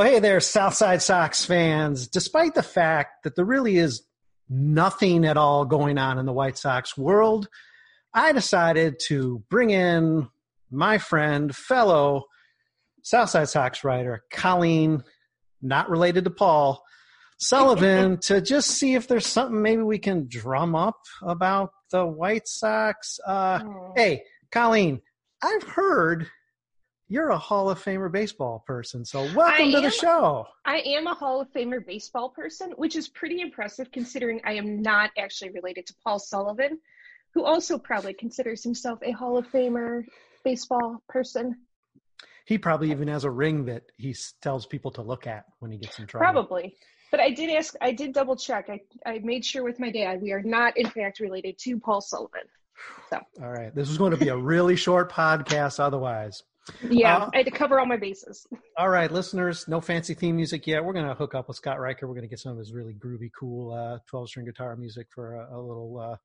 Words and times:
Well, 0.00 0.08
hey 0.10 0.18
there, 0.18 0.40
Southside 0.40 1.02
Sox 1.02 1.44
fans. 1.44 2.08
Despite 2.08 2.54
the 2.54 2.62
fact 2.62 3.24
that 3.24 3.36
there 3.36 3.44
really 3.44 3.76
is 3.76 4.02
nothing 4.48 5.26
at 5.26 5.36
all 5.36 5.66
going 5.66 5.98
on 5.98 6.16
in 6.16 6.24
the 6.24 6.32
White 6.32 6.56
Sox 6.56 6.96
world, 6.96 7.48
I 8.14 8.32
decided 8.32 8.98
to 9.08 9.44
bring 9.50 9.68
in 9.68 10.30
my 10.70 10.96
friend, 10.96 11.54
fellow 11.54 12.24
Southside 13.02 13.50
Sox 13.50 13.84
writer, 13.84 14.24
Colleen, 14.32 15.04
not 15.60 15.90
related 15.90 16.24
to 16.24 16.30
Paul, 16.30 16.82
Sullivan, 17.38 18.20
to 18.20 18.40
just 18.40 18.70
see 18.70 18.94
if 18.94 19.06
there's 19.06 19.26
something 19.26 19.60
maybe 19.60 19.82
we 19.82 19.98
can 19.98 20.28
drum 20.28 20.74
up 20.74 20.96
about 21.22 21.72
the 21.90 22.06
White 22.06 22.48
Sox. 22.48 23.20
Uh, 23.26 23.60
Hey, 23.94 24.22
Colleen, 24.50 25.02
I've 25.42 25.64
heard 25.64 26.26
you're 27.10 27.30
a 27.30 27.38
Hall 27.38 27.68
of 27.68 27.82
Famer 27.82 28.10
baseball 28.10 28.62
person, 28.66 29.04
so 29.04 29.22
welcome 29.34 29.66
I 29.66 29.70
to 29.72 29.80
the 29.80 29.90
show. 29.90 30.46
I 30.64 30.76
am 30.78 31.08
a 31.08 31.14
Hall 31.14 31.40
of 31.40 31.52
Famer 31.52 31.84
baseball 31.84 32.28
person, 32.28 32.70
which 32.76 32.94
is 32.94 33.08
pretty 33.08 33.40
impressive 33.40 33.90
considering 33.90 34.40
I 34.44 34.52
am 34.52 34.80
not 34.80 35.10
actually 35.18 35.50
related 35.50 35.86
to 35.86 35.94
Paul 36.04 36.20
Sullivan, 36.20 36.78
who 37.34 37.44
also 37.44 37.78
probably 37.78 38.14
considers 38.14 38.62
himself 38.62 39.00
a 39.02 39.10
Hall 39.10 39.36
of 39.36 39.48
Famer 39.48 40.04
baseball 40.44 41.02
person. 41.08 41.56
He 42.44 42.58
probably 42.58 42.92
even 42.92 43.08
has 43.08 43.24
a 43.24 43.30
ring 43.30 43.64
that 43.64 43.82
he 43.96 44.14
tells 44.40 44.64
people 44.64 44.92
to 44.92 45.02
look 45.02 45.26
at 45.26 45.46
when 45.58 45.72
he 45.72 45.78
gets 45.78 45.98
in 45.98 46.06
trouble. 46.06 46.24
Probably. 46.24 46.76
But 47.10 47.18
I 47.18 47.30
did 47.30 47.50
ask, 47.50 47.74
I 47.80 47.90
did 47.90 48.12
double 48.12 48.36
check. 48.36 48.70
I, 48.70 48.80
I 49.04 49.18
made 49.18 49.44
sure 49.44 49.64
with 49.64 49.80
my 49.80 49.90
dad 49.90 50.22
we 50.22 50.30
are 50.30 50.42
not, 50.42 50.76
in 50.76 50.88
fact, 50.88 51.18
related 51.18 51.58
to 51.58 51.80
Paul 51.80 52.00
Sullivan. 52.00 52.42
So, 53.10 53.18
All 53.42 53.50
right, 53.50 53.74
this 53.74 53.90
is 53.90 53.98
going 53.98 54.12
to 54.12 54.16
be 54.16 54.28
a 54.28 54.36
really 54.36 54.76
short 54.76 55.10
podcast 55.10 55.80
otherwise. 55.80 56.44
Yeah, 56.88 57.16
Uh, 57.18 57.30
I 57.34 57.38
had 57.38 57.46
to 57.46 57.52
cover 57.52 57.78
all 57.80 57.86
my 57.86 57.96
bases. 57.96 58.46
All 58.78 58.88
right, 58.88 59.10
listeners, 59.10 59.68
no 59.68 59.80
fancy 59.80 60.14
theme 60.14 60.36
music 60.36 60.66
yet. 60.66 60.84
We're 60.84 60.92
going 60.92 61.06
to 61.06 61.14
hook 61.14 61.34
up 61.34 61.48
with 61.48 61.56
Scott 61.56 61.78
Riker. 61.80 62.06
We're 62.06 62.14
going 62.14 62.22
to 62.22 62.28
get 62.28 62.38
some 62.38 62.52
of 62.52 62.58
his 62.58 62.72
really 62.72 62.94
groovy, 62.94 63.30
cool 63.38 63.72
uh, 63.72 63.98
12 64.08 64.28
string 64.28 64.46
guitar 64.46 64.74
music 64.76 65.08
for 65.14 65.34
a, 65.34 65.56
a 65.56 65.60
little 65.60 65.98
uh, 65.98 66.16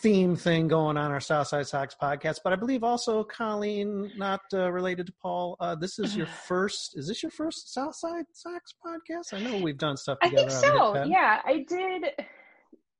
theme 0.00 0.36
thing 0.36 0.68
going 0.68 0.96
on 0.96 1.10
our 1.10 1.20
Southside 1.20 1.66
Sox 1.66 1.96
podcast. 2.00 2.40
But 2.44 2.52
I 2.52 2.56
believe 2.56 2.84
also, 2.84 3.24
Colleen, 3.24 4.12
not 4.16 4.40
uh, 4.52 4.70
related 4.70 5.06
to 5.06 5.12
Paul, 5.20 5.56
uh, 5.60 5.74
this 5.74 5.98
is 5.98 6.16
your 6.16 6.26
first, 6.46 6.96
is 6.96 7.08
this 7.08 7.22
your 7.22 7.30
first 7.30 7.72
Southside 7.72 8.26
Sox 8.32 8.74
podcast? 8.84 9.32
I 9.32 9.40
know 9.40 9.58
we've 9.62 9.78
done 9.78 9.96
stuff 9.96 10.18
I 10.22 10.28
think 10.30 10.50
so. 10.50 11.04
Yeah, 11.04 11.40
I 11.44 11.64
did. 11.66 12.04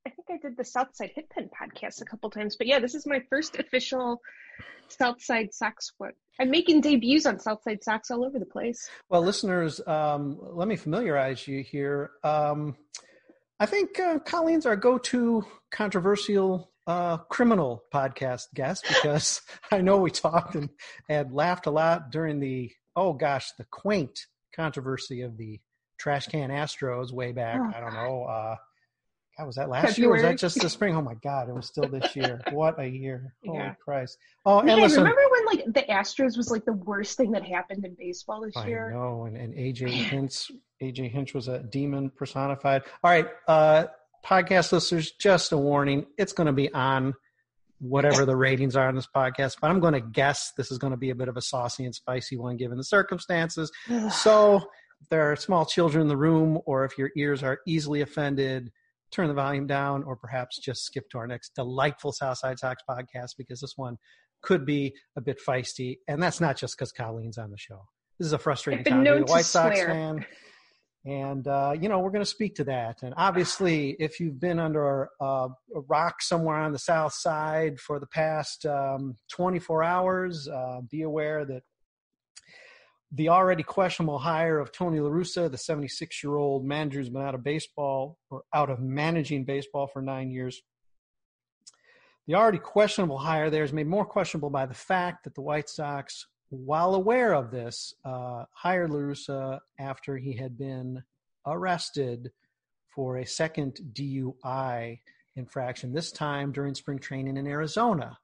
I 0.05 0.09
think 0.09 0.27
I 0.31 0.37
did 0.41 0.57
the 0.57 0.65
Southside 0.65 1.11
Hit 1.13 1.29
Pen 1.29 1.47
podcast 1.49 2.01
a 2.01 2.05
couple 2.05 2.29
times, 2.31 2.55
but 2.57 2.65
yeah, 2.65 2.79
this 2.79 2.95
is 2.95 3.05
my 3.05 3.21
first 3.29 3.57
official 3.59 4.19
Southside 4.87 5.53
Sox 5.53 5.91
one. 5.99 6.13
I'm 6.41 6.49
making 6.49 6.81
debuts 6.81 7.27
on 7.27 7.39
Southside 7.39 7.83
Sox 7.83 8.09
all 8.09 8.25
over 8.25 8.39
the 8.39 8.47
place. 8.47 8.89
Well, 9.09 9.21
listeners, 9.21 9.79
um, 9.85 10.39
let 10.41 10.67
me 10.67 10.75
familiarize 10.75 11.47
you 11.47 11.61
here. 11.61 12.09
Um, 12.23 12.75
I 13.59 13.67
think 13.67 13.99
uh, 13.99 14.17
Colleen's 14.25 14.65
our 14.65 14.75
go-to 14.75 15.45
controversial 15.69 16.71
uh, 16.87 17.17
criminal 17.17 17.83
podcast 17.93 18.45
guest 18.55 18.85
because 18.87 19.43
I 19.71 19.81
know 19.81 19.97
we 19.97 20.09
talked 20.09 20.55
and, 20.55 20.69
and 21.07 21.31
laughed 21.31 21.67
a 21.67 21.71
lot 21.71 22.09
during 22.09 22.39
the 22.39 22.71
oh 22.95 23.13
gosh 23.13 23.51
the 23.59 23.65
quaint 23.65 24.25
controversy 24.55 25.21
of 25.21 25.37
the 25.37 25.59
trash 25.99 26.25
can 26.25 26.49
Astros 26.49 27.11
way 27.13 27.33
back. 27.33 27.59
Oh, 27.61 27.71
I 27.77 27.79
don't 27.81 27.93
know. 27.93 28.23
Uh, 28.23 28.55
God, 29.37 29.45
was 29.45 29.55
that 29.55 29.69
last 29.69 29.97
year? 29.97 30.11
Was 30.11 30.23
that 30.23 30.37
just 30.37 30.59
the 30.59 30.69
spring? 30.77 30.95
Oh 30.95 31.01
my 31.01 31.15
God, 31.23 31.49
it 31.49 31.55
was 31.55 31.67
still 31.67 31.87
this 31.87 32.15
year. 32.15 32.41
What 32.51 32.79
a 32.79 32.87
year! 32.87 33.33
Holy 33.45 33.59
Yeah. 33.59 33.73
Christ! 33.75 34.17
Oh, 34.45 34.59
and 34.59 34.81
listen, 34.81 34.99
remember 35.03 35.21
when 35.31 35.40
like 35.51 35.65
the 35.65 35.83
Astros 35.91 36.37
was 36.37 36.49
like 36.51 36.65
the 36.65 36.73
worst 36.73 37.17
thing 37.17 37.31
that 37.31 37.45
happened 37.45 37.85
in 37.85 37.95
baseball 37.97 38.41
this 38.41 38.55
I 38.55 38.67
year? 38.67 38.91
know, 38.91 39.25
and, 39.25 39.37
and 39.37 39.53
AJ 39.53 39.89
Hinch, 39.89 40.51
AJ 40.81 41.11
Hinch 41.11 41.33
was 41.33 41.47
a 41.47 41.59
demon 41.59 42.09
personified. 42.09 42.83
All 43.03 43.11
right, 43.11 43.27
uh, 43.47 43.85
podcast 44.25 44.71
listeners, 44.71 45.11
just 45.19 45.51
a 45.51 45.57
warning: 45.57 46.05
it's 46.17 46.33
going 46.33 46.47
to 46.47 46.53
be 46.53 46.73
on 46.73 47.13
whatever 47.79 48.25
the 48.25 48.35
ratings 48.35 48.75
are 48.75 48.87
on 48.87 48.95
this 48.95 49.07
podcast, 49.15 49.55
but 49.61 49.71
I'm 49.71 49.79
going 49.79 49.93
to 49.93 50.01
guess 50.01 50.51
this 50.55 50.71
is 50.71 50.77
going 50.77 50.91
to 50.91 50.97
be 50.97 51.09
a 51.09 51.15
bit 51.15 51.27
of 51.27 51.37
a 51.37 51.41
saucy 51.41 51.85
and 51.85 51.95
spicy 51.95 52.37
one 52.37 52.57
given 52.57 52.77
the 52.77 52.83
circumstances. 52.83 53.71
so, 54.11 54.57
if 55.01 55.09
there 55.09 55.31
are 55.31 55.35
small 55.35 55.65
children 55.65 56.03
in 56.03 56.07
the 56.07 56.17
room, 56.17 56.59
or 56.65 56.85
if 56.85 56.97
your 56.97 57.11
ears 57.17 57.43
are 57.43 57.59
easily 57.67 58.01
offended. 58.01 58.71
Turn 59.11 59.27
the 59.27 59.33
volume 59.33 59.67
down, 59.67 60.03
or 60.03 60.15
perhaps 60.15 60.57
just 60.57 60.85
skip 60.85 61.09
to 61.09 61.17
our 61.17 61.27
next 61.27 61.53
delightful 61.53 62.13
Southside 62.13 62.57
Sox 62.57 62.81
podcast 62.89 63.31
because 63.37 63.59
this 63.59 63.73
one 63.75 63.97
could 64.41 64.65
be 64.65 64.93
a 65.15 65.21
bit 65.21 65.39
feisty, 65.45 65.97
and 66.07 66.21
that's 66.21 66.41
not 66.41 66.57
just 66.57 66.77
because 66.77 66.91
Colleen's 66.91 67.37
on 67.37 67.51
the 67.51 67.57
show. 67.57 67.81
This 68.19 68.27
is 68.27 68.33
a 68.33 68.37
frustrating 68.37 68.83
time 68.83 69.03
to 69.03 69.15
be 69.15 69.21
a 69.21 69.23
White 69.23 69.45
Sox 69.45 69.79
swear. 69.79 69.87
fan, 69.87 70.25
and 71.05 71.47
uh, 71.47 71.73
you 71.79 71.89
know 71.89 71.99
we're 71.99 72.11
going 72.11 72.23
to 72.23 72.29
speak 72.29 72.55
to 72.55 72.63
that. 72.65 73.01
And 73.03 73.13
obviously, 73.17 73.95
if 73.99 74.19
you've 74.19 74.39
been 74.39 74.59
under 74.59 75.09
uh, 75.19 75.49
a 75.75 75.81
rock 75.87 76.21
somewhere 76.21 76.57
on 76.57 76.71
the 76.71 76.79
South 76.79 77.13
Side 77.13 77.79
for 77.79 77.99
the 77.99 78.07
past 78.07 78.65
um, 78.65 79.15
24 79.31 79.83
hours, 79.83 80.47
uh, 80.47 80.81
be 80.89 81.01
aware 81.01 81.45
that 81.45 81.63
the 83.13 83.29
already 83.29 83.63
questionable 83.63 84.19
hire 84.19 84.59
of 84.59 84.71
Tony 84.71 84.99
La 84.99 85.09
Russa, 85.09 85.51
the 85.51 85.57
76 85.57 86.23
year 86.23 86.35
old 86.35 86.65
manager 86.65 86.99
who's 86.99 87.09
been 87.09 87.21
out 87.21 87.35
of 87.35 87.43
baseball 87.43 88.17
or 88.29 88.43
out 88.53 88.69
of 88.69 88.79
managing 88.79 89.43
baseball 89.43 89.87
for 89.87 90.01
nine 90.01 90.31
years. 90.31 90.61
The 92.27 92.35
already 92.35 92.59
questionable 92.59 93.17
hire 93.17 93.49
there 93.49 93.63
is 93.63 93.73
made 93.73 93.87
more 93.87 94.05
questionable 94.05 94.49
by 94.49 94.65
the 94.65 94.73
fact 94.73 95.23
that 95.23 95.35
the 95.35 95.41
White 95.41 95.69
Sox, 95.69 96.27
while 96.49 96.95
aware 96.95 97.33
of 97.33 97.51
this, 97.51 97.93
uh, 98.05 98.45
hired 98.51 98.91
La 98.91 98.99
Russa 98.99 99.59
after 99.79 100.17
he 100.17 100.35
had 100.35 100.57
been 100.57 101.03
arrested 101.45 102.31
for 102.93 103.17
a 103.17 103.25
second 103.25 103.79
DUI 103.93 104.99
infraction, 105.35 105.93
this 105.93 106.11
time 106.11 106.51
during 106.51 106.75
spring 106.75 106.99
training 106.99 107.37
in 107.37 107.47
Arizona 107.47 108.17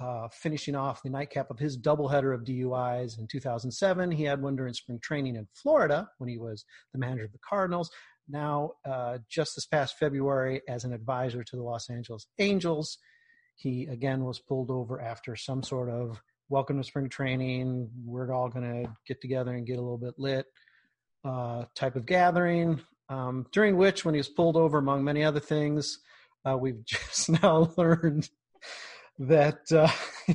uh, 0.00 0.28
finishing 0.28 0.74
off 0.74 1.02
the 1.02 1.10
nightcap 1.10 1.50
of 1.50 1.58
his 1.58 1.78
doubleheader 1.78 2.34
of 2.34 2.44
DUIs 2.44 3.18
in 3.18 3.26
2007. 3.26 4.10
He 4.10 4.24
had 4.24 4.42
one 4.42 4.56
during 4.56 4.74
spring 4.74 4.98
training 5.00 5.36
in 5.36 5.46
Florida 5.54 6.08
when 6.18 6.28
he 6.28 6.38
was 6.38 6.64
the 6.92 6.98
manager 6.98 7.24
of 7.24 7.32
the 7.32 7.38
Cardinals. 7.38 7.90
Now, 8.28 8.72
uh, 8.84 9.18
just 9.28 9.52
this 9.54 9.66
past 9.66 9.96
February, 9.98 10.62
as 10.68 10.84
an 10.84 10.92
advisor 10.92 11.44
to 11.44 11.56
the 11.56 11.62
Los 11.62 11.88
Angeles 11.88 12.26
Angels, 12.38 12.98
he 13.56 13.86
again 13.86 14.24
was 14.24 14.38
pulled 14.38 14.70
over 14.70 15.00
after 15.00 15.34
some 15.34 15.62
sort 15.62 15.90
of 15.90 16.20
welcome 16.48 16.76
to 16.76 16.84
spring 16.84 17.08
training. 17.08 17.90
We're 18.04 18.32
all 18.32 18.48
going 18.48 18.84
to 18.84 18.90
get 19.06 19.20
together 19.20 19.54
and 19.54 19.66
get 19.66 19.78
a 19.78 19.82
little 19.82 19.98
bit 19.98 20.14
lit 20.18 20.46
uh, 21.24 21.64
type 21.74 21.96
of 21.96 22.06
gathering. 22.06 22.80
Um, 23.08 23.46
during 23.52 23.76
which, 23.76 24.04
when 24.04 24.14
he 24.14 24.18
was 24.18 24.28
pulled 24.28 24.56
over, 24.56 24.78
among 24.78 25.04
many 25.04 25.24
other 25.24 25.40
things, 25.40 25.98
uh, 26.44 26.56
we've 26.56 26.84
just 26.84 27.30
now 27.42 27.72
learned 27.76 28.28
that 29.18 29.60
uh, 29.72 29.90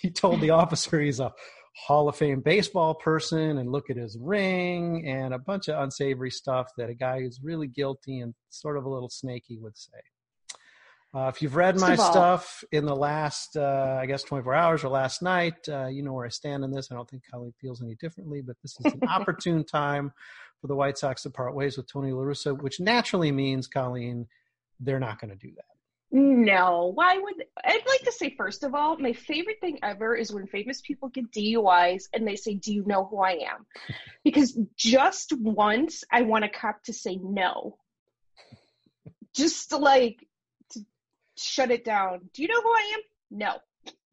he 0.00 0.10
told 0.10 0.40
the 0.40 0.50
officer 0.50 1.00
he's 1.00 1.20
a 1.20 1.32
Hall 1.86 2.08
of 2.08 2.16
Fame 2.16 2.40
baseball 2.40 2.94
person 2.94 3.58
and 3.58 3.70
look 3.70 3.90
at 3.90 3.96
his 3.96 4.16
ring 4.20 5.06
and 5.06 5.34
a 5.34 5.38
bunch 5.38 5.68
of 5.68 5.82
unsavory 5.82 6.30
stuff 6.30 6.68
that 6.78 6.88
a 6.88 6.94
guy 6.94 7.20
who's 7.20 7.40
really 7.42 7.66
guilty 7.66 8.20
and 8.20 8.32
sort 8.48 8.78
of 8.78 8.84
a 8.84 8.88
little 8.88 9.08
snaky 9.08 9.58
would 9.58 9.76
say. 9.76 9.98
Uh, 11.14 11.28
if 11.28 11.40
you've 11.40 11.54
read 11.54 11.78
my 11.78 11.94
stuff 11.94 12.64
in 12.72 12.84
the 12.84 12.94
last, 12.94 13.56
uh, 13.56 13.98
I 14.00 14.06
guess, 14.06 14.24
24 14.24 14.52
hours 14.52 14.82
or 14.82 14.88
last 14.88 15.22
night, 15.22 15.54
uh, 15.68 15.86
you 15.86 16.02
know 16.02 16.12
where 16.12 16.26
I 16.26 16.28
stand 16.28 16.64
in 16.64 16.72
this. 16.72 16.90
I 16.90 16.96
don't 16.96 17.08
think 17.08 17.22
Colleen 17.30 17.54
feels 17.60 17.80
any 17.80 17.94
differently, 17.94 18.40
but 18.40 18.56
this 18.62 18.76
is 18.80 18.92
an 18.92 19.00
opportune 19.08 19.62
time 19.64 20.12
for 20.60 20.66
the 20.66 20.74
White 20.74 20.98
Sox 20.98 21.22
to 21.22 21.30
part 21.30 21.54
ways 21.54 21.76
with 21.76 21.86
Tony 21.86 22.10
La 22.10 22.22
Russa, 22.22 22.60
which 22.60 22.80
naturally 22.80 23.30
means, 23.30 23.68
Colleen, 23.68 24.26
they're 24.80 24.98
not 24.98 25.20
going 25.20 25.30
to 25.30 25.36
do 25.36 25.52
that. 25.54 25.64
No, 26.10 26.92
why 26.94 27.18
would 27.18 27.44
I'd 27.64 27.86
like 27.88 28.02
to 28.02 28.12
say 28.12 28.34
first 28.36 28.62
of 28.62 28.74
all, 28.74 28.96
my 28.98 29.12
favorite 29.12 29.60
thing 29.60 29.80
ever 29.82 30.14
is 30.14 30.32
when 30.32 30.46
famous 30.46 30.80
people 30.80 31.08
get 31.08 31.30
DUIs 31.32 32.04
and 32.12 32.26
they 32.26 32.36
say, 32.36 32.54
"Do 32.54 32.72
you 32.72 32.84
know 32.86 33.06
who 33.06 33.18
I 33.18 33.32
am?" 33.32 33.66
Because 34.24 34.56
just 34.76 35.32
once 35.32 36.04
I 36.12 36.22
want 36.22 36.44
a 36.44 36.48
cop 36.48 36.84
to 36.84 36.92
say 36.92 37.18
no. 37.20 37.78
Just 39.34 39.72
like 39.72 40.23
shut 41.36 41.70
it 41.70 41.84
down. 41.84 42.30
Do 42.32 42.42
you 42.42 42.48
know 42.48 42.60
who 42.60 42.70
I 42.70 42.92
am? 42.94 43.00
No. 43.30 43.54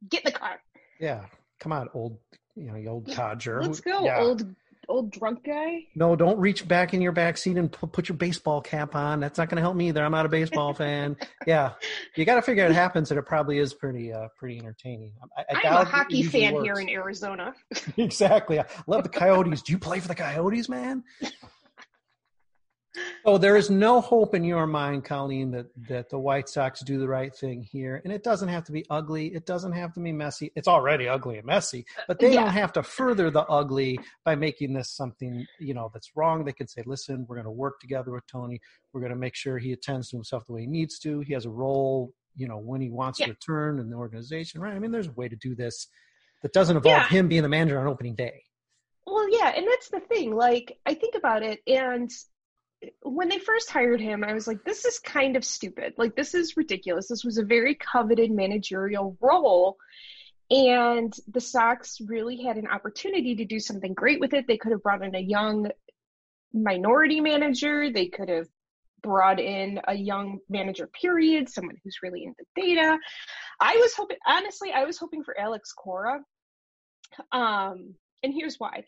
Get 0.09 0.25
in 0.25 0.33
the 0.33 0.39
car. 0.39 0.59
Yeah. 0.99 1.25
Come 1.59 1.71
on, 1.71 1.89
old 1.93 2.17
you 2.55 2.67
know, 2.67 2.75
you 2.75 2.89
old 2.89 3.11
codger. 3.13 3.61
Let's 3.61 3.79
go, 3.79 4.03
yeah. 4.03 4.19
old 4.19 4.45
old 4.89 5.11
drunk 5.11 5.43
guy. 5.43 5.85
No, 5.95 6.15
don't 6.15 6.37
reach 6.37 6.67
back 6.67 6.93
in 6.93 7.01
your 7.01 7.11
back 7.11 7.37
seat 7.37 7.57
and 7.57 7.71
put 7.71 8.09
your 8.09 8.17
baseball 8.17 8.61
cap 8.61 8.95
on. 8.95 9.19
That's 9.19 9.37
not 9.37 9.49
going 9.49 9.55
to 9.57 9.61
help 9.61 9.75
me 9.75 9.87
either. 9.87 10.03
I'm 10.03 10.11
not 10.11 10.25
a 10.25 10.29
baseball 10.29 10.73
fan. 10.73 11.17
Yeah, 11.47 11.71
you 12.15 12.23
got 12.23 12.35
to 12.35 12.43
figure 12.43 12.63
it 12.67 12.71
happens, 12.71 13.09
and 13.09 13.17
it 13.17 13.25
probably 13.25 13.57
is 13.57 13.73
pretty, 13.73 14.13
uh, 14.13 14.27
pretty 14.37 14.59
entertaining. 14.59 15.13
I, 15.35 15.43
I 15.55 15.67
am 15.67 15.81
a 15.81 15.85
hockey 15.85 16.21
fan 16.21 16.53
works. 16.53 16.65
here 16.65 16.75
in 16.75 16.87
Arizona. 16.87 17.55
exactly. 17.97 18.59
I 18.59 18.65
love 18.85 19.01
the 19.01 19.09
Coyotes. 19.09 19.63
Do 19.63 19.71
you 19.71 19.79
play 19.79 19.99
for 19.99 20.07
the 20.07 20.13
Coyotes, 20.13 20.69
man? 20.69 21.03
Oh, 23.23 23.37
there 23.37 23.55
is 23.55 23.69
no 23.69 24.01
hope 24.01 24.35
in 24.35 24.43
your 24.43 24.67
mind, 24.67 25.05
Colleen, 25.05 25.51
that 25.51 25.67
that 25.87 26.09
the 26.09 26.19
White 26.19 26.49
Sox 26.49 26.81
do 26.81 26.99
the 26.99 27.07
right 27.07 27.33
thing 27.33 27.61
here, 27.61 28.01
and 28.03 28.11
it 28.11 28.23
doesn't 28.23 28.49
have 28.49 28.65
to 28.65 28.71
be 28.71 28.85
ugly. 28.89 29.27
It 29.27 29.45
doesn't 29.45 29.71
have 29.71 29.93
to 29.93 29.99
be 30.01 30.11
messy. 30.11 30.51
It's 30.55 30.67
already 30.67 31.07
ugly 31.07 31.37
and 31.37 31.45
messy, 31.45 31.85
but 32.07 32.19
they 32.19 32.33
yeah. 32.33 32.41
don't 32.41 32.53
have 32.53 32.73
to 32.73 32.83
further 32.83 33.29
the 33.29 33.43
ugly 33.43 33.99
by 34.25 34.35
making 34.35 34.73
this 34.73 34.89
something 34.89 35.45
you 35.59 35.73
know 35.73 35.89
that's 35.93 36.11
wrong. 36.15 36.43
They 36.43 36.51
could 36.51 36.69
say, 36.69 36.83
"Listen, 36.85 37.25
we're 37.29 37.37
going 37.37 37.45
to 37.45 37.51
work 37.51 37.79
together 37.79 38.11
with 38.11 38.27
Tony. 38.27 38.59
We're 38.91 39.01
going 39.01 39.13
to 39.13 39.17
make 39.19 39.35
sure 39.35 39.57
he 39.57 39.71
attends 39.71 40.09
to 40.09 40.17
himself 40.17 40.45
the 40.45 40.53
way 40.53 40.61
he 40.61 40.67
needs 40.67 40.99
to. 40.99 41.21
He 41.21 41.33
has 41.33 41.45
a 41.45 41.49
role, 41.49 42.13
you 42.35 42.47
know, 42.47 42.57
when 42.57 42.81
he 42.81 42.89
wants 42.89 43.19
yeah. 43.19 43.27
to 43.27 43.31
return 43.31 43.79
in 43.79 43.89
the 43.89 43.95
organization, 43.95 44.59
right? 44.59 44.73
I 44.73 44.79
mean, 44.79 44.91
there's 44.91 45.07
a 45.07 45.13
way 45.13 45.29
to 45.29 45.35
do 45.37 45.55
this 45.55 45.87
that 46.41 46.51
doesn't 46.51 46.75
involve 46.75 46.97
yeah. 46.97 47.07
him 47.07 47.29
being 47.29 47.43
the 47.43 47.49
manager 47.49 47.79
on 47.79 47.87
opening 47.87 48.15
day." 48.15 48.43
Well, 49.05 49.29
yeah, 49.29 49.53
and 49.55 49.65
that's 49.67 49.89
the 49.89 49.99
thing. 49.99 50.35
Like, 50.35 50.77
I 50.85 50.93
think 50.93 51.15
about 51.15 51.41
it, 51.43 51.61
and 51.67 52.11
when 53.03 53.29
they 53.29 53.37
first 53.37 53.69
hired 53.69 54.01
him, 54.01 54.23
I 54.23 54.33
was 54.33 54.47
like, 54.47 54.63
this 54.63 54.85
is 54.85 54.99
kind 54.99 55.35
of 55.35 55.45
stupid. 55.45 55.93
Like, 55.97 56.15
this 56.15 56.33
is 56.33 56.57
ridiculous. 56.57 57.07
This 57.07 57.23
was 57.23 57.37
a 57.37 57.43
very 57.43 57.75
coveted 57.75 58.31
managerial 58.31 59.17
role. 59.21 59.77
And 60.49 61.13
the 61.27 61.41
Sox 61.41 61.99
really 62.01 62.41
had 62.41 62.57
an 62.57 62.67
opportunity 62.67 63.35
to 63.35 63.45
do 63.45 63.59
something 63.59 63.93
great 63.93 64.19
with 64.19 64.33
it. 64.33 64.47
They 64.47 64.57
could 64.57 64.71
have 64.71 64.83
brought 64.83 65.03
in 65.03 65.15
a 65.15 65.19
young 65.19 65.69
minority 66.53 67.21
manager. 67.21 67.91
They 67.91 68.07
could 68.07 68.29
have 68.29 68.47
brought 69.01 69.39
in 69.39 69.79
a 69.87 69.95
young 69.95 70.39
manager, 70.49 70.87
period, 70.87 71.49
someone 71.49 71.77
who's 71.83 71.99
really 72.03 72.23
into 72.23 72.43
data. 72.55 72.97
I 73.59 73.75
was 73.77 73.93
hoping, 73.95 74.17
honestly, 74.27 74.71
I 74.71 74.83
was 74.83 74.97
hoping 74.97 75.23
for 75.23 75.39
Alex 75.39 75.73
Cora. 75.73 76.19
Um, 77.31 77.95
and 78.23 78.33
here's 78.33 78.57
why 78.57 78.83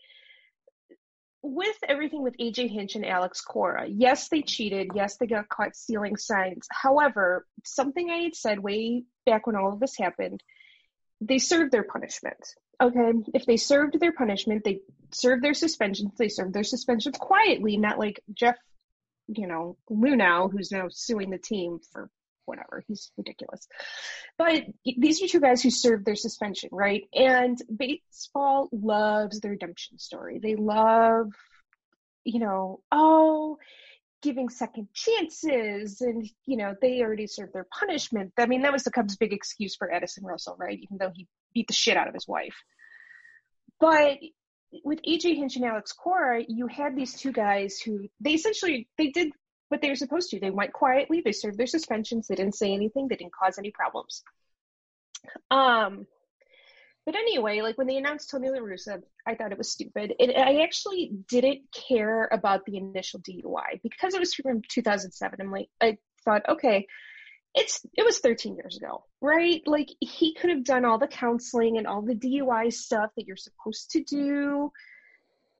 with 1.44 1.76
everything 1.86 2.22
with 2.22 2.38
AJ 2.38 2.70
Hinch 2.70 2.94
and 2.96 3.04
Alex 3.04 3.42
Cora, 3.42 3.86
yes, 3.86 4.28
they 4.28 4.40
cheated. 4.40 4.92
Yes, 4.94 5.18
they 5.18 5.26
got 5.26 5.48
caught 5.48 5.76
stealing 5.76 6.16
signs. 6.16 6.66
However, 6.70 7.46
something 7.64 8.10
I 8.10 8.22
had 8.22 8.34
said 8.34 8.58
way 8.60 9.04
back 9.26 9.46
when 9.46 9.54
all 9.54 9.72
of 9.72 9.78
this 9.78 9.96
happened, 9.96 10.42
they 11.20 11.38
served 11.38 11.70
their 11.70 11.84
punishment. 11.84 12.38
Okay. 12.82 13.12
If 13.34 13.44
they 13.44 13.58
served 13.58 14.00
their 14.00 14.12
punishment, 14.12 14.64
they 14.64 14.80
served 15.12 15.44
their 15.44 15.54
suspensions. 15.54 16.12
They 16.18 16.30
served 16.30 16.54
their 16.54 16.64
suspensions 16.64 17.18
quietly, 17.18 17.76
not 17.76 17.98
like 17.98 18.20
Jeff, 18.32 18.56
you 19.28 19.46
know, 19.46 19.76
Luhnow, 19.90 20.50
who's 20.50 20.72
now 20.72 20.86
suing 20.90 21.28
the 21.28 21.38
team 21.38 21.78
for 21.92 22.08
whatever. 22.46 22.82
He's 22.86 23.10
ridiculous. 23.16 23.66
But 24.38 24.64
these 24.84 25.22
are 25.22 25.28
two 25.28 25.40
guys 25.40 25.62
who 25.62 25.70
served 25.70 26.04
their 26.04 26.16
suspension, 26.16 26.70
right? 26.72 27.04
And 27.14 27.58
baseball 27.74 28.68
loves 28.72 29.40
the 29.40 29.50
redemption 29.50 29.98
story. 29.98 30.38
They 30.38 30.56
love, 30.56 31.32
you 32.24 32.40
know, 32.40 32.80
oh, 32.92 33.58
giving 34.24 34.48
second 34.48 34.88
chances 34.94 36.00
and 36.00 36.26
you 36.46 36.56
know 36.56 36.74
they 36.80 37.02
already 37.02 37.26
served 37.26 37.52
their 37.52 37.66
punishment 37.78 38.32
i 38.38 38.46
mean 38.46 38.62
that 38.62 38.72
was 38.72 38.82
the 38.82 38.90
cubs 38.90 39.16
big 39.16 39.34
excuse 39.34 39.76
for 39.76 39.92
Addison 39.92 40.24
russell 40.24 40.56
right 40.58 40.78
even 40.80 40.96
though 40.96 41.12
he 41.14 41.28
beat 41.52 41.66
the 41.66 41.74
shit 41.74 41.98
out 41.98 42.08
of 42.08 42.14
his 42.14 42.26
wife 42.26 42.56
but 43.78 44.16
with 44.82 44.98
aj 45.02 45.22
hinch 45.22 45.56
and 45.56 45.64
alex 45.66 45.92
cora 45.92 46.42
you 46.48 46.66
had 46.66 46.96
these 46.96 47.12
two 47.12 47.32
guys 47.32 47.78
who 47.78 48.08
they 48.18 48.32
essentially 48.32 48.88
they 48.96 49.08
did 49.08 49.30
they 49.80 49.88
were 49.88 49.94
supposed 49.94 50.30
to. 50.30 50.40
They 50.40 50.50
went 50.50 50.72
quietly, 50.72 51.22
they 51.24 51.32
served 51.32 51.58
their 51.58 51.66
suspensions, 51.66 52.26
they 52.26 52.34
didn't 52.34 52.56
say 52.56 52.72
anything, 52.72 53.08
they 53.08 53.16
didn't 53.16 53.34
cause 53.34 53.58
any 53.58 53.70
problems. 53.70 54.22
Um, 55.50 56.06
but 57.06 57.16
anyway, 57.16 57.60
like 57.60 57.76
when 57.76 57.86
they 57.86 57.96
announced 57.96 58.30
Tony 58.30 58.48
La 58.48 58.58
Russa, 58.58 59.02
I 59.26 59.34
thought 59.34 59.52
it 59.52 59.58
was 59.58 59.70
stupid. 59.70 60.14
It, 60.18 60.36
I 60.36 60.62
actually 60.62 61.12
didn't 61.28 61.62
care 61.88 62.28
about 62.32 62.64
the 62.64 62.78
initial 62.78 63.20
DUI 63.20 63.82
because 63.82 64.14
it 64.14 64.20
was 64.20 64.34
from 64.34 64.62
2007. 64.68 65.40
I'm 65.40 65.50
like, 65.50 65.68
I 65.82 65.98
thought, 66.24 66.48
okay, 66.48 66.86
it's 67.54 67.84
it 67.94 68.04
was 68.04 68.18
13 68.18 68.56
years 68.56 68.76
ago, 68.76 69.04
right? 69.20 69.62
Like 69.66 69.90
he 70.00 70.34
could 70.34 70.50
have 70.50 70.64
done 70.64 70.84
all 70.84 70.98
the 70.98 71.06
counseling 71.06 71.78
and 71.78 71.86
all 71.86 72.02
the 72.02 72.14
DUI 72.14 72.72
stuff 72.72 73.10
that 73.16 73.26
you're 73.26 73.36
supposed 73.36 73.90
to 73.90 74.02
do 74.02 74.72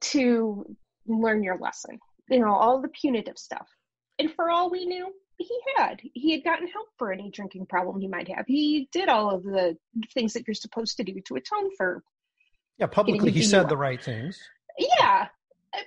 to 0.01 0.75
learn 1.07 1.43
your 1.43 1.57
lesson. 1.57 1.99
You 2.29 2.39
know, 2.39 2.53
all 2.53 2.81
the 2.81 2.89
punitive 2.89 3.37
stuff. 3.37 3.67
And 4.19 4.33
for 4.33 4.49
all 4.49 4.69
we 4.69 4.85
knew, 4.85 5.13
he 5.37 5.59
had. 5.75 6.01
He 6.13 6.31
had 6.31 6.43
gotten 6.43 6.67
help 6.67 6.87
for 6.97 7.11
any 7.11 7.29
drinking 7.29 7.65
problem 7.65 7.99
he 7.99 8.07
might 8.07 8.29
have. 8.29 8.45
He 8.47 8.87
did 8.91 9.09
all 9.09 9.31
of 9.31 9.43
the 9.43 9.77
things 10.13 10.33
that 10.33 10.47
you're 10.47 10.55
supposed 10.55 10.97
to 10.97 11.03
do 11.03 11.19
to 11.27 11.35
atone 11.35 11.69
for. 11.75 12.03
Yeah, 12.77 12.87
publicly 12.87 13.31
he 13.31 13.43
said 13.43 13.69
the 13.69 13.77
right 13.77 14.01
things. 14.01 14.39
Yeah. 14.77 15.27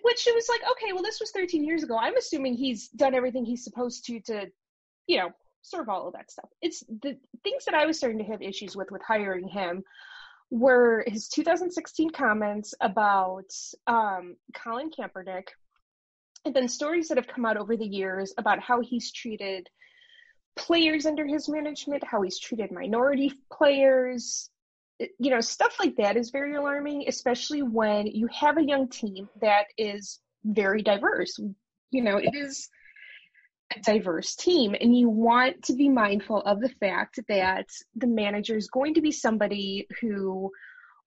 Which 0.02 0.26
it 0.26 0.34
was 0.34 0.48
like, 0.48 0.60
okay, 0.72 0.92
well, 0.92 1.02
this 1.02 1.20
was 1.20 1.30
13 1.30 1.64
years 1.64 1.82
ago. 1.82 1.96
I'm 1.98 2.16
assuming 2.16 2.54
he's 2.54 2.88
done 2.88 3.14
everything 3.14 3.44
he's 3.44 3.64
supposed 3.64 4.04
to 4.06 4.20
to, 4.20 4.46
you 5.06 5.18
know, 5.18 5.30
serve 5.62 5.88
all 5.88 6.06
of 6.06 6.12
that 6.14 6.30
stuff. 6.30 6.48
It's 6.60 6.80
the 6.80 7.16
things 7.42 7.64
that 7.64 7.74
I 7.74 7.86
was 7.86 7.96
starting 7.96 8.18
to 8.18 8.24
have 8.24 8.42
issues 8.42 8.76
with 8.76 8.90
with 8.90 9.02
hiring 9.02 9.48
him 9.48 9.82
were 10.50 11.04
his 11.06 11.28
2016 11.28 12.10
comments 12.10 12.74
about 12.80 13.50
um, 13.86 14.36
Colin 14.54 14.90
Kaepernick 14.90 15.48
and 16.44 16.54
then 16.54 16.68
stories 16.68 17.08
that 17.08 17.18
have 17.18 17.28
come 17.28 17.44
out 17.44 17.56
over 17.56 17.76
the 17.76 17.86
years 17.86 18.32
about 18.38 18.60
how 18.60 18.80
he's 18.80 19.12
treated 19.12 19.68
players 20.56 21.06
under 21.06 21.26
his 21.26 21.48
management, 21.48 22.02
how 22.04 22.22
he's 22.22 22.38
treated 22.38 22.72
minority 22.72 23.32
players, 23.52 24.50
you 25.18 25.30
know, 25.30 25.40
stuff 25.40 25.76
like 25.78 25.96
that 25.96 26.16
is 26.16 26.30
very 26.30 26.56
alarming, 26.56 27.04
especially 27.06 27.62
when 27.62 28.06
you 28.06 28.28
have 28.32 28.58
a 28.58 28.64
young 28.64 28.88
team 28.88 29.28
that 29.40 29.66
is 29.76 30.20
very 30.44 30.82
diverse. 30.82 31.38
You 31.90 32.02
know, 32.02 32.16
it 32.16 32.34
is 32.34 32.68
a 33.76 33.80
diverse 33.80 34.34
team, 34.34 34.74
and 34.80 34.96
you 34.96 35.08
want 35.08 35.62
to 35.64 35.74
be 35.74 35.88
mindful 35.88 36.40
of 36.42 36.60
the 36.60 36.68
fact 36.80 37.20
that 37.28 37.66
the 37.94 38.06
manager 38.06 38.56
is 38.56 38.68
going 38.68 38.94
to 38.94 39.00
be 39.00 39.12
somebody 39.12 39.86
who 40.00 40.50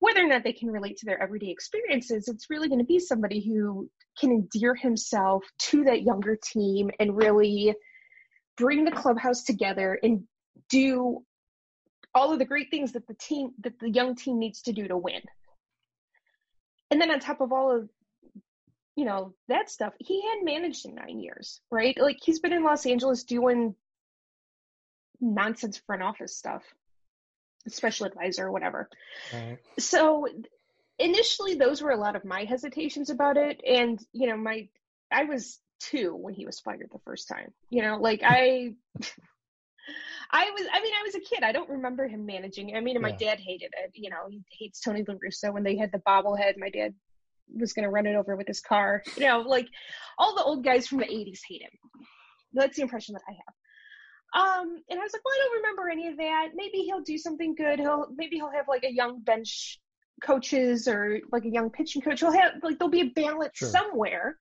whether 0.02 0.26
or 0.26 0.28
not 0.28 0.44
they 0.44 0.52
can 0.52 0.72
relate 0.72 0.98
to 0.98 1.06
their 1.06 1.22
everyday 1.22 1.52
experiences, 1.52 2.28
it's 2.28 2.50
really 2.50 2.68
going 2.68 2.80
to 2.80 2.86
be 2.86 3.00
somebody 3.00 3.40
who 3.40 3.88
can 4.20 4.32
endear 4.32 4.74
himself 4.74 5.46
to 5.60 5.84
that 5.84 6.02
younger 6.02 6.36
team 6.36 6.90
and 7.00 7.16
really 7.16 7.76
bring 8.58 8.84
the 8.84 8.92
clubhouse 8.92 9.44
together 9.44 9.98
and 10.02 10.24
do 10.70 11.24
all 12.16 12.34
of 12.34 12.40
the 12.40 12.46
great 12.46 12.72
things 12.72 12.94
that 12.94 13.08
the 13.08 13.14
team 13.14 13.52
that 13.60 13.80
the 13.80 13.92
young 13.92 14.16
team 14.16 14.40
needs 14.40 14.64
to 14.64 14.74
do 14.74 14.88
to 14.88 14.98
win. 14.98 15.22
And 16.90 17.00
then 17.00 17.12
on 17.12 17.20
top 17.20 17.40
of 17.40 17.54
all 17.54 17.72
of 17.72 17.88
you 18.96 19.06
know 19.06 19.36
that 19.50 19.70
stuff, 19.70 19.94
he 20.00 20.24
had 20.24 20.44
managed 20.44 20.84
in 20.88 20.96
9 20.96 21.20
years, 21.20 21.62
right? 21.70 21.96
Like 21.98 22.18
he's 22.24 22.40
been 22.40 22.54
in 22.54 22.64
Los 22.64 22.88
Angeles 22.88 23.24
doing 23.24 23.76
nonsense 25.22 25.78
front 25.78 26.02
office 26.02 26.36
stuff 26.36 26.64
special 27.70 28.06
advisor 28.06 28.48
or 28.48 28.52
whatever. 28.52 28.90
Right. 29.34 29.58
So 29.80 30.28
initially 31.00 31.56
those 31.56 31.82
were 31.82 31.92
a 31.92 31.98
lot 31.98 32.16
of 32.16 32.26
my 32.26 32.44
hesitations 32.44 33.10
about 33.10 33.36
it 33.36 33.60
and 33.68 34.00
you 34.14 34.28
know 34.28 34.38
my 34.38 34.68
I 35.12 35.24
was 35.24 35.60
2 35.82 36.16
when 36.16 36.34
he 36.34 36.46
was 36.46 36.60
fired 36.60 36.90
the 36.92 37.00
first 37.00 37.28
time. 37.28 37.52
You 37.70 37.82
know, 37.82 37.98
like 37.98 38.22
I 38.24 38.76
I 40.34 40.50
was, 40.52 40.66
I 40.72 40.82
mean, 40.82 40.94
I 40.98 41.04
was 41.04 41.16
a 41.16 41.20
kid. 41.20 41.44
I 41.44 41.52
don't 41.52 41.70
remember 41.70 42.08
him 42.08 42.26
managing. 42.26 42.76
I 42.76 42.80
mean, 42.80 43.02
my 43.02 43.12
dad 43.12 43.40
hated 43.40 43.74
it. 43.84 43.92
You 43.96 44.10
know, 44.10 44.30
he 44.30 44.44
hates 44.58 44.80
Tony 44.80 45.04
La 45.06 45.16
Russa. 45.16 45.54
When 45.54 45.64
they 45.64 45.76
had 45.76 45.92
the 45.92 46.00
bobblehead, 46.00 46.58
my 46.58 46.70
dad 46.70 46.94
was 47.54 47.74
going 47.74 47.84
to 47.84 47.90
run 47.90 48.06
it 48.06 48.16
over 48.16 48.38
with 48.38 48.48
his 48.48 48.62
car. 48.62 49.04
You 49.18 49.28
know, 49.28 49.40
like 49.40 49.68
all 50.18 50.36
the 50.36 50.44
old 50.44 50.64
guys 50.64 50.88
from 50.88 51.00
the 51.00 51.06
80s 51.06 51.40
hate 51.48 51.64
him. 51.64 51.72
That's 52.54 52.78
the 52.78 52.84
impression 52.84 53.14
that 53.14 53.24
I 53.28 53.34
have. 53.34 53.54
Um, 54.34 54.78
and 54.90 55.00
I 55.00 55.04
was 55.04 55.12
like, 55.14 55.22
well, 55.26 55.34
I 55.34 55.40
don't 55.44 55.62
remember 55.62 55.90
any 55.90 56.08
of 56.08 56.18
that. 56.18 56.50
Maybe 56.56 56.80
he'll 56.80 57.02
do 57.02 57.18
something 57.18 57.54
good. 57.56 57.80
He'll, 57.80 58.08
maybe 58.16 58.38
he'll 58.38 58.52
have 58.52 58.68
like 58.68 58.84
a 58.84 58.94
young 58.94 59.20
bench 59.22 59.80
coaches 60.22 60.88
or 60.88 61.20
like 61.32 61.44
a 61.46 61.50
young 61.50 61.70
pitching 61.70 62.02
coach. 62.02 62.22
He'll 62.22 62.32
have, 62.32 62.54
like, 62.64 62.80
there'll 62.80 62.92
be 62.92 63.02
a 63.02 63.10
balance 63.10 63.58
Sure. 63.58 63.70
somewhere 63.70 64.38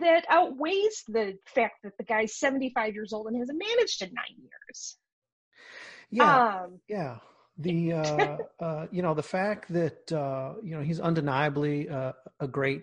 that 0.00 0.24
outweighs 0.28 1.04
the 1.08 1.38
fact 1.46 1.76
that 1.84 1.96
the 1.96 2.04
guy's 2.04 2.34
75 2.36 2.94
years 2.94 3.12
old 3.12 3.28
and 3.28 3.36
hasn't 3.38 3.58
managed 3.58 4.02
in 4.02 4.12
nine 4.12 4.36
years. 4.42 4.98
Yeah. 6.10 6.64
Um, 6.64 6.80
Yeah. 6.88 7.18
The 7.58 7.92
uh, 7.94 8.36
uh, 8.60 8.86
you 8.90 9.00
know 9.00 9.14
the 9.14 9.22
fact 9.22 9.72
that 9.72 10.12
uh, 10.12 10.54
you 10.62 10.76
know 10.76 10.82
he's 10.82 11.00
undeniably 11.00 11.88
uh, 11.88 12.12
a 12.38 12.46
great 12.46 12.82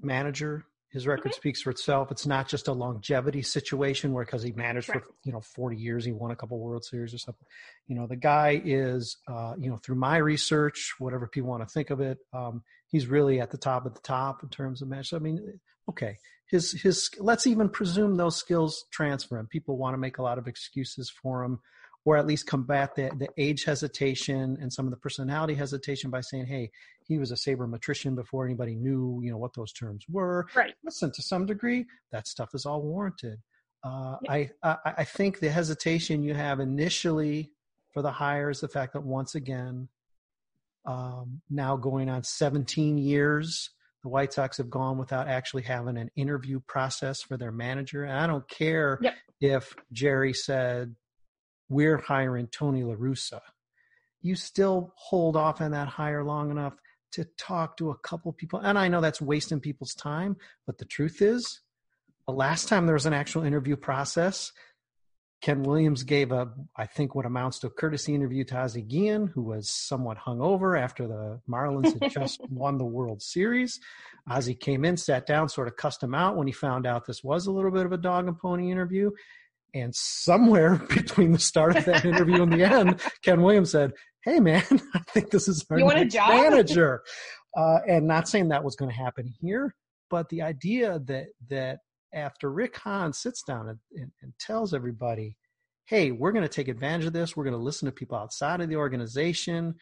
manager. 0.00 0.64
His 0.92 1.06
record 1.06 1.32
speaks 1.34 1.62
for 1.62 1.70
itself. 1.70 2.10
It's 2.10 2.26
not 2.26 2.48
just 2.48 2.68
a 2.68 2.72
longevity 2.72 3.40
situation 3.42 4.12
where 4.12 4.24
because 4.24 4.42
he 4.42 4.52
managed 4.52 4.90
Right. 4.90 5.02
for 5.02 5.08
you 5.24 5.32
know 5.32 5.40
forty 5.40 5.76
years, 5.76 6.04
he 6.04 6.12
won 6.12 6.30
a 6.30 6.36
couple 6.36 6.58
World 6.58 6.84
Series 6.84 7.14
or 7.14 7.18
something. 7.18 7.46
You 7.88 7.96
know 7.96 8.06
the 8.06 8.16
guy 8.16 8.60
is 8.62 9.16
uh, 9.26 9.54
you 9.58 9.70
know 9.70 9.78
through 9.78 9.96
my 9.96 10.18
research, 10.18 10.94
whatever 10.98 11.26
people 11.26 11.48
want 11.48 11.66
to 11.66 11.72
think 11.72 11.90
of 11.90 12.00
it, 12.00 12.18
um, 12.34 12.62
he's 12.88 13.06
really 13.06 13.40
at 13.40 13.50
the 13.50 13.58
top 13.58 13.86
of 13.86 13.94
the 13.94 14.00
top 14.00 14.42
in 14.42 14.50
terms 14.50 14.82
of 14.82 14.88
match. 14.88 15.14
I 15.14 15.18
mean, 15.18 15.58
okay, 15.88 16.18
his 16.46 16.72
his 16.72 17.08
let's 17.18 17.46
even 17.46 17.70
presume 17.70 18.16
those 18.16 18.36
skills 18.36 18.84
transfer 18.92 19.38
him. 19.38 19.46
People 19.46 19.78
want 19.78 19.94
to 19.94 19.98
make 19.98 20.18
a 20.18 20.22
lot 20.22 20.36
of 20.38 20.46
excuses 20.46 21.08
for 21.10 21.42
him 21.42 21.60
or 22.04 22.16
at 22.16 22.26
least 22.26 22.46
combat 22.46 22.94
the, 22.96 23.10
the 23.18 23.28
age 23.38 23.64
hesitation 23.64 24.56
and 24.60 24.72
some 24.72 24.86
of 24.86 24.90
the 24.90 24.96
personality 24.96 25.54
hesitation 25.54 26.10
by 26.10 26.20
saying, 26.20 26.46
hey, 26.46 26.70
he 27.06 27.18
was 27.18 27.30
a 27.30 27.34
sabermetrician 27.36 28.14
before 28.16 28.44
anybody 28.44 28.74
knew, 28.74 29.20
you 29.22 29.30
know, 29.30 29.38
what 29.38 29.54
those 29.54 29.72
terms 29.72 30.04
were. 30.10 30.46
right. 30.56 30.74
Listen, 30.84 31.12
to 31.12 31.22
some 31.22 31.46
degree, 31.46 31.86
that 32.10 32.26
stuff 32.26 32.50
is 32.54 32.66
all 32.66 32.82
warranted. 32.82 33.38
Uh, 33.84 34.16
I, 34.28 34.50
I 34.62 34.76
I 34.98 35.04
think 35.04 35.40
the 35.40 35.50
hesitation 35.50 36.22
you 36.22 36.34
have 36.34 36.60
initially 36.60 37.50
for 37.92 38.00
the 38.02 38.12
hire 38.12 38.50
is 38.50 38.60
the 38.60 38.68
fact 38.68 38.92
that 38.92 39.02
once 39.02 39.34
again, 39.34 39.88
um, 40.86 41.40
now 41.50 41.76
going 41.76 42.08
on 42.08 42.22
17 42.24 42.98
years, 42.98 43.70
the 44.02 44.08
White 44.08 44.32
Sox 44.32 44.56
have 44.58 44.70
gone 44.70 44.98
without 44.98 45.28
actually 45.28 45.62
having 45.62 45.96
an 45.96 46.10
interview 46.16 46.60
process 46.66 47.22
for 47.22 47.36
their 47.36 47.52
manager. 47.52 48.04
And 48.04 48.18
I 48.18 48.26
don't 48.26 48.48
care 48.48 48.98
Yep. 49.00 49.14
if 49.40 49.74
Jerry 49.92 50.32
said, 50.32 50.94
we're 51.72 51.98
hiring 51.98 52.48
Tony 52.48 52.84
La 52.84 52.94
Russa. 52.94 53.40
You 54.20 54.36
still 54.36 54.92
hold 54.96 55.36
off 55.36 55.60
on 55.60 55.72
that 55.72 55.88
hire 55.88 56.22
long 56.22 56.50
enough 56.50 56.74
to 57.12 57.24
talk 57.38 57.76
to 57.78 57.90
a 57.90 57.98
couple 57.98 58.32
people. 58.32 58.60
And 58.60 58.78
I 58.78 58.88
know 58.88 59.00
that's 59.00 59.20
wasting 59.20 59.60
people's 59.60 59.94
time, 59.94 60.36
but 60.66 60.78
the 60.78 60.84
truth 60.84 61.20
is, 61.20 61.60
the 62.26 62.32
last 62.32 62.68
time 62.68 62.86
there 62.86 62.94
was 62.94 63.06
an 63.06 63.12
actual 63.12 63.42
interview 63.42 63.76
process, 63.76 64.52
Ken 65.42 65.64
Williams 65.64 66.04
gave 66.04 66.30
a, 66.30 66.52
I 66.76 66.86
think, 66.86 67.16
what 67.16 67.26
amounts 67.26 67.58
to 67.60 67.66
a 67.66 67.70
courtesy 67.70 68.14
interview 68.14 68.44
to 68.44 68.56
Ozzie 68.56 68.82
Guillen, 68.82 69.26
who 69.26 69.42
was 69.42 69.68
somewhat 69.68 70.18
hungover 70.18 70.80
after 70.80 71.08
the 71.08 71.40
Marlins 71.50 72.00
had 72.00 72.12
just 72.12 72.40
won 72.48 72.78
the 72.78 72.84
World 72.84 73.20
Series. 73.20 73.80
Ozzie 74.30 74.54
came 74.54 74.84
in, 74.84 74.96
sat 74.96 75.26
down, 75.26 75.48
sort 75.48 75.66
of 75.66 75.76
cussed 75.76 76.02
him 76.02 76.14
out 76.14 76.36
when 76.36 76.46
he 76.46 76.52
found 76.52 76.86
out 76.86 77.06
this 77.06 77.24
was 77.24 77.46
a 77.46 77.52
little 77.52 77.72
bit 77.72 77.86
of 77.86 77.92
a 77.92 77.96
dog 77.96 78.28
and 78.28 78.38
pony 78.38 78.70
interview. 78.70 79.10
And 79.74 79.94
somewhere 79.94 80.76
between 80.88 81.32
the 81.32 81.38
start 81.38 81.76
of 81.76 81.84
that 81.86 82.04
interview 82.04 82.42
and 82.42 82.52
the 82.52 82.64
end, 82.64 83.00
Ken 83.24 83.42
Williams 83.42 83.70
said, 83.70 83.92
"Hey, 84.24 84.40
man, 84.40 84.62
I 84.94 85.00
think 85.10 85.30
this 85.30 85.48
is 85.48 85.64
our 85.70 85.78
You 85.78 85.84
want 85.84 85.98
a 85.98 86.00
next 86.02 86.14
job?" 86.14 86.28
manager." 86.30 87.02
Uh, 87.56 87.78
and 87.86 88.06
not 88.06 88.28
saying 88.28 88.48
that 88.48 88.64
was 88.64 88.76
going 88.76 88.90
to 88.90 88.96
happen 88.96 89.30
here, 89.40 89.74
but 90.10 90.28
the 90.28 90.42
idea 90.42 91.00
that 91.06 91.26
that 91.48 91.78
after 92.14 92.50
Rick 92.52 92.76
Hahn 92.76 93.12
sits 93.12 93.42
down 93.42 93.68
and, 93.68 93.78
and, 93.94 94.10
and 94.22 94.32
tells 94.38 94.74
everybody, 94.74 95.36
"Hey, 95.86 96.10
we're 96.10 96.32
going 96.32 96.44
to 96.44 96.48
take 96.48 96.68
advantage 96.68 97.06
of 97.06 97.12
this. 97.12 97.36
We're 97.36 97.44
going 97.44 97.56
to 97.56 97.62
listen 97.62 97.86
to 97.86 97.92
people 97.92 98.16
outside 98.16 98.60
of 98.60 98.68
the 98.68 98.76
organization. 98.76 99.74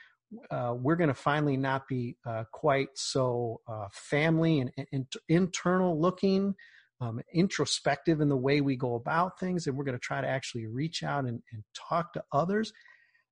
Uh, 0.49 0.75
we're 0.77 0.95
going 0.95 1.09
to 1.09 1.15
finally 1.15 1.57
not 1.57 1.89
be 1.89 2.17
uh, 2.25 2.45
quite 2.53 2.89
so 2.95 3.61
uh, 3.67 3.89
family 3.93 4.61
and, 4.61 4.71
and 4.93 5.07
internal 5.29 6.01
looking." 6.01 6.55
Um, 7.03 7.21
introspective 7.33 8.21
in 8.21 8.29
the 8.29 8.37
way 8.37 8.61
we 8.61 8.77
go 8.77 8.95
about 8.95 9.41
things, 9.41 9.67
and 9.67 9.75
we're 9.75 9.85
going 9.85 9.97
to 9.97 9.99
try 9.99 10.21
to 10.21 10.29
actually 10.29 10.67
reach 10.67 11.03
out 11.03 11.25
and, 11.25 11.43
and 11.51 11.65
talk 11.75 12.13
to 12.13 12.23
others. 12.31 12.75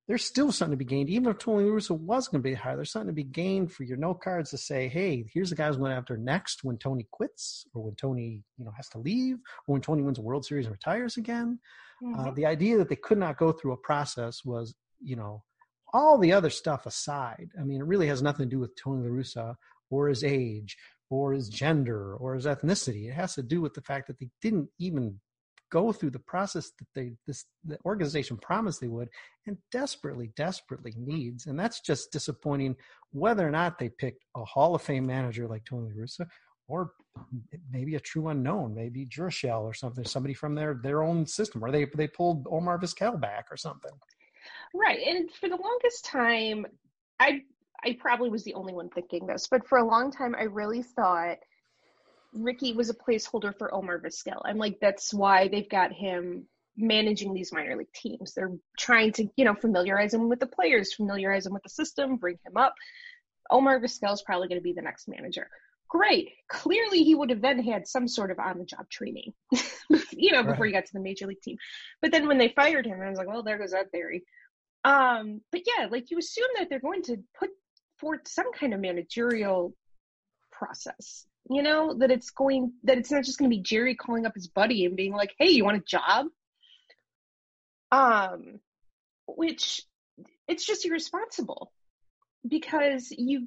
There's 0.07 0.25
still 0.25 0.53
something 0.53 0.73
to 0.79 0.83
be 0.83 0.87
gained, 0.87 1.11
even 1.11 1.29
if 1.29 1.37
Tony 1.37 1.69
Russa 1.69 1.91
was 1.91 2.29
going 2.29 2.43
to 2.43 2.49
be 2.49 2.55
higher. 2.55 2.77
There's 2.77 2.91
something 2.91 3.09
to 3.09 3.13
be 3.13 3.25
gained 3.25 3.71
for 3.71 3.85
your 3.85 3.99
note 3.99 4.23
cards 4.23 4.51
to 4.51 4.59
say, 4.59 4.89
"Hey, 4.89 5.27
here's 5.35 5.51
the 5.51 5.57
guys 5.57 5.77
going 5.77 5.93
after 5.93 6.17
next 6.17 6.65
when 6.65 6.79
Tony 6.79 7.07
quits, 7.11 7.67
or 7.75 7.85
when 7.85 7.95
Tony, 7.95 8.43
you 8.57 8.65
know, 8.65 8.73
has 8.75 8.89
to 8.91 8.99
leave, 8.99 9.37
or 9.67 9.75
when 9.75 9.83
Tony 9.83 10.03
wins 10.03 10.19
a 10.19 10.23
World 10.23 10.47
Series 10.47 10.65
and 10.65 10.73
retires 10.73 11.19
again." 11.19 11.59
Uh, 12.17 12.31
the 12.31 12.47
idea 12.47 12.79
that 12.79 12.89
they 12.89 12.97
could 12.97 13.19
not 13.19 13.37
go 13.37 13.53
through 13.53 13.73
a 13.73 13.77
process 13.77 14.45
was, 14.45 14.75
you 15.03 15.17
know, 15.17 15.43
all 15.93 16.17
the 16.17 16.33
other 16.33 16.51
stuff 16.51 16.87
aside. 16.87 17.51
I 17.61 17.65
mean, 17.65 17.81
it 17.81 17.87
really 17.87 18.07
has 18.07 18.23
nothing 18.23 18.47
to 18.47 18.57
do 18.57 18.61
with 18.61 18.77
Tony 18.77 19.07
La 19.07 19.15
Russa 19.15 19.57
or 19.91 20.09
his 20.09 20.23
age 20.25 20.77
or 21.11 21.33
his 21.33 21.49
gender 21.49 22.15
or 22.15 22.35
his 22.35 22.47
ethnicity. 22.47 23.09
It 23.09 23.15
has 23.15 23.35
to 23.35 23.43
do 23.43 23.61
with 23.61 23.75
the 23.75 23.83
fact 23.83 24.07
that 24.09 24.19
they 24.19 24.29
didn't 24.43 24.69
even 24.79 25.19
go 25.71 25.93
through 25.93 26.11
the 26.11 26.19
process 26.19 26.71
that 26.79 26.87
they 26.95 27.12
this 27.27 27.45
the 27.65 27.77
organization 27.85 28.38
promised 28.38 28.81
they 28.81 28.88
would 28.88 29.09
and 29.47 29.59
desperately 29.71 30.33
desperately 30.35 30.95
needs 30.97 31.45
and 31.45 31.61
that's 31.61 31.81
just 31.83 32.11
disappointing 32.11 32.75
whether 33.11 33.47
or 33.47 33.50
not 33.50 33.79
they 33.79 33.91
picked 33.91 34.25
a 34.35 34.45
hall 34.47 34.75
of 34.75 34.81
fame 34.81 35.07
manager 35.07 35.47
like 35.47 35.62
tony 35.67 35.91
La 35.95 36.05
russa 36.05 36.27
or 36.69 36.93
maybe 37.71 37.97
a 37.97 38.00
true 38.00 38.29
unknown 38.29 38.75
maybe 38.75 39.05
Jurshel 39.05 39.61
or 39.61 39.75
something 39.75 40.07
somebody 40.07 40.33
from 40.33 40.55
their 40.55 40.81
their 40.83 41.03
own 41.03 41.27
system 41.27 41.62
or 41.62 41.71
they 41.71 41.85
they 41.97 42.09
pulled 42.09 42.47
omar 42.50 42.79
vizquel 42.79 43.21
back 43.21 43.49
or 43.50 43.59
something 43.59 43.93
Right. 44.75 45.00
And 45.07 45.31
for 45.31 45.49
the 45.49 45.57
longest 45.57 46.05
time, 46.05 46.67
I 47.21 47.43
I 47.85 47.97
probably 48.01 48.31
was 48.31 48.45
the 48.45 48.55
only 48.55 48.73
one 48.73 48.89
thinking 48.91 49.27
this, 49.27 49.47
but 49.49 49.67
for 49.67 49.79
a 49.79 49.87
long 49.87 50.11
time 50.11 50.35
I 50.39 50.45
really 50.45 50.83
thought 50.83 51.39
Ricky 52.33 52.73
was 52.73 52.91
a 52.91 52.95
placeholder 52.95 53.57
for 53.57 53.73
Omar 53.75 54.01
Vizquel. 54.01 54.41
I'm 54.45 54.59
like, 54.59 54.79
that's 54.81 55.15
why 55.15 55.49
they've 55.49 55.69
got 55.69 55.93
him 55.93 56.47
managing 56.77 57.35
these 57.35 57.53
minor 57.53 57.77
league 57.77 57.93
teams. 57.95 58.35
They're 58.35 58.53
trying 58.79 59.13
to, 59.13 59.29
you 59.37 59.45
know, 59.45 59.55
familiarize 59.55 60.15
him 60.15 60.29
with 60.29 60.41
the 60.41 60.47
players, 60.47 60.95
familiarize 60.95 61.47
him 61.47 61.55
with 61.55 61.63
the 61.63 61.71
system, 61.71 62.17
bring 62.17 62.39
him 62.47 62.57
up. 62.57 62.75
Omar 63.51 63.81
Vizquel 63.81 64.13
is 64.13 64.23
probably 64.23 64.49
going 64.49 64.61
to 64.61 64.65
be 64.65 64.75
the 64.75 64.83
next 64.83 65.09
manager. 65.09 65.49
Great. 65.89 66.31
Clearly, 66.49 67.03
he 67.03 67.15
would 67.15 67.31
have 67.31 67.41
then 67.41 67.59
had 67.65 67.89
some 67.89 68.07
sort 68.07 68.31
of 68.31 68.39
on-the-job 68.39 68.91
training, 68.91 69.33
you 70.11 70.33
know, 70.33 70.43
before 70.43 70.65
Right. 70.65 70.67
he 70.67 70.73
got 70.73 70.85
to 70.85 70.93
the 70.93 71.01
major 71.01 71.27
league 71.27 71.41
team. 71.41 71.57
But 72.03 72.13
then 72.13 72.29
when 72.29 72.37
they 72.37 72.51
fired 72.51 72.87
him, 72.87 73.01
I 73.01 73.09
was 73.09 73.19
like, 73.19 73.27
well, 73.27 73.43
there 73.43 73.57
goes 73.59 73.71
that 73.71 73.91
theory. 73.91 74.23
Um, 74.85 75.41
but 75.51 75.63
yeah, 75.67 75.87
like 75.87 76.11
you 76.11 76.19
assume 76.19 76.49
that 76.59 76.69
they're 76.69 76.79
going 76.79 77.03
to 77.05 77.17
put 77.39 77.51
forth 77.99 78.26
some 78.26 78.52
kind 78.52 78.75
of 78.75 78.81
managerial 78.81 79.75
process. 80.52 81.26
You 81.50 81.62
know, 81.62 81.95
that 81.95 82.11
it's 82.11 82.31
going 82.31 82.73
that 82.85 82.99
it's 82.99 83.11
not 83.11 83.25
just 83.25 83.38
gonna 83.38 83.49
be 83.49 83.62
Jerry 83.62 83.95
calling 83.95 84.26
up 84.26 84.35
his 84.35 84.49
buddy 84.49 84.85
and 84.85 84.97
being 84.97 85.12
like, 85.12 85.35
Hey, 85.38 85.50
you 85.50 85.64
want 85.64 85.78
a 85.78 85.85
job? 85.87 86.26
Um 87.90 88.61
which 89.26 89.83
it's 90.47 90.64
just 90.64 90.85
irresponsible 90.85 91.73
because 92.47 93.11
you 93.11 93.47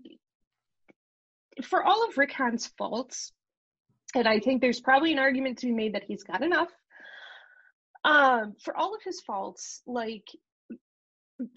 for 1.64 1.84
all 1.84 2.08
of 2.08 2.18
Rick 2.18 2.32
Hahn's 2.32 2.68
faults, 2.78 3.34
and 4.16 4.28
I 4.28 4.40
think 4.40 4.62
there's 4.62 4.80
probably 4.80 5.12
an 5.12 5.20
argument 5.20 5.60
to 5.60 5.68
be 5.68 5.74
made 5.74 5.96
that 5.96 6.04
he's 6.04 6.24
got 6.24 6.44
enough. 6.44 6.70
Um, 8.04 8.56
for 8.64 8.76
all 8.76 8.96
of 8.96 9.02
his 9.04 9.22
faults, 9.22 9.82
like 9.86 10.28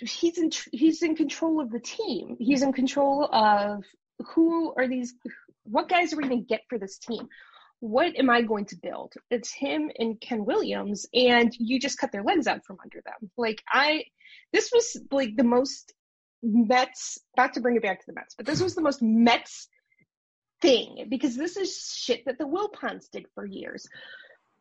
he's 0.01 0.39
in 0.39 0.51
he's 0.73 1.03
in 1.03 1.17
control 1.17 1.61
of 1.61 1.71
the 1.71 1.81
team. 1.81 2.37
He's 2.39 2.63
in 2.63 2.73
control 2.73 3.29
of 3.31 3.85
who 4.35 4.75
are 4.77 4.89
these 4.89 5.15
what 5.65 5.89
guys 5.89 6.13
are 6.13 6.17
we 6.17 6.25
going 6.25 6.41
to 6.41 6.47
get 6.47 6.63
for 6.69 6.79
this 6.79 6.99
team? 6.99 7.29
What 7.81 8.17
am 8.19 8.31
I 8.31 8.43
going 8.43 8.67
to 8.67 8.77
build? 8.77 9.15
It's 9.31 9.53
him 9.53 9.91
and 9.99 10.21
Ken 10.21 10.45
Williams 10.45 11.07
and 11.13 11.53
you 11.59 11.79
just 11.79 11.99
cut 11.99 12.13
their 12.13 12.23
legs 12.23 12.47
out 12.47 12.65
from 12.65 12.79
under 12.83 13.01
them. 13.05 13.31
Like 13.37 13.63
I 13.71 14.05
this 14.53 14.71
was 14.73 14.97
like 15.11 15.37
the 15.37 15.45
most 15.45 15.93
Mets 16.43 17.19
not 17.37 17.55
to 17.55 17.61
bring 17.61 17.77
it 17.77 17.83
back 17.83 18.01
to 18.01 18.07
the 18.07 18.15
Mets, 18.15 18.35
but 18.37 18.47
this 18.47 18.63
was 18.63 18.75
the 18.75 18.83
most 18.83 19.03
Mets 19.03 19.69
thing 20.61 21.07
because 21.09 21.37
this 21.37 21.57
is 21.57 21.93
shit 21.95 22.25
that 22.27 22.39
the 22.39 22.47
Wilpons 22.47 23.11
did 23.11 23.27
for 23.35 23.45
years. 23.45 23.87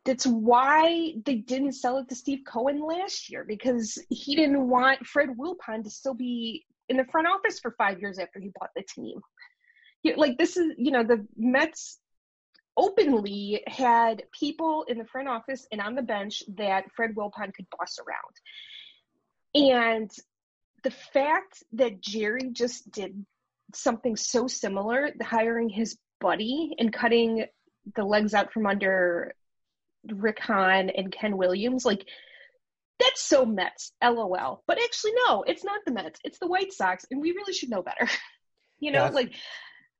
That's 0.04 0.26
why 0.26 1.14
they 1.24 1.36
didn't 1.36 1.72
sell 1.72 1.98
it 1.98 2.08
to 2.08 2.14
Steve 2.14 2.40
Cohen 2.46 2.80
last 2.80 3.30
year 3.30 3.44
because 3.46 3.98
he 4.10 4.36
didn't 4.36 4.68
want 4.68 5.06
Fred 5.06 5.30
Wilpon 5.30 5.82
to 5.84 5.90
still 5.90 6.14
be 6.14 6.66
in 6.88 6.98
the 6.98 7.04
front 7.04 7.26
office 7.26 7.58
for 7.58 7.74
five 7.78 8.00
years 8.00 8.18
after 8.18 8.38
he 8.38 8.50
bought 8.58 8.70
the 8.76 8.82
team. 8.82 9.20
Like 10.16 10.36
this 10.36 10.58
is, 10.58 10.74
you 10.76 10.90
know, 10.90 11.02
the 11.02 11.26
Mets 11.36 11.98
openly 12.76 13.62
had 13.66 14.24
people 14.38 14.84
in 14.88 14.98
the 14.98 15.06
front 15.06 15.28
office 15.28 15.66
and 15.72 15.80
on 15.80 15.94
the 15.94 16.02
bench 16.02 16.42
that 16.56 16.84
Fred 16.94 17.14
Wilpon 17.14 17.54
could 17.54 17.66
boss 17.78 17.98
around. 17.98 19.70
And 19.72 20.10
the 20.82 20.90
fact 20.90 21.62
that 21.72 22.02
Jerry 22.02 22.50
just 22.52 22.90
did 22.90 23.24
something 23.74 24.16
so 24.16 24.46
similar, 24.46 25.10
hiring 25.22 25.70
his 25.70 25.96
buddy 26.20 26.74
and 26.78 26.92
cutting 26.92 27.46
the 27.96 28.04
legs 28.04 28.34
out 28.34 28.52
from 28.52 28.66
under 28.66 29.34
Rick 30.12 30.38
Hahn 30.40 30.90
and 30.90 31.12
Ken 31.12 31.36
Williams, 31.36 31.84
like 31.84 32.06
that's 33.00 33.22
so 33.22 33.44
Mets, 33.44 33.92
lol. 34.02 34.62
But 34.66 34.78
actually, 34.82 35.12
no, 35.26 35.42
it's 35.42 35.64
not 35.64 35.80
the 35.84 35.92
Mets. 35.92 36.20
It's 36.24 36.38
the 36.38 36.46
White 36.46 36.72
Sox, 36.72 37.04
and 37.10 37.20
we 37.20 37.32
really 37.32 37.52
should 37.52 37.70
know 37.70 37.82
better. 37.82 38.08
you 38.78 38.92
know, 38.92 39.04
yeah. 39.04 39.10
like 39.10 39.34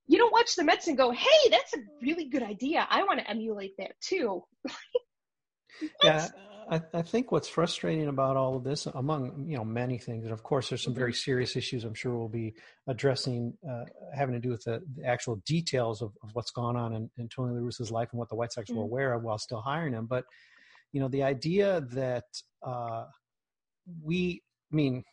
you 0.06 0.18
don't 0.18 0.32
watch 0.32 0.54
the 0.54 0.64
Mets 0.64 0.86
and 0.86 0.96
go, 0.96 1.10
"Hey, 1.10 1.50
that's 1.50 1.74
a 1.74 1.78
really 2.02 2.26
good 2.26 2.42
idea. 2.42 2.86
I 2.88 3.04
want 3.04 3.20
to 3.20 3.30
emulate 3.30 3.76
that 3.78 3.92
too." 4.00 4.44
yeah, 6.02 6.28
I, 6.70 6.80
I, 6.92 7.02
think 7.02 7.32
what's 7.32 7.48
frustrating 7.48 8.08
about 8.08 8.36
all 8.36 8.56
of 8.56 8.64
this, 8.64 8.86
among 8.86 9.46
you 9.48 9.56
know 9.56 9.64
many 9.64 9.98
things, 9.98 10.24
and 10.24 10.32
of 10.32 10.42
course 10.42 10.68
there's 10.68 10.82
some 10.82 10.94
very 10.94 11.12
mm-hmm. 11.12 11.30
serious 11.30 11.56
issues. 11.56 11.84
I'm 11.84 11.94
sure 11.94 12.16
we'll 12.16 12.28
be 12.28 12.54
addressing, 12.86 13.54
uh, 13.68 13.84
having 14.14 14.34
to 14.34 14.40
do 14.40 14.50
with 14.50 14.64
the, 14.64 14.82
the 14.96 15.04
actual 15.04 15.36
details 15.46 16.02
of, 16.02 16.12
of, 16.22 16.30
what's 16.34 16.50
gone 16.50 16.76
on 16.76 16.94
in, 16.94 17.10
in 17.18 17.28
Tony 17.28 17.54
La 17.54 17.60
Russa's 17.64 17.90
life 17.90 18.08
and 18.12 18.18
what 18.18 18.28
the 18.28 18.34
White 18.34 18.52
Sox 18.52 18.70
mm-hmm. 18.70 18.78
were 18.78 18.84
aware 18.84 19.12
of 19.12 19.22
while 19.22 19.38
still 19.38 19.60
hiring 19.60 19.92
him. 19.92 20.06
But 20.06 20.24
you 20.92 21.00
know, 21.00 21.08
the 21.08 21.22
idea 21.22 21.82
that 21.92 22.24
uh, 22.62 23.04
we, 24.02 24.42
I 24.72 24.76
mean, 24.76 25.04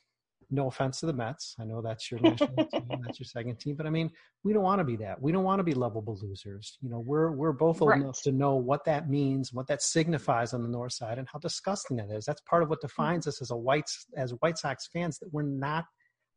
no 0.51 0.67
offense 0.67 1.00
to 1.00 1.05
the 1.05 1.13
Mets. 1.13 1.55
I 1.60 1.63
know 1.63 1.81
that's 1.81 2.12
your 2.12 2.20
national 2.20 2.55
team, 2.65 2.88
that's 3.05 3.20
your 3.20 3.25
second 3.25 3.60
team, 3.60 3.75
but 3.75 3.86
I 3.86 3.89
mean, 3.89 4.12
we 4.43 4.53
don't 4.53 4.63
want 4.63 4.79
to 4.79 4.84
be 4.84 4.98
that. 4.98 5.22
We 5.22 5.31
don't 5.31 5.43
want 5.43 5.60
to 5.60 5.63
be 5.63 5.74
lovable 5.74 6.20
losers. 6.22 6.77
You 6.81 6.89
know, 6.89 7.00
we're 7.00 7.31
we're 7.31 7.53
both 7.53 7.81
old 7.81 7.91
right. 7.91 8.01
enough 8.01 8.22
to 8.24 8.31
know 8.31 8.55
what 8.55 8.86
that 8.86 9.10
means, 9.10 9.53
what 9.53 9.67
that 9.67 9.81
signifies 9.81 10.53
on 10.53 10.62
the 10.62 10.70
north 10.70 10.93
side, 10.93 11.17
and 11.17 11.27
how 11.31 11.39
disgusting 11.39 11.98
that 11.98 12.12
is. 12.12 12.25
That's 12.25 12.41
part 12.41 12.63
of 12.63 12.70
what 12.70 12.81
defines 12.81 13.27
us 13.27 13.41
as 13.41 13.51
a 13.51 13.58
white 13.58 13.89
as 14.15 14.31
White 14.39 14.58
Sox 14.58 14.88
fans 14.91 15.17
that 15.20 15.34
we're 15.34 15.43
not 15.43 15.86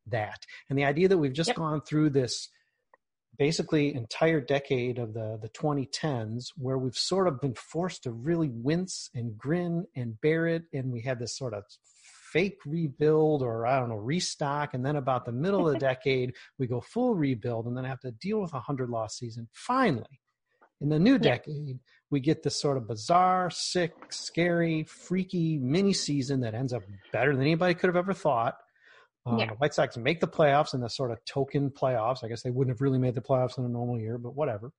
that. 0.06 0.40
And 0.70 0.78
the 0.78 0.84
idea 0.84 1.08
that 1.08 1.18
we've 1.18 1.32
just 1.32 1.48
yep. 1.48 1.56
gone 1.56 1.80
through 1.80 2.10
this 2.10 2.48
basically 3.36 3.94
entire 3.94 4.40
decade 4.40 4.98
of 4.98 5.12
the 5.12 5.38
the 5.42 5.48
2010s 5.48 6.46
where 6.56 6.78
we've 6.78 6.96
sort 6.96 7.26
of 7.26 7.40
been 7.40 7.54
forced 7.54 8.04
to 8.04 8.12
really 8.12 8.48
wince 8.48 9.10
and 9.14 9.36
grin 9.36 9.86
and 9.96 10.20
bear 10.20 10.46
it 10.46 10.62
and 10.72 10.92
we 10.92 11.00
had 11.00 11.18
this 11.18 11.36
sort 11.36 11.52
of 11.52 11.64
fake 12.34 12.58
rebuild 12.66 13.42
or 13.42 13.64
I 13.64 13.78
don't 13.78 13.88
know 13.88 13.94
restock, 13.94 14.74
and 14.74 14.84
then 14.84 14.96
about 14.96 15.24
the 15.24 15.32
middle 15.32 15.66
of 15.66 15.72
the 15.72 15.78
decade 15.92 16.34
we 16.58 16.66
go 16.66 16.80
full 16.80 17.14
rebuild, 17.14 17.66
and 17.66 17.76
then 17.76 17.84
have 17.84 18.00
to 18.00 18.10
deal 18.10 18.42
with 18.42 18.52
a 18.52 18.60
hundred 18.60 18.90
loss 18.90 19.16
season. 19.16 19.48
Finally, 19.54 20.20
in 20.80 20.88
the 20.88 20.98
new 20.98 21.16
decade, 21.16 21.78
we 22.10 22.20
get 22.20 22.42
this 22.42 22.60
sort 22.60 22.76
of 22.76 22.88
bizarre, 22.88 23.50
sick, 23.50 23.94
scary, 24.10 24.84
freaky 24.84 25.58
mini 25.58 25.92
season 25.92 26.40
that 26.40 26.54
ends 26.54 26.72
up 26.72 26.82
better 27.12 27.32
than 27.32 27.40
anybody 27.40 27.74
could 27.74 27.88
have 27.88 27.96
ever 27.96 28.12
thought. 28.12 28.56
Um, 29.26 29.38
yeah. 29.38 29.46
The 29.46 29.54
White 29.54 29.72
Sox 29.72 29.96
make 29.96 30.20
the 30.20 30.28
playoffs 30.28 30.74
in 30.74 30.80
the 30.80 30.90
sort 30.90 31.10
of 31.10 31.24
token 31.24 31.70
playoffs. 31.70 32.22
I 32.22 32.28
guess 32.28 32.42
they 32.42 32.50
wouldn't 32.50 32.74
have 32.74 32.82
really 32.82 32.98
made 32.98 33.14
the 33.14 33.22
playoffs 33.22 33.56
in 33.56 33.64
a 33.64 33.68
normal 33.68 33.98
year, 33.98 34.18
but 34.18 34.34
whatever. 34.34 34.72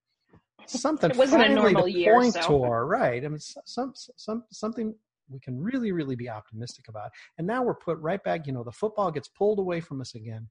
Something 0.68 1.10
it 1.12 1.18
wasn't 1.18 1.46
a 1.46 1.50
normal 1.50 1.88
year, 1.88 2.14
point 2.14 2.34
so. 2.34 2.42
toward, 2.42 2.90
right? 2.90 3.24
I 3.24 3.28
mean, 3.28 3.40
some, 3.40 3.94
some, 3.96 4.44
something 4.52 4.94
we 5.30 5.40
can 5.40 5.60
really, 5.60 5.92
really 5.92 6.16
be 6.16 6.30
optimistic 6.30 6.88
about. 6.88 7.10
And 7.38 7.48
now 7.48 7.64
we're 7.64 7.76
put 7.76 7.98
right 8.00 8.24
back, 8.24 8.48
you 8.48 8.54
know, 8.54 8.64
the 8.64 8.72
football 8.72 9.12
gets 9.12 9.28
pulled 9.30 9.60
away 9.60 9.82
from 9.82 10.02
us 10.02 10.16
again. 10.16 10.48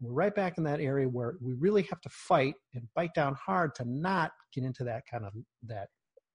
We're 0.00 0.12
right 0.12 0.34
back 0.34 0.58
in 0.58 0.64
that 0.64 0.80
area 0.80 1.08
where 1.08 1.34
we 1.40 1.54
really 1.54 1.82
have 1.82 2.00
to 2.02 2.08
fight 2.10 2.54
and 2.74 2.86
bite 2.94 3.14
down 3.14 3.34
hard 3.34 3.74
to 3.76 3.84
not 3.84 4.30
get 4.52 4.64
into 4.64 4.84
that 4.84 5.02
kind 5.10 5.24
of 5.24 5.32
that 5.66 5.88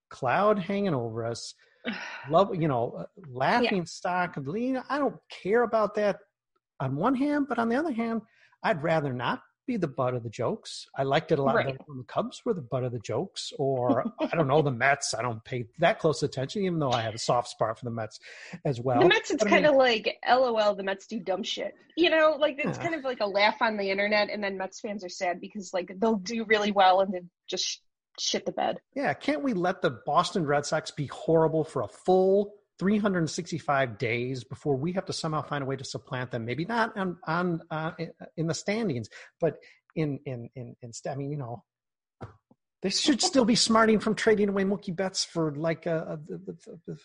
cloud 0.10 0.60
hanging 0.60 0.94
over 0.94 1.26
us. 1.26 1.54
Love, 2.30 2.54
you 2.56 2.68
know, 2.68 2.94
uh, 3.00 3.06
laughing 3.30 3.78
yeah. 3.80 3.84
stock 3.86 4.38
of 4.38 4.48
lean. 4.48 4.82
I 4.90 4.98
don't 4.98 5.16
care 5.30 5.64
about 5.64 5.96
that 5.96 6.18
on 6.80 6.96
one 6.96 7.16
hand, 7.16 7.48
but 7.48 7.60
on 7.60 7.70
the 7.70 7.76
other 7.76 7.94
hand, 7.94 8.22
I'd 8.64 8.84
rather 8.84 9.14
not 9.14 9.42
be 9.66 9.78
the 9.78 9.88
butt 9.88 10.14
of 10.14 10.24
the 10.24 10.30
jokes. 10.30 10.88
I 10.96 11.04
liked 11.04 11.32
it 11.32 11.40
a 11.40 11.44
lot 11.44 11.56
right. 11.56 11.78
when 11.86 11.98
the 11.98 12.04
Cubs 12.04 12.42
were 12.46 12.54
the 12.54 12.62
butt 12.62 12.84
of 12.84 12.92
the 12.92 13.00
jokes, 13.00 13.54
or 13.58 14.06
I 14.20 14.36
don't 14.36 14.48
know 14.48 14.62
the 14.62 14.72
Mets. 14.72 15.14
I 15.14 15.22
don't 15.22 15.44
pay 15.44 15.66
that 15.80 16.00
close 16.00 16.24
attention, 16.24 16.64
even 16.64 16.80
though 16.80 16.92
I 16.92 17.02
have 17.02 17.16
a 17.16 17.20
soft 17.20 17.50
spot 17.50 17.78
for 17.78 17.86
the 17.86 17.92
Mets 17.92 18.20
as 18.66 18.80
well. 18.80 19.02
The 19.02 19.08
Mets, 19.08 19.32
it's 19.32 19.44
kind 19.44 19.66
of 19.66 19.76
like 19.76 20.18
LOL. 20.28 20.76
The 20.76 20.84
Mets 20.84 21.08
do 21.08 21.20
dumb 21.20 21.44
shit. 21.44 21.74
You 21.96 22.10
know, 22.10 22.36
like 22.40 22.60
it's 22.60 22.78
yeah. 22.78 22.84
kind 22.84 22.96
of 22.96 23.04
like 23.04 23.20
a 23.22 23.28
laugh 23.28 23.62
on 23.62 23.78
the 23.78 23.90
internet, 23.90 24.30
and 24.30 24.44
then 24.44 24.58
Mets 24.58 24.80
fans 24.80 25.04
are 25.04 25.10
sad 25.10 25.40
because 25.40 25.74
like 25.74 25.92
they'll 25.98 26.16
do 26.16 26.46
really 26.46 26.72
well 26.72 27.02
and 27.02 27.14
then 27.14 27.30
just 27.48 27.82
shit 28.20 28.46
the 28.46 28.52
bed. 28.52 28.80
Yeah, 28.96 29.14
can't 29.14 29.44
we 29.44 29.54
let 29.54 29.82
the 29.82 30.00
Boston 30.06 30.46
Red 30.46 30.66
Sox 30.66 30.92
be 30.92 31.08
horrible 31.08 31.64
for 31.64 31.82
a 31.82 31.88
full 31.88 32.54
365 32.80 33.98
days 33.98 34.44
before 34.44 34.76
we 34.76 34.94
have 34.94 35.06
to 35.06 35.14
somehow 35.14 35.42
find 35.42 35.64
a 35.64 35.68
way 35.68 35.76
to 35.76 35.84
supplant 35.84 36.32
them. 36.32 36.46
Maybe 36.46 36.66
not 36.66 36.98
on 36.98 37.18
on 37.26 37.62
uh, 37.70 37.92
in 38.36 38.48
the 38.48 38.54
standings, 38.54 39.10
but 39.40 39.58
in 39.96 40.20
in 40.26 40.50
in 40.56 40.76
in. 40.82 40.92
I 41.10 41.16
mean, 41.16 41.32
you 41.32 41.38
know, 41.38 41.64
they 42.82 42.90
should 42.90 43.22
still 43.22 43.46
be 43.46 43.56
smarting 43.56 44.00
from 44.00 44.16
trading 44.16 44.50
away 44.50 44.64
Mookie 44.64 44.96
Betts 44.96 45.24
for 45.24 45.56
like 45.56 45.88
uh, 45.88 46.18
uh 46.18 46.96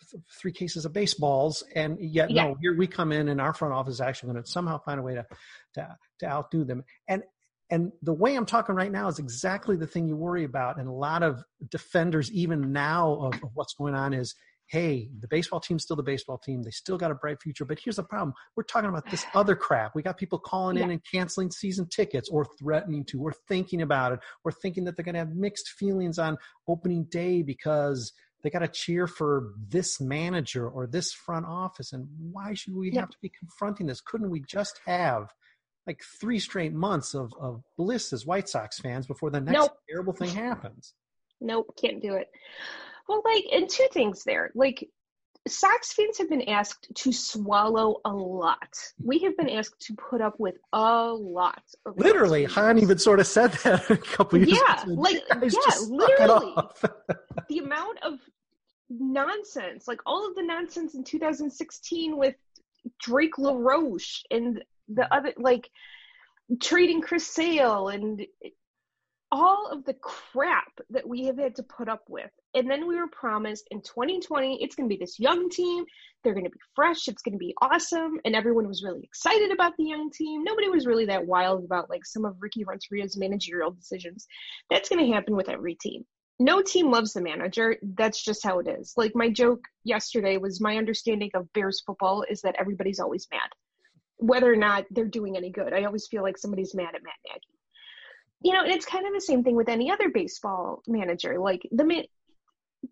three 0.41 0.53
cases 0.53 0.85
of 0.85 0.93
baseballs, 0.93 1.63
and 1.75 1.99
yet 2.01 2.31
yeah. 2.31 2.45
no, 2.45 2.57
here 2.61 2.77
we 2.77 2.87
come 2.87 3.13
in, 3.13 3.29
and 3.29 3.41
our 3.41 3.53
front 3.53 3.75
office 3.75 3.95
is 3.95 4.01
actually 4.01 4.33
going 4.33 4.43
to 4.43 4.51
somehow 4.51 4.79
find 4.79 4.99
a 4.99 5.03
way 5.03 5.15
to 5.15 5.27
to 5.75 5.97
to 6.21 6.27
outdo 6.27 6.65
them. 6.65 6.83
And 7.07 7.23
and 7.71 7.93
the 8.03 8.15
way 8.15 8.35
I'm 8.35 8.47
talking 8.47 8.75
right 8.75 8.91
now 8.91 9.09
is 9.09 9.19
exactly 9.19 9.77
the 9.77 9.87
thing 9.87 10.09
you 10.09 10.17
worry 10.17 10.45
about. 10.45 10.79
And 10.79 10.89
a 10.89 10.93
lot 10.93 11.23
of 11.23 11.45
defenders, 11.69 12.33
even 12.33 12.73
now, 12.73 13.13
of, 13.13 13.35
of 13.35 13.51
what's 13.55 13.75
going 13.75 13.95
on 13.95 14.15
is 14.15 14.35
hey, 14.69 15.09
the 15.21 15.29
baseball 15.29 15.61
team's 15.61 15.83
still 15.83 15.97
the 15.97 16.03
baseball 16.03 16.39
team. 16.39 16.63
They 16.63 16.71
still 16.71 16.99
got 16.99 17.11
a 17.11 17.15
bright 17.15 17.41
future. 17.41 17.65
But 17.65 17.79
here's 17.83 17.97
the 17.97 18.03
problem. 18.03 18.35
We're 18.55 18.65
talking 18.65 18.91
about 18.91 19.11
this 19.11 19.25
other 19.35 19.57
crap. 19.57 19.95
We 19.95 20.03
got 20.03 20.19
people 20.19 20.39
calling 20.39 20.77
yeah. 20.77 20.85
in 20.85 20.91
and 20.91 21.03
canceling 21.11 21.51
season 21.51 21.87
tickets 21.89 22.29
or 22.29 22.47
threatening 22.59 23.05
to 23.07 23.21
or 23.23 23.33
thinking 23.49 23.81
about 23.83 24.13
it 24.13 24.21
or 24.45 24.53
thinking 24.53 24.85
that 24.85 24.97
they're 24.97 25.05
going 25.05 25.15
to 25.15 25.21
have 25.21 25.35
mixed 25.35 25.71
feelings 25.71 26.19
on 26.19 26.37
opening 26.69 27.05
day 27.05 27.43
because 27.43 28.13
they 28.43 28.51
got 28.51 28.59
to 28.61 28.69
cheer 28.69 29.07
for 29.07 29.55
this 29.69 30.01
manager 30.01 30.69
or 30.69 30.87
this 30.87 31.13
front 31.13 31.47
office. 31.47 31.93
And 31.93 32.07
why 32.21 32.53
should 32.53 32.75
we 32.75 32.93
yeah. 32.93 33.01
have 33.01 33.11
to 33.11 33.19
be 33.23 33.31
confronting 33.31 33.87
this? 33.87 34.03
Couldn't 34.03 34.31
we 34.31 34.41
just 34.41 34.81
have 34.85 35.33
like 35.87 36.03
three 36.21 36.39
straight 36.39 36.75
months 36.75 37.15
of, 37.15 37.33
of 37.41 37.63
bliss 37.79 38.13
as 38.13 38.27
White 38.27 38.51
Sox 38.51 38.79
fans 38.79 39.07
before 39.07 39.31
the 39.31 39.41
next 39.41 39.55
nope. 39.55 39.73
terrible 39.89 40.13
thing 40.13 40.29
happens? 40.29 40.93
Nope, 41.41 41.75
can't 41.81 42.03
do 42.03 42.15
it. 42.15 42.29
Well, 43.09 43.23
like, 43.25 43.45
and 43.53 43.69
two 43.69 43.87
things 43.93 44.25
there. 44.25 44.51
Like, 44.55 44.89
Sox 45.47 45.93
fans 45.93 46.19
have 46.19 46.29
been 46.29 46.49
asked 46.49 46.89
to 46.95 47.13
swallow 47.13 48.01
a 48.05 48.11
lot. 48.11 48.69
We 49.03 49.21
have 49.21 49.37
been 49.37 49.49
asked 49.49 49.81
to 49.87 49.95
put 49.95 50.21
up 50.21 50.39
with 50.39 50.57
a 50.73 51.13
lot. 51.13 51.63
Literally, 51.97 52.45
Hahn 52.45 52.79
even 52.79 52.99
sort 52.99 53.21
of 53.21 53.27
said 53.27 53.53
that 53.65 53.91
a 53.91 53.97
couple 53.97 54.39
years 54.39 54.59
yeah, 54.61 54.83
ago. 54.83 54.93
Like, 54.93 55.23
yeah, 55.31 55.79
literally. 55.89 56.55
the 57.49 57.59
amount 57.59 57.99
of 58.03 58.19
nonsense, 58.91 59.89
like 59.89 60.01
all 60.07 60.29
of 60.29 60.35
the 60.35 60.43
nonsense 60.43 60.95
in 60.95 61.05
2016 61.05 62.17
with 62.17 62.35
Drake 63.01 63.39
LaRoche 63.39 64.23
and 64.31 64.63
the 64.89 65.13
other, 65.15 65.33
like 65.37 65.71
trading 66.61 67.01
Chris 67.01 67.27
Sale 67.27 67.89
and 67.89 68.27
all 69.31 69.69
of 69.71 69.85
the 69.85 69.95
crap 69.95 70.73
that 70.91 71.07
we 71.07 71.27
have 71.27 71.39
had 71.39 71.55
to 71.57 71.63
put 71.63 71.89
up 71.89 72.03
with. 72.09 72.31
And 72.55 72.71
then 72.71 72.87
we 72.87 72.97
were 72.97 73.09
promised 73.09 73.69
in 73.71 73.83
2020, 73.83 74.63
it's 74.63 74.75
going 74.75 74.89
to 74.89 74.95
be 74.95 74.99
this 74.99 75.19
young 75.19 75.51
team. 75.51 75.85
They're 76.25 76.33
going 76.33 76.47
to 76.47 76.51
be 76.51 76.59
fresh. 76.75 77.09
It's 77.09 77.23
going 77.23 77.35
to 77.35 77.39
be 77.39 77.55
awesome. 77.61 78.21
And 78.25 78.35
everyone 78.35 78.67
was 78.67 78.83
really 78.83 79.03
excited 79.03 79.53
about 79.53 79.77
the 79.77 79.85
young 79.85 80.11
team. 80.11 80.45
Nobody 80.45 80.69
was 80.69 80.87
really 80.87 81.07
that 81.07 81.27
wild 81.27 81.65
about 81.65 81.91
like 81.91 82.07
some 82.07 82.25
of 82.25 82.37
Ricky 82.41 82.65
Renteria's 82.65 83.17
managerial 83.17 83.71
decisions. 83.71 84.27
That's 84.71 84.89
going 84.89 85.05
to 85.05 85.13
happen 85.13 85.37
with 85.37 85.49
every 85.49 85.75
team. 85.75 86.05
No 86.41 86.63
team 86.63 86.91
loves 86.91 87.13
the 87.13 87.21
manager. 87.21 87.77
That's 87.83 88.25
just 88.25 88.45
how 88.45 88.61
it 88.61 88.69
is. 88.69 88.95
Like 88.97 89.13
my 89.15 89.29
joke 89.29 89.65
yesterday 89.85 90.39
was 90.39 90.61
my 90.61 90.77
understanding 90.77 91.31
of 91.35 91.53
Bears 91.53 91.83
football 91.85 92.25
is 92.31 92.41
that 92.43 92.57
everybody's 92.59 93.01
always 93.01 93.27
mad, 93.31 93.51
whether 94.17 94.51
or 94.51 94.57
not 94.57 94.85
they're 94.91 95.05
doing 95.05 95.37
any 95.37 95.51
good. 95.51 95.73
I 95.73 95.85
always 95.85 96.07
feel 96.07 96.23
like 96.23 96.39
somebody's 96.39 96.75
mad 96.75 96.95
at 96.95 97.03
Matt 97.03 97.19
Nagy 97.27 97.58
you 98.43 98.53
know, 98.53 98.63
and 98.63 98.73
it's 98.73 98.87
kind 98.87 99.07
of 99.07 99.15
the 99.15 99.21
same 99.21 99.45
thing 99.45 99.57
with 99.57 99.69
any 99.69 99.91
other 99.91 100.09
baseball 100.11 100.83
manager. 100.87 101.39
Like 101.39 101.69
the 101.73 102.05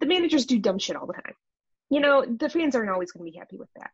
the 0.00 0.06
managers 0.06 0.46
do 0.46 0.59
dumb 0.59 0.78
shit 0.78 0.96
all 0.96 1.06
the 1.06 1.12
time. 1.14 1.35
You 1.90 2.00
know, 2.00 2.24
the 2.26 2.48
fans 2.48 2.74
aren't 2.76 2.90
always 2.90 3.12
going 3.12 3.26
to 3.26 3.32
be 3.32 3.38
happy 3.38 3.56
with 3.59 3.68
that. 3.76 3.90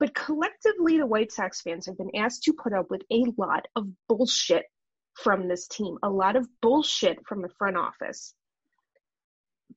But 0.00 0.14
collectively, 0.14 0.98
the 0.98 1.06
White 1.06 1.32
Sox 1.32 1.60
fans 1.62 1.86
have 1.86 1.98
been 1.98 2.16
asked 2.16 2.44
to 2.44 2.52
put 2.54 2.72
up 2.72 2.90
with 2.90 3.02
a 3.12 3.24
lot 3.36 3.66
of 3.76 3.86
bullshit 4.08 4.64
from 5.14 5.48
this 5.48 5.68
team, 5.68 5.98
a 6.02 6.10
lot 6.10 6.36
of 6.36 6.48
bullshit 6.62 7.18
from 7.26 7.42
the 7.42 7.50
front 7.58 7.76
office. 7.76 8.34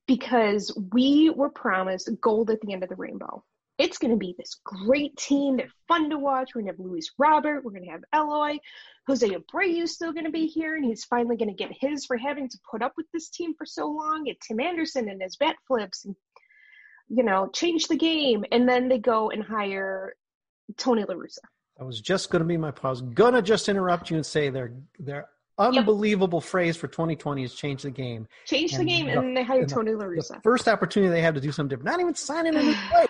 because 0.06 0.76
we 0.92 1.30
were 1.30 1.50
promised 1.50 2.10
gold 2.20 2.50
at 2.50 2.60
the 2.60 2.72
end 2.72 2.82
of 2.82 2.88
the 2.88 2.96
rainbow. 2.96 3.44
It's 3.76 3.98
going 3.98 4.12
to 4.12 4.16
be 4.16 4.34
this 4.38 4.56
great 4.64 5.16
team. 5.16 5.56
They're 5.56 5.68
fun 5.88 6.10
to 6.10 6.18
watch. 6.18 6.54
We're 6.54 6.62
going 6.62 6.74
to 6.74 6.82
have 6.82 6.86
Luis 6.86 7.10
Robert. 7.18 7.64
We're 7.64 7.72
going 7.72 7.84
to 7.84 7.90
have 7.90 8.04
Eloy. 8.12 8.58
Jose 9.08 9.28
Abreu 9.28 9.88
still 9.88 10.12
going 10.12 10.24
to 10.24 10.30
be 10.30 10.46
here, 10.46 10.76
and 10.76 10.84
he's 10.84 11.04
finally 11.04 11.36
going 11.36 11.48
to 11.48 11.54
get 11.54 11.70
his 11.78 12.06
for 12.06 12.16
having 12.16 12.48
to 12.48 12.58
put 12.70 12.82
up 12.82 12.92
with 12.96 13.06
this 13.12 13.28
team 13.28 13.54
for 13.54 13.66
so 13.66 13.86
long. 13.86 14.28
And 14.28 14.36
Tim 14.40 14.60
Anderson 14.60 15.08
and 15.08 15.20
his 15.20 15.36
bat 15.36 15.56
flips, 15.66 16.04
and 16.04 16.14
you 17.08 17.22
know, 17.22 17.48
change 17.52 17.88
the 17.88 17.96
game. 17.96 18.44
And 18.52 18.68
then 18.68 18.88
they 18.88 18.98
go 18.98 19.30
and 19.30 19.42
hire 19.42 20.14
Tony 20.76 21.04
La 21.04 21.14
Russa. 21.14 21.38
That 21.78 21.84
was 21.84 22.00
just 22.00 22.30
going 22.30 22.40
to 22.40 22.46
be 22.46 22.56
my 22.56 22.70
pause. 22.70 23.02
Gonna 23.02 23.42
just 23.42 23.68
interrupt 23.68 24.10
you 24.10 24.16
and 24.16 24.24
say 24.24 24.48
their 24.50 24.72
their 24.98 25.26
unbelievable 25.58 26.40
yep. 26.40 26.48
phrase 26.48 26.76
for 26.76 26.88
2020 26.88 27.42
is 27.42 27.54
change 27.54 27.82
the 27.82 27.90
game. 27.90 28.26
Change 28.46 28.72
and 28.72 28.80
the 28.82 28.84
game, 28.84 29.06
the, 29.06 29.18
and 29.18 29.36
they 29.36 29.42
hired 29.42 29.68
Tony 29.68 29.92
La 29.92 30.04
Russa. 30.04 30.34
The 30.36 30.40
first 30.42 30.68
opportunity 30.68 31.10
they 31.10 31.20
have 31.20 31.34
to 31.34 31.40
do 31.40 31.52
something 31.52 31.70
different, 31.70 31.90
not 31.90 32.00
even 32.00 32.14
signing 32.14 32.54
a 32.54 32.62
new 32.62 32.74
player. 32.90 33.06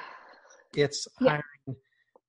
It's 0.76 1.08
hiring 1.18 1.42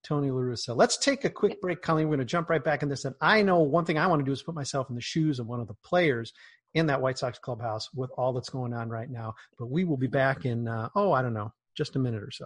Tony 0.03 0.29
La 0.29 0.39
Russa. 0.39 0.75
Let's 0.75 0.97
take 0.97 1.25
a 1.25 1.29
quick 1.29 1.59
break, 1.61 1.81
Colleen. 1.81 2.07
We're 2.07 2.17
going 2.17 2.27
to 2.27 2.31
jump 2.31 2.49
right 2.49 2.63
back 2.63 2.83
in 2.83 2.89
this. 2.89 3.05
And 3.05 3.15
I 3.21 3.41
know 3.41 3.59
one 3.59 3.85
thing 3.85 3.97
I 3.97 4.07
want 4.07 4.19
to 4.19 4.25
do 4.25 4.31
is 4.31 4.43
put 4.43 4.55
myself 4.55 4.89
in 4.89 4.95
the 4.95 5.01
shoes 5.01 5.39
of 5.39 5.47
one 5.47 5.59
of 5.59 5.67
the 5.67 5.73
players 5.83 6.31
in 6.75 6.85
that 6.87 7.01
White 7.01 7.17
Sox 7.17 7.39
clubhouse 7.39 7.89
with 7.93 8.11
all 8.17 8.33
that's 8.33 8.49
going 8.49 8.73
on 8.73 8.89
right 8.89 9.09
now. 9.09 9.33
But 9.57 9.71
we 9.71 9.83
will 9.83 9.97
be 9.97 10.07
back 10.07 10.45
in, 10.45 10.67
uh, 10.67 10.89
oh, 10.95 11.11
I 11.11 11.21
don't 11.21 11.33
know, 11.33 11.51
just 11.75 11.95
a 11.95 11.99
minute 11.99 12.21
or 12.21 12.31
so. 12.31 12.45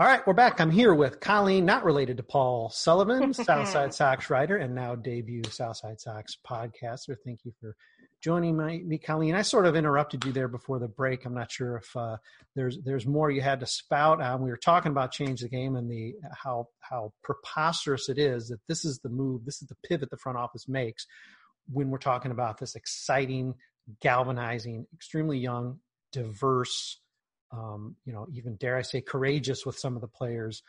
All 0.00 0.06
right, 0.06 0.26
we're 0.26 0.32
back. 0.32 0.62
I'm 0.62 0.70
here 0.70 0.94
with 0.94 1.20
Colleen, 1.20 1.66
not 1.66 1.84
related 1.84 2.16
to 2.16 2.22
Paul 2.22 2.70
Sullivan, 2.70 3.34
Southside 3.34 3.92
Sox 3.92 4.30
writer, 4.30 4.56
and 4.56 4.74
now 4.74 4.94
debut 4.94 5.42
Southside 5.50 6.00
Sox 6.00 6.38
podcaster. 6.42 7.16
Thank 7.22 7.40
you 7.44 7.52
for 7.60 7.76
joining 8.22 8.56
my, 8.56 8.78
me, 8.78 8.96
Colleen. 8.96 9.34
I 9.34 9.42
sort 9.42 9.66
of 9.66 9.76
interrupted 9.76 10.24
you 10.24 10.32
there 10.32 10.48
before 10.48 10.78
the 10.78 10.88
break. 10.88 11.26
I'm 11.26 11.34
not 11.34 11.52
sure 11.52 11.76
if 11.76 11.94
uh, 11.94 12.16
there's 12.56 12.78
there's 12.82 13.06
more 13.06 13.30
you 13.30 13.42
had 13.42 13.60
to 13.60 13.66
spout. 13.66 14.22
Um, 14.22 14.40
we 14.40 14.48
were 14.48 14.56
talking 14.56 14.90
about 14.90 15.12
change 15.12 15.42
the 15.42 15.50
game 15.50 15.76
and 15.76 15.90
the 15.90 16.14
how 16.32 16.68
how 16.80 17.12
preposterous 17.22 18.08
it 18.08 18.16
is 18.16 18.48
that 18.48 18.60
this 18.68 18.86
is 18.86 19.00
the 19.00 19.10
move, 19.10 19.44
this 19.44 19.60
is 19.60 19.68
the 19.68 19.76
pivot 19.86 20.08
the 20.08 20.16
front 20.16 20.38
office 20.38 20.66
makes 20.66 21.06
when 21.70 21.90
we're 21.90 21.98
talking 21.98 22.30
about 22.30 22.56
this 22.56 22.74
exciting, 22.74 23.52
galvanizing, 24.00 24.86
extremely 24.94 25.36
young, 25.36 25.78
diverse 26.10 26.98
um, 27.52 27.96
you 28.04 28.12
know, 28.12 28.26
even 28.32 28.56
dare 28.56 28.76
I 28.76 28.82
say, 28.82 29.00
courageous 29.00 29.66
with 29.66 29.78
some 29.78 29.94
of 29.96 30.00
the 30.00 30.08
players. 30.08 30.62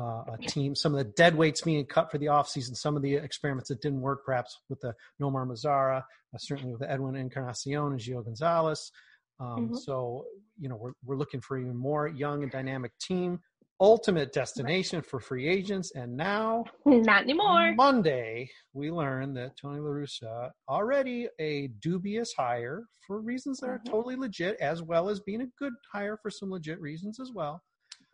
Uh, 0.00 0.22
a 0.34 0.38
team, 0.38 0.76
some 0.76 0.94
of 0.94 0.98
the 0.98 1.12
dead 1.12 1.34
weights 1.34 1.62
being 1.62 1.84
cut 1.84 2.08
for 2.08 2.18
the 2.18 2.26
offseason, 2.26 2.76
some 2.76 2.94
of 2.94 3.02
the 3.02 3.14
experiments 3.14 3.68
that 3.68 3.80
didn't 3.80 4.00
work, 4.00 4.24
perhaps 4.24 4.60
with 4.68 4.80
the 4.80 4.94
Nomar 5.20 5.44
Mazara, 5.44 5.98
uh, 5.98 6.38
certainly 6.38 6.72
with 6.72 6.88
Edwin 6.88 7.16
Encarnacion 7.16 7.74
and 7.74 7.98
Gio 7.98 8.24
Gonzalez. 8.24 8.92
Um, 9.40 9.48
mm-hmm. 9.48 9.74
So, 9.74 10.26
you 10.56 10.68
know, 10.68 10.76
we're, 10.76 10.92
we're 11.04 11.16
looking 11.16 11.40
for 11.40 11.58
even 11.58 11.76
more 11.76 12.06
young 12.06 12.44
and 12.44 12.52
dynamic 12.52 12.92
team 13.00 13.40
ultimate 13.80 14.32
destination 14.32 15.02
for 15.02 15.20
free 15.20 15.48
agents. 15.48 15.92
And 15.94 16.16
now, 16.16 16.64
not 16.84 17.22
anymore. 17.22 17.74
Monday, 17.76 18.50
we 18.72 18.90
learned 18.90 19.36
that 19.36 19.56
Tony 19.60 19.80
La 19.80 19.88
Russa, 19.88 20.50
already 20.68 21.28
a 21.38 21.68
dubious 21.80 22.32
hire 22.36 22.84
for 23.06 23.20
reasons 23.20 23.60
that 23.60 23.68
are 23.68 23.78
mm-hmm. 23.78 23.92
totally 23.92 24.16
legit, 24.16 24.56
as 24.60 24.82
well 24.82 25.08
as 25.08 25.20
being 25.20 25.42
a 25.42 25.46
good 25.58 25.72
hire 25.92 26.18
for 26.20 26.30
some 26.30 26.50
legit 26.50 26.80
reasons 26.80 27.20
as 27.20 27.32
well. 27.32 27.62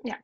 Yeah. 0.04 0.18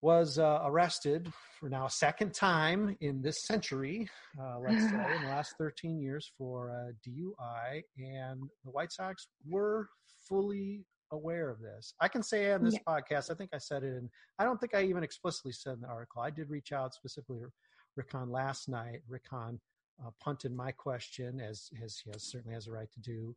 Was 0.00 0.38
uh, 0.38 0.60
arrested 0.64 1.32
for 1.60 1.68
now 1.68 1.86
a 1.86 1.90
second 1.90 2.34
time 2.34 2.96
in 3.00 3.22
this 3.22 3.36
century, 3.46 4.08
uh, 4.40 4.58
let's 4.58 4.82
say, 4.82 5.14
in 5.14 5.22
the 5.22 5.28
last 5.28 5.54
13 5.58 6.00
years 6.00 6.32
for 6.36 6.72
uh, 6.72 6.92
DUI. 7.08 7.82
And 7.98 8.42
the 8.64 8.70
White 8.72 8.90
Sox 8.90 9.28
were 9.48 9.88
fully 10.28 10.84
aware 11.12 11.48
of 11.50 11.60
this. 11.60 11.94
I 12.00 12.08
can 12.08 12.22
say 12.22 12.52
on 12.52 12.64
this 12.64 12.74
yeah. 12.74 12.80
podcast, 12.94 13.30
I 13.30 13.34
think 13.34 13.50
I 13.54 13.58
said 13.58 13.84
it, 13.84 13.94
and 13.94 14.08
I 14.38 14.44
don't 14.44 14.58
think 14.58 14.74
I 14.74 14.82
even 14.82 15.04
explicitly 15.04 15.52
said 15.52 15.74
in 15.74 15.82
the 15.82 15.88
article. 15.88 16.22
I 16.22 16.30
did 16.30 16.50
reach 16.50 16.72
out 16.72 16.94
specifically 16.94 17.38
to 17.40 17.50
Rick 17.96 18.12
Hahn 18.12 18.30
last 18.30 18.68
night. 18.68 19.00
Rick 19.08 19.26
Hahn 19.30 19.60
uh, 20.04 20.10
punted 20.20 20.54
my 20.54 20.72
question, 20.72 21.40
as, 21.40 21.70
as 21.84 21.98
he 22.02 22.10
has, 22.10 22.24
certainly 22.24 22.54
has 22.54 22.66
a 22.66 22.72
right 22.72 22.90
to 22.90 23.00
do, 23.00 23.36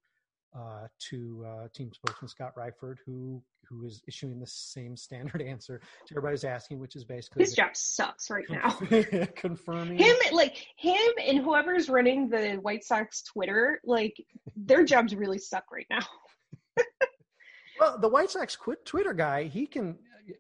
uh, 0.57 0.87
to 1.09 1.45
uh, 1.45 1.67
team 1.73 1.91
spokesman 1.93 2.29
Scott 2.29 2.55
Reifert, 2.55 2.97
who 3.05 3.41
who 3.67 3.83
is 3.83 4.01
issuing 4.07 4.39
the 4.39 4.47
same 4.47 4.95
standard 4.95 5.41
answer 5.45 5.81
to 6.07 6.13
everybody's 6.13 6.43
asking, 6.43 6.79
which 6.79 6.95
is 6.95 7.03
basically 7.03 7.43
his 7.43 7.53
job 7.53 7.71
sucks 7.73 8.29
right 8.29 8.45
now. 8.49 8.69
confirming 9.35 9.97
him, 9.97 10.15
like 10.31 10.65
him 10.77 11.11
and 11.25 11.39
whoever's 11.39 11.89
running 11.89 12.29
the 12.29 12.53
White 12.61 12.83
Sox 12.83 13.23
Twitter, 13.23 13.81
like 13.83 14.15
their 14.55 14.85
jobs 14.85 15.15
really 15.15 15.39
suck 15.39 15.65
right 15.71 15.87
now. 15.89 16.05
Well, 17.79 17.97
the 17.97 18.07
White 18.07 18.29
Sox 18.29 18.55
quit 18.55 18.85
Twitter 18.85 19.13
guy, 19.13 19.45
he 19.45 19.65
can. 19.65 19.97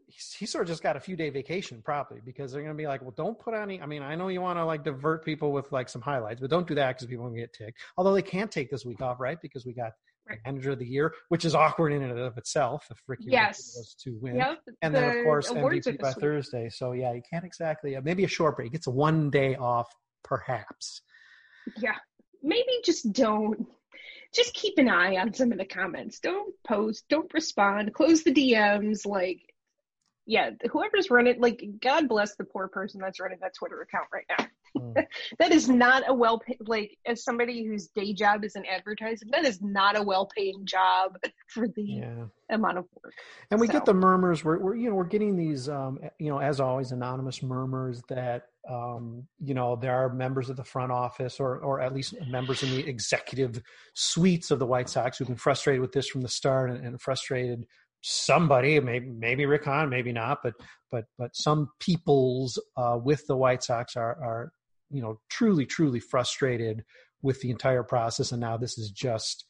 He 0.07 0.47
sort 0.47 0.63
of 0.63 0.67
just 0.69 0.81
got 0.81 0.95
a 0.95 0.99
few 0.99 1.15
day 1.15 1.29
vacation, 1.29 1.79
probably, 1.83 2.19
because 2.25 2.51
they're 2.51 2.63
going 2.63 2.73
to 2.73 2.77
be 2.77 2.87
like, 2.87 3.01
well, 3.03 3.13
don't 3.15 3.37
put 3.37 3.53
any. 3.53 3.79
I 3.79 3.85
mean, 3.85 4.01
I 4.01 4.15
know 4.15 4.29
you 4.29 4.41
want 4.41 4.57
to 4.57 4.65
like 4.65 4.83
divert 4.83 5.23
people 5.23 5.51
with 5.51 5.71
like 5.71 5.89
some 5.89 6.01
highlights, 6.01 6.41
but 6.41 6.49
don't 6.49 6.67
do 6.67 6.73
that 6.73 6.95
because 6.95 7.05
people 7.05 7.25
will 7.25 7.31
get 7.31 7.53
ticked. 7.53 7.77
Although 7.95 8.13
they 8.13 8.23
can't 8.23 8.51
take 8.51 8.71
this 8.71 8.83
week 8.83 9.01
off, 9.01 9.19
right? 9.19 9.37
Because 9.39 9.63
we 9.63 9.73
got 9.73 9.91
right. 10.29 10.39
manager 10.45 10.71
of 10.71 10.79
the 10.79 10.85
year, 10.85 11.13
which 11.29 11.45
is 11.45 11.55
awkward 11.55 11.93
in 11.93 12.03
and 12.03 12.17
of 12.17 12.37
itself 12.37 12.87
if 12.91 12.97
Ricky 13.07 13.25
yes. 13.27 13.75
was 13.77 13.95
to 14.03 14.17
win. 14.21 14.37
Yep, 14.37 14.59
and 14.81 14.95
then, 14.95 15.17
of 15.17 15.23
course, 15.23 15.49
MVP 15.49 15.99
by 15.99 16.13
Thursday. 16.13 16.69
So, 16.69 16.93
yeah, 16.93 17.13
you 17.13 17.21
can't 17.29 17.45
exactly, 17.45 17.95
uh, 17.95 18.01
maybe 18.03 18.23
a 18.23 18.27
short 18.27 18.57
break. 18.57 18.73
It's 18.73 18.87
a 18.87 18.91
one 18.91 19.29
day 19.29 19.55
off, 19.55 19.87
perhaps. 20.23 21.01
Yeah. 21.77 21.95
Maybe 22.43 22.69
just 22.83 23.11
don't 23.13 23.67
just 24.35 24.53
keep 24.53 24.77
an 24.77 24.89
eye 24.89 25.17
on 25.17 25.33
some 25.33 25.51
of 25.51 25.57
the 25.57 25.65
comments. 25.65 26.19
Don't 26.19 26.53
post, 26.67 27.05
don't 27.09 27.33
respond, 27.33 27.93
close 27.93 28.23
the 28.23 28.33
DMs. 28.33 29.05
Like, 29.05 29.53
yeah, 30.25 30.51
whoever's 30.71 31.09
running, 31.09 31.39
like, 31.39 31.63
God 31.81 32.09
bless 32.09 32.35
the 32.35 32.43
poor 32.43 32.67
person 32.67 32.99
that's 32.99 33.19
running 33.19 33.39
that 33.41 33.55
Twitter 33.55 33.81
account 33.81 34.07
right 34.11 34.25
now. 34.37 34.45
Mm. 34.77 35.05
that 35.39 35.51
is 35.51 35.69
not 35.69 36.03
a 36.07 36.13
well 36.13 36.39
paid, 36.39 36.57
like, 36.67 36.97
as 37.05 37.23
somebody 37.23 37.65
whose 37.65 37.87
day 37.87 38.13
job 38.13 38.43
is 38.43 38.55
in 38.55 38.65
advertising, 38.65 39.29
that 39.31 39.45
is 39.45 39.61
not 39.61 39.97
a 39.97 40.01
well 40.01 40.29
paying 40.35 40.65
job 40.65 41.17
for 41.47 41.67
the 41.67 41.83
yeah. 41.83 42.25
amount 42.49 42.77
of 42.77 42.85
work. 43.03 43.13
And 43.51 43.59
we 43.59 43.67
so. 43.67 43.73
get 43.73 43.85
the 43.85 43.93
murmurs. 43.93 44.43
We're, 44.43 44.59
we're, 44.59 44.75
you 44.75 44.89
know, 44.89 44.95
we're 44.95 45.05
getting 45.05 45.35
these, 45.35 45.69
um, 45.69 45.99
you 46.19 46.29
know, 46.29 46.39
as 46.39 46.59
always, 46.59 46.91
anonymous 46.91 47.41
murmurs 47.41 48.01
that 48.09 48.47
um, 48.69 49.27
you 49.39 49.53
know, 49.53 49.75
there 49.75 49.93
are 49.93 50.11
members 50.11 50.49
of 50.49 50.57
the 50.57 50.63
front 50.63 50.91
office 50.91 51.39
or, 51.39 51.57
or 51.59 51.81
at 51.81 51.93
least 51.93 52.15
members 52.27 52.63
in 52.63 52.71
the 52.71 52.87
executive 52.87 53.61
suites 53.93 54.51
of 54.51 54.59
the 54.59 54.65
White 54.65 54.89
Sox 54.89 55.17
who've 55.17 55.27
been 55.27 55.37
frustrated 55.37 55.81
with 55.81 55.91
this 55.91 56.07
from 56.07 56.21
the 56.21 56.27
start 56.27 56.71
and, 56.71 56.85
and 56.85 56.99
frustrated 56.99 57.65
somebody, 58.01 58.79
maybe, 58.79 59.07
maybe 59.07 59.45
Rick 59.45 59.65
Hahn, 59.65 59.89
maybe 59.89 60.11
not, 60.11 60.39
but, 60.43 60.53
but, 60.91 61.05
but 61.17 61.35
some 61.35 61.69
peoples 61.79 62.61
uh, 62.77 62.97
with 63.01 63.25
the 63.27 63.35
White 63.35 63.63
Sox 63.63 63.95
are, 63.95 64.17
are, 64.23 64.51
you 64.89 65.01
know, 65.01 65.19
truly, 65.29 65.65
truly 65.65 65.99
frustrated 65.99 66.83
with 67.21 67.41
the 67.41 67.49
entire 67.49 67.83
process. 67.83 68.31
And 68.31 68.41
now 68.41 68.57
this 68.57 68.77
is 68.77 68.91
just 68.91 69.45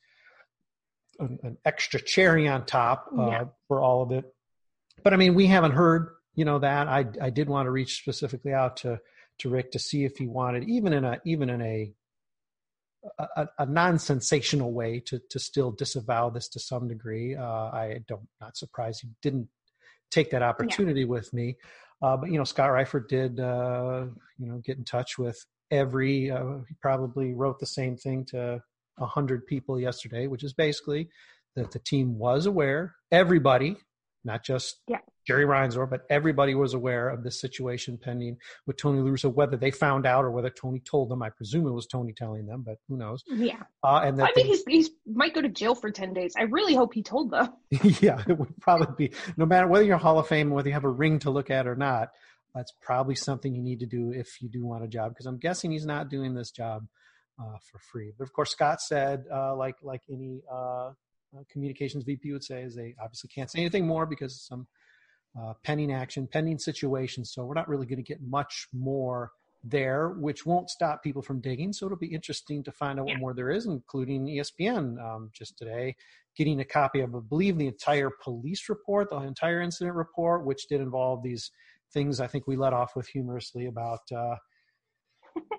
an, 1.19 1.39
an 1.43 1.58
extra 1.65 2.02
cherry 2.02 2.48
on 2.48 2.65
top 2.65 3.08
uh, 3.17 3.28
yeah. 3.28 3.43
for 3.67 3.82
all 3.82 4.02
of 4.02 4.12
it. 4.12 4.26
But 5.04 5.13
I 5.13 5.17
mean, 5.17 5.36
we 5.36 5.48
haven't 5.48 5.74
heard 5.74 6.10
you 6.36 6.45
know 6.45 6.60
that 6.60 6.88
I 6.88 7.06
I 7.21 7.30
did 7.30 7.50
want 7.50 7.65
to 7.65 7.71
reach 7.71 8.00
specifically 8.00 8.54
out 8.54 8.78
to 8.78 9.00
to 9.39 9.50
Rick 9.50 9.71
to 9.71 9.80
see 9.80 10.06
if 10.06 10.17
he 10.17 10.28
wanted, 10.28 10.69
even 10.69 10.93
in 10.93 11.04
a 11.04 11.19
even 11.26 11.50
in 11.50 11.62
a 11.62 11.93
a, 13.19 13.48
a 13.60 13.65
non-sensational 13.65 14.74
way, 14.74 15.00
to 15.02 15.19
to 15.30 15.39
still 15.39 15.71
disavow 15.71 16.30
this 16.30 16.50
to 16.50 16.60
some 16.60 16.88
degree. 16.88 17.36
Uh, 17.36 17.43
I 17.43 18.00
don't 18.08 18.28
not 18.41 18.58
surprised 18.58 19.02
he 19.02 19.10
didn't 19.21 19.48
take 20.12 20.32
that 20.32 20.43
opportunity 20.43 21.02
yeah. 21.02 21.08
with 21.08 21.34
me. 21.34 21.58
Uh, 22.06 22.15
but 22.15 22.30
you 22.30 22.38
know, 22.38 22.44
Scott 22.44 22.70
Reifert 22.70 23.08
did 23.08 23.39
uh, 23.39 24.06
you 24.38 24.46
know 24.46 24.62
get 24.63 24.78
in 24.78 24.84
touch 24.86 25.18
with 25.18 25.44
every. 25.72 26.30
Uh, 26.30 26.58
he 26.70 26.76
probably 26.80 27.34
wrote 27.34 27.58
the 27.60 27.65
same 27.65 27.98
thing 27.98 28.24
to 28.26 28.62
a 29.00 29.06
hundred 29.08 29.48
people 29.48 29.80
yesterday, 29.80 30.28
which 30.28 30.44
is 30.44 30.54
basically 30.54 31.10
that 31.56 31.72
the 31.72 31.80
team 31.80 32.20
was 32.20 32.46
aware. 32.46 32.94
Everybody, 33.12 33.78
not 34.24 34.44
just 34.44 34.82
yeah. 34.88 35.00
Jerry 35.25 35.45
Reinsdorf, 35.45 35.89
but 35.89 36.01
everybody 36.09 36.55
was 36.55 36.73
aware 36.73 37.09
of 37.09 37.23
this 37.23 37.39
situation 37.39 37.97
pending 38.01 38.38
with 38.67 38.77
Tony 38.77 38.99
La 38.99 39.09
Russa, 39.09 39.33
whether 39.33 39.57
they 39.57 39.71
found 39.71 40.05
out 40.05 40.23
or 40.23 40.31
whether 40.31 40.49
Tony 40.49 40.79
told 40.79 41.09
them. 41.09 41.21
I 41.21 41.29
presume 41.29 41.65
it 41.67 41.71
was 41.71 41.88
Tony 41.88 42.13
telling 42.13 42.45
them, 42.45 42.63
but 42.65 42.77
who 42.88 42.97
knows? 42.97 43.23
Yeah. 43.27 43.63
Uh, 43.83 44.01
and 44.03 44.21
I 44.21 44.31
mean, 44.35 44.45
he's, 44.45 44.63
he's 44.67 44.89
might 45.05 45.33
go 45.33 45.41
to 45.41 45.49
jail 45.49 45.75
for 45.75 45.91
10 45.91 46.13
days. 46.13 46.33
I 46.38 46.43
really 46.43 46.75
hope 46.75 46.93
he 46.93 47.03
told 47.03 47.31
them. 47.31 47.49
yeah, 48.01 48.21
it 48.27 48.38
would 48.38 48.55
probably 48.61 49.07
be, 49.09 49.15
no 49.38 49.45
matter 49.45 49.67
whether 49.67 49.83
you're 49.83 49.97
Hall 49.97 50.19
of 50.19 50.27
Fame, 50.27 50.51
whether 50.51 50.69
you 50.69 50.73
have 50.73 50.83
a 50.83 50.89
ring 50.89 51.19
to 51.19 51.31
look 51.31 51.49
at 51.49 51.67
or 51.67 51.75
not, 51.75 52.09
that's 52.53 52.71
probably 52.81 53.15
something 53.15 53.53
you 53.53 53.61
need 53.61 53.81
to 53.81 53.85
do 53.85 54.11
if 54.11 54.41
you 54.41 54.49
do 54.49 54.65
want 54.65 54.83
a 54.83 54.88
job, 54.88 55.11
because 55.11 55.25
I'm 55.25 55.38
guessing 55.38 55.71
he's 55.71 55.85
not 55.85 56.09
doing 56.09 56.33
this 56.33 56.51
job 56.51 56.85
uh, 57.39 57.57
for 57.69 57.79
free. 57.79 58.13
But 58.17 58.23
of 58.23 58.33
course, 58.33 58.51
Scott 58.51 58.81
said, 58.81 59.25
uh, 59.31 59.55
like 59.55 59.75
like 59.81 60.01
any 60.09 60.41
uh, 60.51 60.91
uh, 61.35 61.43
communications 61.51 62.03
VP 62.05 62.31
would 62.31 62.43
say, 62.43 62.61
is 62.61 62.75
they 62.75 62.95
obviously 63.01 63.29
can't 63.33 63.51
say 63.51 63.59
anything 63.59 63.85
more 63.85 64.05
because 64.05 64.41
some 64.41 64.67
uh, 65.39 65.54
pending 65.63 65.91
action, 65.93 66.28
pending 66.28 66.60
situation. 66.60 67.26
So 67.26 67.45
we're 67.45 67.56
not 67.56 67.67
really 67.67 67.86
going 67.86 67.98
to 67.98 68.04
get 68.04 68.21
much 68.21 68.67
more 68.74 69.32
there, 69.63 70.10
which 70.10 70.45
won't 70.45 70.69
stop 70.69 71.02
people 71.04 71.21
from 71.21 71.41
digging. 71.41 71.74
So 71.74 71.86
it'll 71.86 71.98
be 71.98 72.13
interesting 72.13 72.63
to 72.63 72.71
find 72.71 73.00
out 73.00 73.06
what 73.08 73.19
more 73.19 73.34
there 73.34 73.50
is, 73.50 73.65
including 73.65 74.28
ESPN 74.28 75.02
um, 75.04 75.32
just 75.34 75.58
today 75.58 75.95
getting 76.36 76.60
a 76.60 76.65
copy 76.65 77.00
of, 77.00 77.15
I 77.15 77.19
believe, 77.19 77.58
the 77.58 77.67
entire 77.67 78.10
police 78.10 78.67
report, 78.69 79.10
the 79.10 79.17
entire 79.17 79.62
incident 79.62 79.95
report, 79.95 80.45
which 80.45 80.67
did 80.67 80.82
involve 80.82 81.24
these 81.24 81.52
things 81.93 82.19
I 82.19 82.28
think 82.28 82.45
we 82.45 82.58
let 82.58 82.74
off 82.74 82.95
with 82.95 83.08
humorously 83.08 83.67
about 83.67 84.02
uh, 84.15 84.36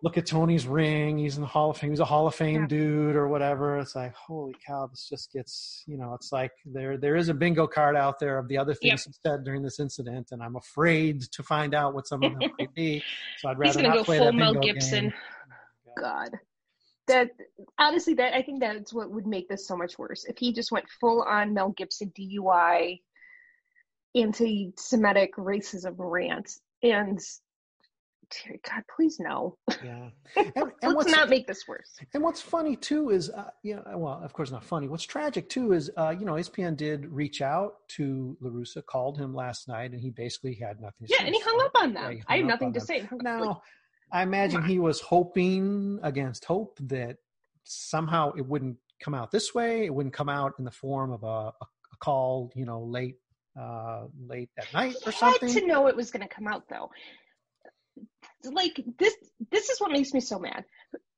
look 0.02 0.18
at 0.18 0.26
Tony's 0.26 0.66
ring. 0.66 1.18
He's 1.18 1.36
in 1.36 1.42
the 1.42 1.46
Hall 1.48 1.70
of 1.70 1.78
Fame. 1.78 1.90
He's 1.90 2.00
a 2.00 2.04
Hall 2.04 2.26
of 2.26 2.34
Fame 2.34 2.62
yeah. 2.62 2.66
dude 2.68 3.16
or 3.16 3.28
whatever. 3.28 3.78
It's 3.78 3.94
like, 3.94 4.14
holy 4.14 4.54
cow, 4.66 4.86
this 4.86 5.08
just 5.08 5.32
gets, 5.32 5.82
you 5.86 5.96
know, 5.96 6.14
it's 6.14 6.32
like 6.32 6.52
there 6.64 6.96
there 6.96 7.16
is 7.16 7.28
a 7.28 7.34
bingo 7.34 7.66
card 7.66 7.96
out 7.96 8.18
there 8.18 8.38
of 8.38 8.48
the 8.48 8.58
other 8.58 8.74
things 8.74 9.06
yep. 9.06 9.14
said 9.24 9.44
during 9.44 9.62
this 9.62 9.80
incident, 9.80 10.28
and 10.30 10.42
I'm 10.42 10.56
afraid 10.56 11.22
to 11.32 11.42
find 11.42 11.74
out 11.74 11.94
what 11.94 12.06
some 12.06 12.22
of 12.22 12.38
them 12.38 12.50
might 12.58 12.74
be. 12.74 13.02
So 13.38 13.48
I'd 13.48 13.58
rather 13.58 13.68
He's 13.68 13.76
gonna 13.76 13.88
not 13.88 13.98
go 13.98 14.04
play 14.04 14.18
full 14.18 14.26
that 14.26 14.34
Mel 14.34 14.52
bingo 14.52 14.72
Gibson. 14.72 15.12
Oh 15.14 15.92
game. 15.96 16.04
God. 16.04 16.30
That 17.08 17.30
honestly, 17.78 18.14
that 18.14 18.34
I 18.34 18.42
think 18.42 18.60
that's 18.60 18.92
what 18.92 19.10
would 19.10 19.26
make 19.26 19.48
this 19.48 19.66
so 19.66 19.76
much 19.76 19.98
worse. 19.98 20.24
If 20.24 20.38
he 20.38 20.52
just 20.52 20.72
went 20.72 20.86
full 21.00 21.22
on 21.22 21.54
Mel 21.54 21.70
Gibson 21.70 22.12
DUI, 22.18 23.00
anti-Semitic 24.16 25.36
racism 25.36 25.94
rant, 25.98 26.50
and 26.82 27.20
God, 28.68 28.82
please 28.94 29.18
no. 29.20 29.56
Yeah. 29.84 30.08
And, 30.56 30.72
and 30.82 30.94
Let's 30.94 31.10
not 31.10 31.28
make 31.28 31.46
this 31.46 31.66
worse. 31.68 31.96
And 32.14 32.22
what's 32.22 32.40
funny 32.42 32.76
too 32.76 33.10
is, 33.10 33.30
uh, 33.30 33.50
you 33.62 33.76
know, 33.76 33.82
well, 33.96 34.20
of 34.22 34.32
course 34.32 34.50
not 34.50 34.64
funny. 34.64 34.88
What's 34.88 35.04
tragic 35.04 35.48
too 35.48 35.72
is, 35.72 35.90
uh, 35.96 36.14
you 36.18 36.26
know, 36.26 36.34
ESPN 36.34 36.76
did 36.76 37.06
reach 37.06 37.40
out 37.40 37.74
to 37.88 38.36
La 38.40 38.50
Russa, 38.50 38.84
called 38.84 39.18
him 39.18 39.34
last 39.34 39.68
night, 39.68 39.92
and 39.92 40.00
he 40.00 40.10
basically 40.10 40.54
had 40.54 40.80
nothing. 40.80 41.06
to 41.06 41.12
Yeah, 41.12 41.18
say. 41.18 41.26
and 41.26 41.34
he 41.34 41.40
hung 41.40 41.60
up 41.62 41.70
on 41.76 41.94
them. 41.94 42.12
Yeah, 42.16 42.22
I 42.28 42.36
have 42.38 42.46
nothing 42.46 42.72
to 42.74 42.80
say. 42.80 43.08
Now, 43.22 43.62
I 44.12 44.22
imagine 44.22 44.62
he 44.64 44.78
was 44.78 45.00
hoping 45.00 45.98
against 46.02 46.44
hope 46.44 46.78
that 46.82 47.16
somehow 47.64 48.32
it 48.32 48.46
wouldn't 48.46 48.76
come 49.00 49.14
out 49.14 49.30
this 49.30 49.54
way. 49.54 49.84
It 49.86 49.94
wouldn't 49.94 50.14
come 50.14 50.28
out 50.28 50.54
in 50.58 50.64
the 50.64 50.70
form 50.70 51.12
of 51.12 51.22
a, 51.22 51.26
a, 51.26 51.52
a 51.92 51.96
call, 52.00 52.52
you 52.54 52.66
know, 52.66 52.82
late, 52.82 53.16
uh, 53.58 54.04
late 54.26 54.50
at 54.58 54.72
night 54.72 54.96
or 55.06 55.12
something. 55.12 55.48
had 55.48 55.60
to 55.60 55.66
know 55.66 55.86
it 55.86 55.96
was 55.96 56.10
going 56.10 56.26
to 56.26 56.32
come 56.34 56.46
out 56.46 56.64
though 56.68 56.90
like 58.52 58.82
this 58.98 59.14
this 59.50 59.68
is 59.68 59.80
what 59.80 59.92
makes 59.92 60.12
me 60.12 60.20
so 60.20 60.38
mad. 60.38 60.64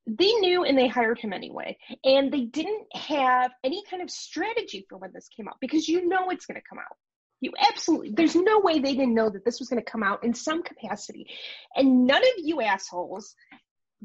They 0.06 0.32
knew 0.32 0.64
and 0.64 0.76
they 0.76 0.88
hired 0.88 1.18
him 1.18 1.32
anyway 1.32 1.76
and 2.04 2.32
they 2.32 2.42
didn't 2.42 2.86
have 2.94 3.50
any 3.62 3.82
kind 3.90 4.02
of 4.02 4.10
strategy 4.10 4.86
for 4.88 4.96
when 4.98 5.12
this 5.12 5.28
came 5.28 5.48
out 5.48 5.56
because 5.60 5.88
you 5.88 6.08
know 6.08 6.30
it's 6.30 6.46
going 6.46 6.60
to 6.60 6.66
come 6.68 6.78
out. 6.78 6.96
You 7.40 7.52
absolutely 7.70 8.12
there's 8.12 8.34
no 8.34 8.60
way 8.60 8.78
they 8.78 8.94
didn't 8.94 9.14
know 9.14 9.30
that 9.30 9.44
this 9.44 9.58
was 9.60 9.68
going 9.68 9.82
to 9.84 9.90
come 9.90 10.02
out 10.02 10.24
in 10.24 10.34
some 10.34 10.62
capacity. 10.62 11.26
And 11.74 12.06
none 12.06 12.22
of 12.22 12.44
you 12.44 12.60
assholes 12.60 13.34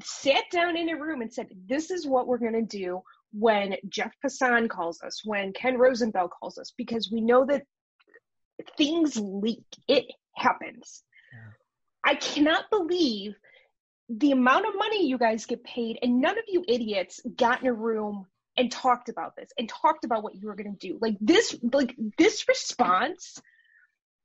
sat 0.03 0.43
down 0.51 0.75
in 0.75 0.89
a 0.89 0.99
room 0.99 1.21
and 1.21 1.33
said 1.33 1.47
this 1.67 1.91
is 1.91 2.05
what 2.07 2.27
we're 2.27 2.39
going 2.39 2.53
to 2.53 2.61
do 2.63 3.01
when 3.31 3.75
jeff 3.89 4.11
passan 4.23 4.67
calls 4.67 5.01
us 5.03 5.21
when 5.23 5.53
ken 5.53 5.77
rosenthal 5.77 6.27
calls 6.27 6.57
us 6.57 6.71
because 6.77 7.11
we 7.11 7.21
know 7.21 7.45
that 7.45 7.63
things 8.77 9.17
leak. 9.17 9.65
It 9.87 10.05
happens 10.35 11.03
I 12.03 12.15
cannot 12.15 12.69
believe 12.69 13.35
the 14.09 14.31
amount 14.31 14.65
of 14.67 14.75
money 14.75 15.07
you 15.07 15.17
guys 15.17 15.45
get 15.45 15.63
paid, 15.63 15.99
and 16.01 16.21
none 16.21 16.37
of 16.37 16.43
you 16.47 16.63
idiots 16.67 17.21
got 17.35 17.61
in 17.61 17.67
a 17.67 17.73
room 17.73 18.25
and 18.57 18.71
talked 18.71 19.09
about 19.09 19.35
this 19.35 19.49
and 19.57 19.67
talked 19.67 20.05
about 20.05 20.23
what 20.23 20.35
you 20.35 20.47
were 20.47 20.55
going 20.55 20.75
to 20.75 20.87
do. 20.87 20.97
Like 21.01 21.17
this, 21.19 21.55
like 21.71 21.95
this 22.17 22.47
response 22.47 23.41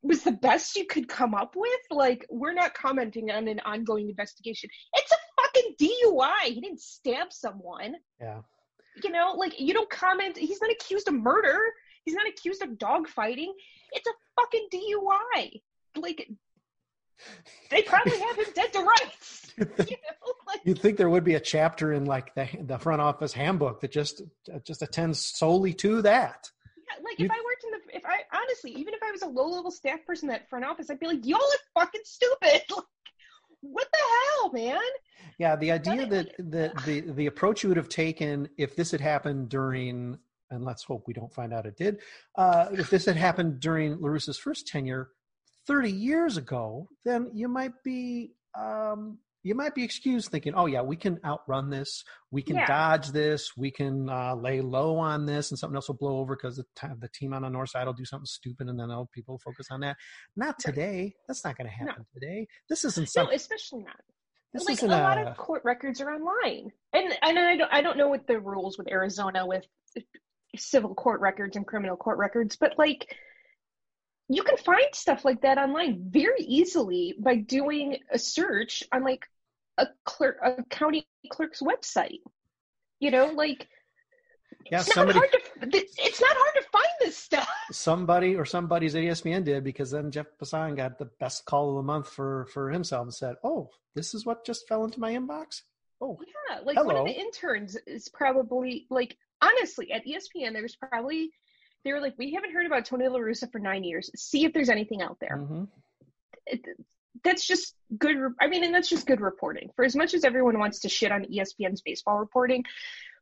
was 0.02 0.22
the 0.22 0.32
best 0.32 0.76
you 0.76 0.86
could 0.86 1.08
come 1.08 1.34
up 1.34 1.54
with. 1.56 1.80
Like 1.90 2.26
we're 2.28 2.52
not 2.52 2.74
commenting 2.74 3.30
on 3.30 3.48
an 3.48 3.60
ongoing 3.64 4.08
investigation. 4.08 4.70
It's 4.94 5.12
a 5.12 5.42
fucking 5.42 5.74
DUI. 5.80 6.54
He 6.54 6.60
didn't 6.60 6.80
stab 6.80 7.32
someone. 7.32 7.94
Yeah. 8.20 8.40
You 9.02 9.10
know, 9.10 9.34
like 9.36 9.60
you 9.60 9.74
don't 9.74 9.90
comment. 9.90 10.36
He's 10.36 10.60
not 10.60 10.70
accused 10.70 11.08
of 11.08 11.14
murder. 11.14 11.58
He's 12.04 12.14
not 12.14 12.28
accused 12.28 12.62
of 12.62 12.78
dog 12.78 13.08
fighting. 13.08 13.52
It's 13.92 14.08
a 14.08 14.12
fucking 14.40 14.68
DUI. 14.72 15.62
Like 15.96 16.28
they 17.70 17.82
probably 17.82 18.18
have 18.18 18.36
him 18.36 18.46
dead 18.54 18.72
to 18.72 18.80
rights. 18.80 19.52
you 19.58 19.64
know, 19.66 20.32
like, 20.46 20.60
You'd 20.64 20.78
think 20.78 20.96
there 20.96 21.10
would 21.10 21.24
be 21.24 21.34
a 21.34 21.40
chapter 21.40 21.92
in 21.92 22.04
like 22.04 22.34
the 22.34 22.48
the 22.60 22.78
front 22.78 23.02
office 23.02 23.32
handbook 23.32 23.80
that 23.80 23.90
just 23.90 24.22
uh, 24.52 24.58
just 24.64 24.82
attends 24.82 25.18
solely 25.20 25.72
to 25.74 26.02
that. 26.02 26.50
Yeah, 26.76 27.04
like 27.04 27.18
You'd, 27.18 27.26
if 27.26 27.32
I 27.32 27.42
worked 27.44 27.64
in 27.64 27.70
the, 27.70 27.96
if 27.96 28.04
I 28.06 28.36
honestly, 28.36 28.70
even 28.72 28.94
if 28.94 29.00
I 29.02 29.10
was 29.10 29.22
a 29.22 29.26
low 29.26 29.48
level 29.48 29.70
staff 29.70 30.04
person 30.06 30.30
at 30.30 30.48
front 30.48 30.64
office, 30.64 30.90
I'd 30.90 31.00
be 31.00 31.06
like, 31.06 31.26
y'all 31.26 31.40
are 31.40 31.82
fucking 31.82 32.02
stupid. 32.04 32.62
Like, 33.60 33.72
what 33.72 33.88
the 33.92 33.98
hell, 33.98 34.52
man? 34.52 34.90
Yeah, 35.38 35.56
the 35.56 35.72
idea 35.72 36.06
that 36.06 36.34
that 36.50 36.84
the 36.84 37.00
the 37.00 37.26
approach 37.26 37.64
you 37.64 37.68
would 37.70 37.76
have 37.76 37.88
taken 37.88 38.48
if 38.56 38.76
this 38.76 38.92
had 38.92 39.00
happened 39.00 39.48
during, 39.48 40.16
and 40.52 40.64
let's 40.64 40.84
hope 40.84 41.08
we 41.08 41.12
don't 41.12 41.32
find 41.32 41.52
out 41.52 41.66
it 41.66 41.76
did, 41.76 41.98
uh, 42.36 42.68
if 42.70 42.88
this 42.88 43.04
had 43.04 43.16
happened 43.16 43.58
during 43.58 44.00
La 44.00 44.10
Russa's 44.10 44.38
first 44.38 44.68
tenure, 44.68 45.10
30 45.68 45.92
years 45.92 46.36
ago, 46.36 46.88
then 47.04 47.30
you 47.34 47.46
might 47.46 47.82
be 47.84 48.32
um, 48.58 49.18
you 49.44 49.54
might 49.54 49.74
be 49.74 49.84
excused 49.84 50.30
thinking, 50.30 50.54
oh 50.56 50.66
yeah, 50.66 50.82
we 50.82 50.96
can 50.96 51.20
outrun 51.24 51.70
this, 51.70 52.02
we 52.30 52.42
can 52.42 52.56
yeah. 52.56 52.66
dodge 52.66 53.08
this, 53.08 53.56
we 53.56 53.70
can 53.70 54.08
uh, 54.08 54.34
lay 54.34 54.60
low 54.60 54.96
on 54.98 55.26
this, 55.26 55.50
and 55.50 55.58
something 55.58 55.76
else 55.76 55.88
will 55.88 55.96
blow 55.96 56.18
over 56.18 56.34
because 56.34 56.56
the, 56.56 56.64
t- 56.74 56.92
the 56.98 57.08
team 57.08 57.32
on 57.32 57.42
the 57.42 57.48
north 57.48 57.70
side 57.70 57.86
will 57.86 57.92
do 57.92 58.04
something 58.04 58.26
stupid, 58.26 58.66
and 58.66 58.80
then 58.80 58.90
all 58.90 59.08
people 59.14 59.38
focus 59.38 59.68
on 59.70 59.80
that. 59.80 59.96
Not 60.36 60.58
today. 60.58 61.14
That's 61.28 61.44
not 61.44 61.56
going 61.56 61.68
to 61.68 61.72
happen 61.72 61.94
no. 61.98 62.20
today. 62.20 62.48
This 62.68 62.84
isn't 62.84 63.08
something. 63.08 63.30
No, 63.30 63.36
especially 63.36 63.84
not. 63.84 64.00
This 64.52 64.64
like 64.64 64.78
isn't 64.78 64.90
a, 64.90 64.96
a 64.96 65.02
lot 65.02 65.18
of 65.18 65.36
court 65.36 65.62
records 65.64 66.00
are 66.00 66.10
online, 66.10 66.72
and 66.92 67.12
and 67.22 67.38
I 67.38 67.56
don't 67.56 67.72
I 67.72 67.80
don't 67.82 67.98
know 67.98 68.08
what 68.08 68.26
the 68.26 68.40
rules 68.40 68.78
with 68.78 68.90
Arizona 68.90 69.46
with 69.46 69.66
civil 70.56 70.94
court 70.94 71.20
records 71.20 71.56
and 71.56 71.66
criminal 71.66 71.96
court 71.96 72.18
records, 72.18 72.56
but 72.56 72.74
like 72.78 73.14
you 74.28 74.42
can 74.42 74.56
find 74.58 74.86
stuff 74.92 75.24
like 75.24 75.40
that 75.40 75.58
online 75.58 76.04
very 76.10 76.42
easily 76.42 77.14
by 77.18 77.36
doing 77.36 77.98
a 78.12 78.18
search 78.18 78.82
on 78.92 79.02
like 79.02 79.26
a 79.78 79.86
clerk 80.04 80.36
a 80.44 80.62
county 80.64 81.06
clerk's 81.30 81.60
website. 81.60 82.20
You 83.00 83.10
know 83.10 83.26
like 83.26 83.66
yeah, 84.70 84.80
it's 84.80 84.92
somebody, 84.92 85.18
not 85.18 85.28
hard 85.30 85.72
to 85.72 85.78
it's 85.78 86.20
not 86.20 86.36
hard 86.36 86.54
to 86.56 86.68
find 86.70 86.86
this 87.00 87.16
stuff. 87.16 87.48
Somebody 87.72 88.36
or 88.36 88.44
somebody's 88.44 88.94
at 88.94 89.02
espn 89.02 89.44
did 89.44 89.64
because 89.64 89.90
then 89.90 90.10
jeff 90.10 90.26
passan 90.40 90.76
got 90.76 90.98
the 90.98 91.10
best 91.20 91.44
call 91.46 91.70
of 91.70 91.76
the 91.76 91.82
month 91.82 92.08
for 92.08 92.46
for 92.52 92.70
himself 92.70 93.04
and 93.04 93.14
said 93.14 93.36
oh 93.44 93.70
this 93.94 94.14
is 94.14 94.26
what 94.26 94.44
just 94.44 94.68
fell 94.68 94.84
into 94.84 95.00
my 95.00 95.14
inbox? 95.14 95.62
Oh 96.00 96.18
yeah 96.20 96.58
like 96.64 96.76
hello. 96.76 96.86
one 96.86 96.96
of 96.96 97.06
the 97.06 97.18
interns 97.18 97.76
is 97.86 98.08
probably 98.08 98.86
like 98.90 99.16
honestly 99.40 99.90
at 99.92 100.04
espn 100.06 100.52
there's 100.52 100.76
probably 100.76 101.30
they 101.84 101.92
were 101.92 102.00
like, 102.00 102.14
we 102.18 102.34
haven't 102.34 102.52
heard 102.52 102.66
about 102.66 102.84
Tony 102.84 103.08
La 103.08 103.18
Russa 103.18 103.50
for 103.50 103.58
nine 103.58 103.84
years. 103.84 104.10
See 104.16 104.44
if 104.44 104.52
there's 104.52 104.68
anything 104.68 105.02
out 105.02 105.18
there. 105.20 105.38
Mm-hmm. 105.38 105.64
It, 106.46 106.64
that's 107.24 107.46
just 107.46 107.74
good. 107.98 108.16
I 108.40 108.48
mean, 108.48 108.64
and 108.64 108.74
that's 108.74 108.88
just 108.88 109.06
good 109.06 109.20
reporting. 109.20 109.70
For 109.76 109.84
as 109.84 109.96
much 109.96 110.14
as 110.14 110.24
everyone 110.24 110.58
wants 110.58 110.80
to 110.80 110.88
shit 110.88 111.12
on 111.12 111.24
ESPN's 111.24 111.82
baseball 111.82 112.18
reporting, 112.18 112.64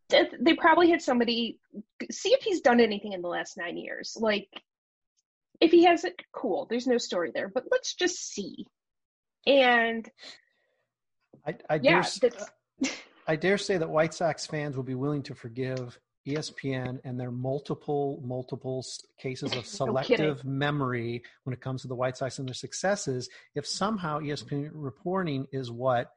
they 0.08 0.54
probably 0.54 0.90
had 0.90 1.02
somebody 1.02 1.58
see 2.10 2.30
if 2.30 2.42
he's 2.42 2.60
done 2.60 2.80
anything 2.80 3.12
in 3.12 3.22
the 3.22 3.28
last 3.28 3.56
nine 3.56 3.76
years. 3.76 4.16
Like, 4.18 4.48
if 5.60 5.70
he 5.70 5.84
hasn't, 5.84 6.14
cool. 6.32 6.66
There's 6.68 6.86
no 6.86 6.98
story 6.98 7.30
there, 7.34 7.48
but 7.48 7.64
let's 7.70 7.94
just 7.94 8.32
see. 8.32 8.66
And 9.46 10.08
I, 11.46 11.54
I 11.70 11.80
yeah, 11.82 12.04
dare, 12.20 12.90
I 13.26 13.36
dare 13.36 13.58
say 13.58 13.78
that 13.78 13.88
White 13.88 14.12
Sox 14.12 14.46
fans 14.46 14.76
will 14.76 14.82
be 14.82 14.94
willing 14.94 15.22
to 15.24 15.34
forgive 15.34 15.98
ESPN 16.26 17.00
and 17.04 17.18
their 17.18 17.30
multiple, 17.30 18.20
multiple 18.24 18.84
cases 19.18 19.54
of 19.54 19.66
selective 19.66 20.44
no 20.44 20.50
memory 20.50 21.22
when 21.44 21.52
it 21.52 21.60
comes 21.60 21.82
to 21.82 21.88
the 21.88 21.94
White 21.94 22.16
Sox 22.16 22.38
and 22.38 22.48
their 22.48 22.54
successes. 22.54 23.28
If 23.54 23.66
somehow 23.66 24.20
ESPN 24.20 24.70
reporting 24.72 25.46
is 25.52 25.70
what 25.70 26.10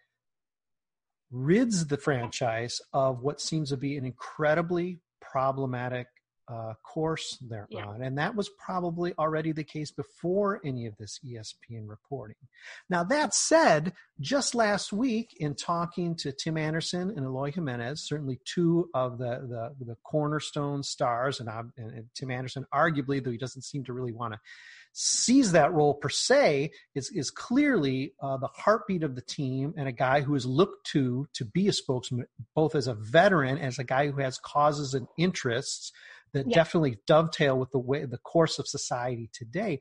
rids 1.32 1.86
the 1.88 1.98
franchise 1.98 2.82
of 2.92 3.22
what 3.22 3.40
seems 3.40 3.70
to 3.70 3.78
be 3.78 3.98
an 3.98 4.06
incredibly 4.06 5.00
problematic 5.22 6.08
uh, 6.50 6.74
course 6.84 7.38
they're 7.48 7.68
yeah. 7.70 7.86
on. 7.86 8.02
And 8.02 8.18
that 8.18 8.36
was 8.36 8.50
probably 8.50 9.14
already 9.20 9.52
the 9.52 9.64
case 9.64 9.92
before 9.92 10.60
any 10.66 10.88
of 10.88 10.98
this 10.98 11.20
ESPN 11.26 11.88
reporting. 11.88 12.36
Now, 12.90 13.04
that 13.06 13.34
said, 13.34 13.94
just 14.20 14.56
last 14.56 14.92
week 14.92 15.36
in 15.40 15.56
talking 15.56 16.16
to 16.18 16.32
Tim 16.32 16.58
Anderson 16.58 17.14
and 17.16 17.26
Eloy 17.26 17.52
Jimenez, 17.52 18.02
certainly 18.02 18.40
two 18.46 18.90
of 18.94 19.18
the, 19.18 19.74
the, 19.80 19.86
the 19.86 19.98
cornerstone 20.04 20.82
stars, 20.84 21.40
and, 21.40 21.50
and, 21.50 21.92
and 21.92 22.06
Tim 22.16 22.32
Anderson, 22.32 22.66
arguably, 22.74 23.24
though 23.24 23.32
he 23.32 23.38
doesn't 23.38 23.62
seem 23.62 23.84
to 23.86 23.94
really 23.94 24.14
want 24.14 24.34
to 24.34 24.40
seize 24.92 25.52
that 25.52 25.72
role 25.72 25.94
per 25.94 26.10
se 26.10 26.72
is 26.96 27.10
is 27.12 27.30
clearly 27.30 28.14
uh, 28.22 28.38
the 28.38 28.48
heartbeat 28.48 29.04
of 29.04 29.16
the 29.16 29.22
team 29.22 29.74
and 29.78 29.88
a 29.88 29.92
guy 29.92 30.22
who 30.22 30.36
is 30.36 30.46
looked 30.46 30.86
to 30.88 31.28
to 31.34 31.46
be 31.46 31.68
a 31.68 31.74
spokesman 31.74 32.26
both 32.56 32.76
as 32.76 32.88
a 32.88 32.96
veteran 32.96 33.58
as 33.58 33.78
a 33.78 33.84
guy 33.84 34.08
who 34.08 34.20
has 34.20 34.40
causes 34.40 34.96
and 34.96 35.08
interests 35.18 35.92
that 36.34 36.48
yeah. 36.48 36.56
definitely 36.56 36.98
dovetail 37.08 37.58
with 37.58 37.72
the 37.72 37.80
way 37.80 38.06
the 38.06 38.18
course 38.18 38.60
of 38.60 38.68
society 38.68 39.30
today. 39.34 39.80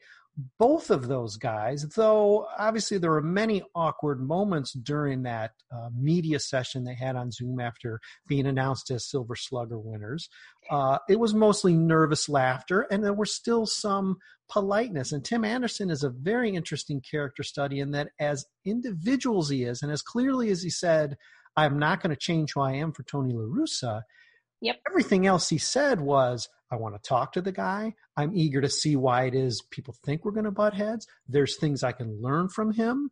Both 0.56 0.90
of 0.90 1.08
those 1.08 1.37
guys 1.37 1.84
though 1.96 2.46
obviously 2.56 2.98
there 2.98 3.11
were 3.11 3.20
many 3.20 3.62
awkward 3.74 4.20
moments 4.20 4.72
during 4.72 5.24
that 5.24 5.50
uh, 5.72 5.88
media 5.92 6.38
session 6.38 6.84
they 6.84 6.94
had 6.94 7.16
on 7.16 7.32
zoom 7.32 7.58
after 7.58 7.98
being 8.28 8.46
announced 8.46 8.90
as 8.92 9.11
silver 9.11 9.34
slugger 9.34 9.78
winners. 9.78 10.28
Uh, 10.70 10.98
it 11.08 11.18
was 11.18 11.34
mostly 11.34 11.72
nervous 11.74 12.28
laughter 12.28 12.87
and 12.90 13.02
there 13.02 13.12
was 13.12 13.34
still 13.34 13.66
some 13.66 14.18
politeness. 14.48 15.11
And 15.11 15.24
tim 15.24 15.44
anderson 15.44 15.90
is 15.90 16.04
a 16.04 16.11
very 16.11 16.54
interesting 16.54 17.00
character 17.00 17.42
study 17.42 17.80
in 17.80 17.90
that 17.92 18.11
as 18.20 18.46
individuals 18.64 19.50
he 19.50 19.64
is 19.64 19.82
and 19.82 19.90
as 19.90 20.02
clearly 20.02 20.50
as 20.50 20.62
he 20.62 20.70
said 20.70 21.16
i'm 21.56 21.78
not 21.78 22.00
going 22.00 22.11
to 22.11 22.16
change 22.16 22.52
who 22.54 22.61
i 22.61 22.72
am 22.72 22.92
for 22.92 23.02
tony 23.02 23.34
la 23.34 23.42
russa 23.42 24.02
Yep. 24.61 24.81
Everything 24.88 25.27
else 25.27 25.49
he 25.49 25.59
said 25.59 26.01
was, 26.01 26.49
I 26.71 26.77
want 26.77 26.94
to 26.94 27.09
talk 27.09 27.33
to 27.33 27.40
the 27.40 27.53
guy. 27.53 27.94
I'm 28.16 28.37
eager 28.37 28.61
to 28.61 28.68
see 28.68 28.97
why 28.97 29.25
it 29.25 29.35
is 29.35 29.62
people 29.71 29.94
think 30.05 30.25
we're 30.25 30.33
going 30.33 30.44
to 30.44 30.51
butt 30.51 30.75
heads. 30.75 31.07
There's 31.29 31.57
things 31.57 31.83
I 31.83 31.92
can 31.92 32.21
learn 32.21 32.49
from 32.49 32.73
him. 32.73 33.11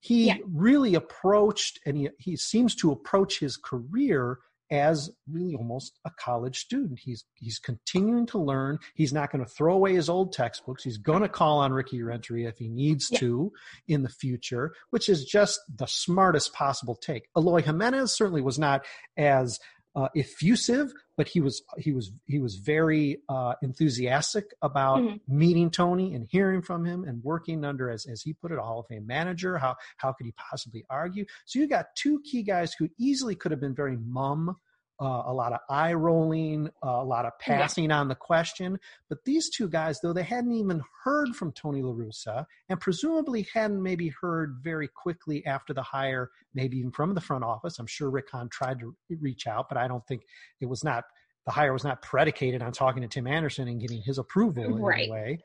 He 0.00 0.26
yeah. 0.26 0.36
really 0.46 0.94
approached, 0.94 1.80
and 1.86 1.96
he, 1.96 2.10
he 2.18 2.36
seems 2.36 2.74
to 2.76 2.92
approach 2.92 3.40
his 3.40 3.56
career 3.56 4.38
as 4.70 5.10
really 5.30 5.54
almost 5.54 5.98
a 6.04 6.10
college 6.18 6.58
student. 6.58 7.00
He's 7.02 7.24
he's 7.34 7.58
continuing 7.58 8.26
to 8.26 8.38
learn. 8.38 8.78
He's 8.94 9.12
not 9.12 9.32
going 9.32 9.44
to 9.44 9.50
throw 9.50 9.74
away 9.74 9.94
his 9.94 10.08
old 10.08 10.32
textbooks. 10.32 10.84
He's 10.84 10.98
going 10.98 11.22
to 11.22 11.28
call 11.28 11.60
on 11.60 11.72
Ricky 11.72 12.02
Renteria 12.02 12.48
if 12.48 12.58
he 12.58 12.68
needs 12.68 13.08
yeah. 13.10 13.18
to 13.20 13.52
in 13.86 14.02
the 14.02 14.08
future, 14.08 14.74
which 14.90 15.08
is 15.08 15.24
just 15.24 15.60
the 15.74 15.86
smartest 15.86 16.52
possible 16.52 16.94
take. 16.94 17.28
Eloy 17.36 17.62
Jimenez 17.62 18.12
certainly 18.12 18.42
was 18.42 18.58
not 18.58 18.84
as 19.16 19.58
uh, 19.98 20.08
effusive, 20.14 20.92
but 21.16 21.26
he 21.26 21.40
was 21.40 21.60
he 21.76 21.90
was 21.90 22.12
he 22.26 22.38
was 22.38 22.54
very 22.54 23.18
uh, 23.28 23.54
enthusiastic 23.62 24.54
about 24.62 25.00
mm-hmm. 25.00 25.16
meeting 25.26 25.70
Tony 25.72 26.14
and 26.14 26.24
hearing 26.30 26.62
from 26.62 26.84
him 26.84 27.02
and 27.02 27.24
working 27.24 27.64
under 27.64 27.90
as 27.90 28.06
as 28.06 28.22
he 28.22 28.32
put 28.32 28.52
it 28.52 28.58
a 28.58 28.62
Hall 28.62 28.78
of 28.78 28.86
Fame 28.86 29.08
manager. 29.08 29.58
How 29.58 29.74
how 29.96 30.12
could 30.12 30.26
he 30.26 30.32
possibly 30.36 30.84
argue? 30.88 31.24
So 31.46 31.58
you 31.58 31.66
got 31.66 31.86
two 31.96 32.20
key 32.20 32.44
guys 32.44 32.72
who 32.78 32.88
easily 32.96 33.34
could 33.34 33.50
have 33.50 33.60
been 33.60 33.74
very 33.74 33.96
mum 33.96 34.56
uh, 35.00 35.22
a 35.26 35.32
lot 35.32 35.52
of 35.52 35.60
eye 35.70 35.92
rolling, 35.92 36.68
uh, 36.84 36.90
a 36.90 37.04
lot 37.04 37.24
of 37.24 37.32
passing 37.38 37.90
yeah. 37.90 37.98
on 37.98 38.08
the 38.08 38.14
question. 38.14 38.78
But 39.08 39.24
these 39.24 39.48
two 39.48 39.68
guys, 39.68 40.00
though 40.00 40.12
they 40.12 40.22
hadn't 40.22 40.52
even 40.52 40.82
heard 41.04 41.36
from 41.36 41.52
Tony 41.52 41.82
La 41.82 41.92
Russa, 41.92 42.44
and 42.68 42.80
presumably 42.80 43.46
hadn't 43.52 43.82
maybe 43.82 44.12
heard 44.20 44.58
very 44.62 44.88
quickly 44.88 45.44
after 45.46 45.72
the 45.72 45.82
hire, 45.82 46.30
maybe 46.54 46.78
even 46.78 46.90
from 46.90 47.14
the 47.14 47.20
front 47.20 47.44
office. 47.44 47.78
I'm 47.78 47.86
sure 47.86 48.10
Rick 48.10 48.30
Hahn 48.32 48.48
tried 48.48 48.80
to 48.80 48.94
reach 49.20 49.46
out, 49.46 49.68
but 49.68 49.78
I 49.78 49.86
don't 49.86 50.06
think 50.06 50.22
it 50.60 50.66
was 50.66 50.82
not 50.82 51.04
the 51.46 51.52
hire 51.52 51.72
was 51.72 51.84
not 51.84 52.02
predicated 52.02 52.60
on 52.60 52.72
talking 52.72 53.00
to 53.00 53.08
Tim 53.08 53.26
Anderson 53.26 53.68
and 53.68 53.80
getting 53.80 54.02
his 54.02 54.18
approval 54.18 54.64
in 54.64 54.82
right. 54.82 55.04
any 55.04 55.10
way. 55.10 55.38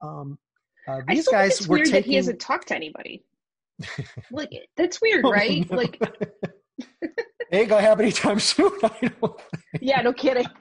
Um, 0.00 0.38
uh, 0.86 1.00
these 1.08 1.26
guys 1.26 1.66
were 1.66 1.76
weird 1.76 1.86
taking... 1.86 2.02
that 2.02 2.06
he 2.06 2.14
hasn't 2.14 2.38
talked 2.38 2.68
to 2.68 2.76
anybody. 2.76 3.24
like 4.30 4.50
that's 4.76 5.00
weird, 5.00 5.24
oh, 5.24 5.32
right? 5.32 5.68
Like 5.70 6.00
ain't 7.58 7.68
gonna 7.68 7.82
happen 7.82 8.04
anytime 8.04 8.40
soon. 8.40 8.72
yeah, 9.80 10.02
no 10.02 10.12
kidding. 10.12 10.46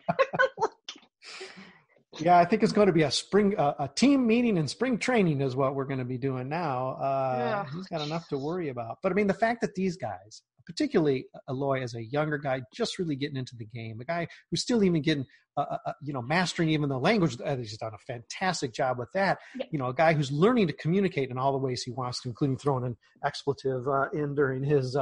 yeah, 2.20 2.38
I 2.38 2.46
think 2.46 2.64
it's 2.64 2.72
going 2.72 2.88
to 2.88 2.94
be 2.94 3.04
a 3.04 3.12
spring 3.12 3.58
uh, 3.58 3.74
a 3.80 3.88
team 3.88 4.26
meeting 4.26 4.58
and 4.58 4.70
spring 4.70 4.98
training 4.98 5.42
is 5.42 5.56
what 5.56 5.76
we're 5.76 5.86
going 5.86 6.00
to 6.00 6.06
be 6.06 6.18
doing 6.18 6.50
now. 6.50 6.98
Uh, 7.02 7.36
yeah. 7.38 7.66
He's 7.74 7.88
got 7.88 8.02
enough 8.02 8.28
to 8.30 8.38
worry 8.38 8.70
about. 8.70 8.98
But 9.02 9.12
I 9.12 9.16
mean, 9.16 9.28
the 9.28 9.34
fact 9.34 9.62
that 9.62 9.76
these 9.76 9.96
guys, 9.98 10.42
particularly 10.66 11.28
Eloy, 11.50 11.82
as 11.82 11.96
a 11.96 12.04
younger 12.04 12.38
guy, 12.38 12.62
just 12.74 13.00
really 13.00 13.16
getting 13.16 13.38
into 13.38 13.56
the 13.56 13.66
game, 13.66 14.00
a 14.02 14.06
guy 14.06 14.28
who's 14.50 14.62
still 14.62 14.84
even 14.84 15.02
getting, 15.02 15.26
uh, 15.58 15.62
uh, 15.62 15.78
uh 15.86 15.94
you 16.02 16.14
know, 16.14 16.22
mastering 16.22 16.70
even 16.70 16.90
the 16.90 17.00
language. 17.00 17.38
Uh, 17.44 17.56
he's 17.56 17.78
done 17.78 17.94
a 17.94 18.14
fantastic 18.14 18.74
job 18.74 18.98
with 18.98 19.10
that. 19.14 19.40
Yeah. 19.58 19.66
You 19.72 19.80
know, 19.80 19.88
a 19.88 19.94
guy 19.94 20.14
who's 20.14 20.32
learning 20.32 20.68
to 20.68 20.74
communicate 20.74 21.30
in 21.30 21.38
all 21.38 21.52
the 21.52 21.58
ways 21.58 21.84
he 21.84 21.92
wants 21.92 22.22
to, 22.22 22.30
including 22.30 22.58
throwing 22.58 22.86
an 22.86 22.98
expletive 23.24 23.86
in 24.14 24.36
during 24.36 24.64
his 24.64 24.98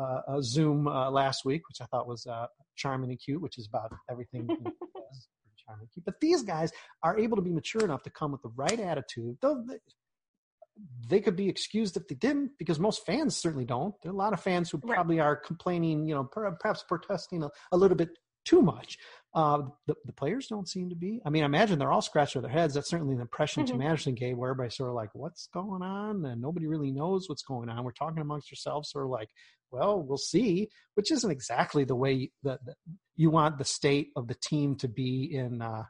uh, 0.00 0.36
a 0.36 0.42
Zoom 0.42 0.88
uh, 0.88 1.10
last 1.10 1.44
week, 1.44 1.68
which 1.68 1.80
I 1.80 1.86
thought 1.86 2.08
was 2.08 2.26
uh, 2.26 2.46
charming 2.76 3.10
and 3.10 3.20
cute, 3.20 3.40
which 3.40 3.58
is 3.58 3.66
about 3.66 3.92
everything. 4.10 4.46
charming 5.66 5.82
and 5.82 5.92
cute. 5.92 6.04
But 6.04 6.20
these 6.20 6.42
guys 6.42 6.72
are 7.02 7.18
able 7.18 7.36
to 7.36 7.42
be 7.42 7.52
mature 7.52 7.82
enough 7.82 8.02
to 8.04 8.10
come 8.10 8.32
with 8.32 8.42
the 8.42 8.52
right 8.56 8.80
attitude. 8.80 9.36
Though 9.40 9.62
they, 9.66 9.78
they 11.08 11.20
could 11.20 11.36
be 11.36 11.48
excused 11.48 11.96
if 11.96 12.08
they 12.08 12.14
didn't, 12.14 12.52
because 12.58 12.78
most 12.78 13.04
fans 13.04 13.36
certainly 13.36 13.64
don't. 13.66 13.94
There 14.02 14.10
are 14.10 14.14
a 14.14 14.18
lot 14.18 14.32
of 14.32 14.40
fans 14.40 14.70
who 14.70 14.78
probably 14.78 15.20
are 15.20 15.36
complaining, 15.36 16.08
you 16.08 16.14
know, 16.14 16.24
perhaps 16.24 16.84
protesting 16.88 17.42
a, 17.42 17.50
a 17.72 17.76
little 17.76 17.96
bit 17.96 18.10
too 18.44 18.62
much. 18.62 18.98
Uh, 19.32 19.62
the, 19.86 19.94
the 20.06 20.12
players 20.12 20.48
don't 20.48 20.68
seem 20.68 20.88
to 20.88 20.96
be. 20.96 21.20
I 21.24 21.30
mean, 21.30 21.44
I 21.44 21.46
imagine 21.46 21.78
they're 21.78 21.92
all 21.92 22.02
scratching 22.02 22.42
their 22.42 22.50
heads. 22.50 22.74
That's 22.74 22.90
certainly 22.90 23.14
the 23.14 23.22
impression 23.22 23.62
mm-hmm. 23.62 23.72
Tim 23.72 23.82
Anderson 23.82 24.14
gave, 24.14 24.36
where 24.36 24.50
everybody's 24.50 24.76
sort 24.76 24.88
of 24.88 24.96
like, 24.96 25.10
"What's 25.14 25.46
going 25.54 25.82
on?" 25.82 26.24
and 26.24 26.40
nobody 26.40 26.66
really 26.66 26.90
knows 26.90 27.28
what's 27.28 27.42
going 27.42 27.68
on. 27.68 27.84
We're 27.84 27.92
talking 27.92 28.20
amongst 28.20 28.50
yourselves, 28.50 28.90
sort 28.90 29.04
of 29.04 29.10
like, 29.10 29.28
"Well, 29.70 30.02
we'll 30.02 30.18
see," 30.18 30.68
which 30.94 31.12
isn't 31.12 31.30
exactly 31.30 31.84
the 31.84 31.94
way 31.94 32.32
that 32.42 32.58
you 33.14 33.30
want 33.30 33.58
the 33.58 33.64
state 33.64 34.08
of 34.16 34.26
the 34.26 34.34
team 34.34 34.74
to 34.76 34.88
be 34.88 35.30
in 35.32 35.62
uh, 35.62 35.84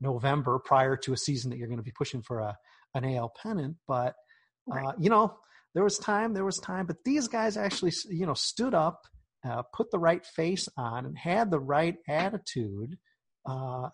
November 0.00 0.58
prior 0.58 0.96
to 0.96 1.12
a 1.12 1.18
season 1.18 1.50
that 1.50 1.58
you're 1.58 1.68
going 1.68 1.78
to 1.78 1.84
be 1.84 1.92
pushing 1.92 2.22
for 2.22 2.38
a 2.40 2.56
an 2.94 3.04
AL 3.04 3.34
pennant. 3.42 3.76
But 3.86 4.14
uh, 4.70 4.76
right. 4.76 4.94
you 4.98 5.10
know, 5.10 5.34
there 5.74 5.84
was 5.84 5.98
time, 5.98 6.32
there 6.32 6.46
was 6.46 6.56
time. 6.56 6.86
But 6.86 7.04
these 7.04 7.28
guys 7.28 7.58
actually, 7.58 7.92
you 8.08 8.24
know, 8.24 8.34
stood 8.34 8.72
up 8.72 9.02
uh, 9.46 9.62
put 9.72 9.90
the 9.90 9.98
right 9.98 10.24
face 10.24 10.68
on 10.76 11.06
and 11.06 11.16
had 11.16 11.50
the 11.50 11.60
right 11.60 11.96
attitude. 12.08 12.98
Uh, 13.44 13.88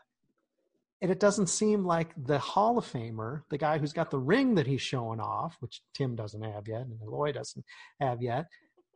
and 1.00 1.10
it 1.10 1.20
doesn't 1.20 1.48
seem 1.48 1.84
like 1.84 2.12
the 2.16 2.38
Hall 2.38 2.78
of 2.78 2.86
Famer, 2.86 3.42
the 3.50 3.58
guy 3.58 3.78
who's 3.78 3.92
got 3.92 4.10
the 4.10 4.18
ring 4.18 4.54
that 4.54 4.68
he's 4.68 4.82
showing 4.82 5.20
off, 5.20 5.56
which 5.60 5.82
Tim 5.94 6.14
doesn't 6.14 6.42
have 6.42 6.68
yet 6.68 6.82
and 6.82 6.98
Eloy 7.02 7.32
doesn't 7.32 7.64
have 8.00 8.22
yet, 8.22 8.46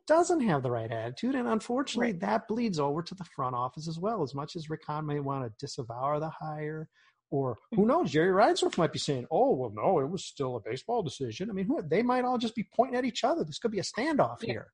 doesn't 0.07 0.41
have 0.41 0.63
the 0.63 0.71
right 0.71 0.91
attitude. 0.91 1.35
And 1.35 1.49
unfortunately, 1.49 2.13
right. 2.13 2.21
that 2.21 2.47
bleeds 2.47 2.79
over 2.79 3.03
to 3.03 3.15
the 3.15 3.25
front 3.25 3.57
office 3.57 3.89
as 3.89 3.99
well. 3.99 4.23
As 4.23 4.35
much 4.35 4.55
as 4.55 4.71
Rick 4.71 4.83
Hahn 4.87 5.05
may 5.05 5.19
want 5.19 5.45
to 5.45 5.53
disavow 5.59 6.21
the 6.21 6.31
hire, 6.31 6.89
or 7.31 7.57
who 7.73 7.79
mm-hmm. 7.79 7.89
knows, 7.89 8.13
Jerry 8.13 8.31
Reinsdorf 8.31 8.79
might 8.79 8.93
be 8.93 9.01
saying, 9.01 9.27
oh, 9.33 9.55
well, 9.55 9.73
no, 9.75 9.99
it 9.99 10.09
was 10.09 10.25
still 10.25 10.57
a 10.57 10.61
baseball 10.61 11.03
decision. 11.03 11.51
I 11.51 11.55
mean, 11.55 11.67
who, 11.67 11.83
they 11.83 12.03
might 12.03 12.25
all 12.25 12.39
just 12.39 12.55
be 12.55 12.69
pointing 12.75 12.97
at 12.97 13.05
each 13.05 13.25
other. 13.25 13.43
This 13.43 13.59
could 13.59 13.73
be 13.73 13.81
a 13.81 13.83
standoff 13.83 14.43
yeah. 14.43 14.53
here. 14.53 14.73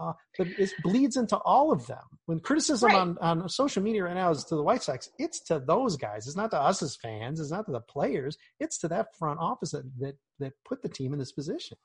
Uh, 0.00 0.12
but 0.38 0.46
it 0.58 0.72
bleeds 0.82 1.16
into 1.16 1.36
all 1.38 1.70
of 1.70 1.86
them. 1.86 2.02
When 2.26 2.40
criticism 2.40 2.88
right. 2.88 2.98
on, 2.98 3.18
on 3.20 3.48
social 3.48 3.82
media 3.82 4.04
right 4.04 4.14
now 4.14 4.30
is 4.30 4.44
to 4.44 4.56
the 4.56 4.62
White 4.62 4.82
Sox, 4.82 5.10
it's 5.18 5.40
to 5.44 5.58
those 5.58 5.96
guys. 5.96 6.26
It's 6.26 6.36
not 6.36 6.50
to 6.52 6.60
us 6.60 6.82
as 6.82 6.96
fans. 6.96 7.40
It's 7.40 7.50
not 7.50 7.66
to 7.66 7.72
the 7.72 7.80
players. 7.80 8.38
It's 8.58 8.78
to 8.78 8.88
that 8.88 9.14
front 9.18 9.38
office 9.38 9.72
that, 9.72 9.84
that, 10.00 10.14
that 10.38 10.52
put 10.64 10.82
the 10.82 10.88
team 10.88 11.12
in 11.12 11.18
this 11.18 11.32
position. 11.32 11.76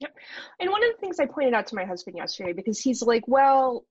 Yep. 0.00 0.14
And 0.60 0.70
one 0.70 0.84
of 0.84 0.90
the 0.94 1.00
things 1.00 1.18
I 1.18 1.24
pointed 1.24 1.54
out 1.54 1.66
to 1.68 1.74
my 1.74 1.84
husband 1.84 2.18
yesterday, 2.18 2.52
because 2.52 2.78
he's 2.78 3.00
like, 3.00 3.26
well, 3.26 3.86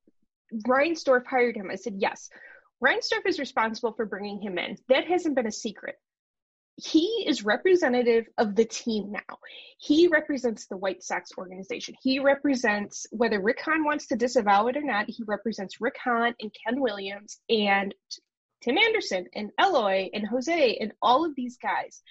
Reinsdorf 0.68 1.26
hired 1.26 1.55
him. 1.55 1.72
I 1.72 1.76
said, 1.76 1.95
yes. 1.97 2.30
Reinsdorf 2.84 3.26
is 3.26 3.39
responsible 3.39 3.93
for 3.93 4.05
bringing 4.05 4.39
him 4.39 4.59
in. 4.59 4.78
That 4.89 5.07
hasn't 5.07 5.36
been 5.36 5.47
a 5.47 5.51
secret 5.51 5.95
he 6.78 7.26
is 7.26 7.45
representative 7.45 8.26
of 8.38 8.55
the 8.55 8.65
team 8.65 9.11
now. 9.11 9.38
He 9.78 10.07
represents 10.07 10.67
the 10.67 10.76
White 10.78 11.03
Sox 11.03 11.32
organization. 11.38 11.95
He 12.01 12.19
represents, 12.19 13.07
whether 13.11 13.41
Rick 13.41 13.61
Hahn 13.61 13.84
wants 13.86 14.07
to 14.07 14.15
disavow 14.17 14.67
it 14.67 14.76
or 14.76 14.82
not, 14.84 15.05
he 15.07 15.23
represents 15.26 15.80
Rick 15.80 15.95
Hahn 16.03 16.36
and 16.41 16.51
Ken 16.65 16.82
Williams 16.82 17.39
and 17.49 17.95
Tim 18.61 18.78
Anderson 18.78 19.28
and 19.34 19.51
Eloy 19.59 20.09
and 20.13 20.28
Jose 20.28 20.78
and 20.82 20.91
all 21.01 21.23
of 21.26 21.36
these 21.36 21.57
guys 21.57 22.01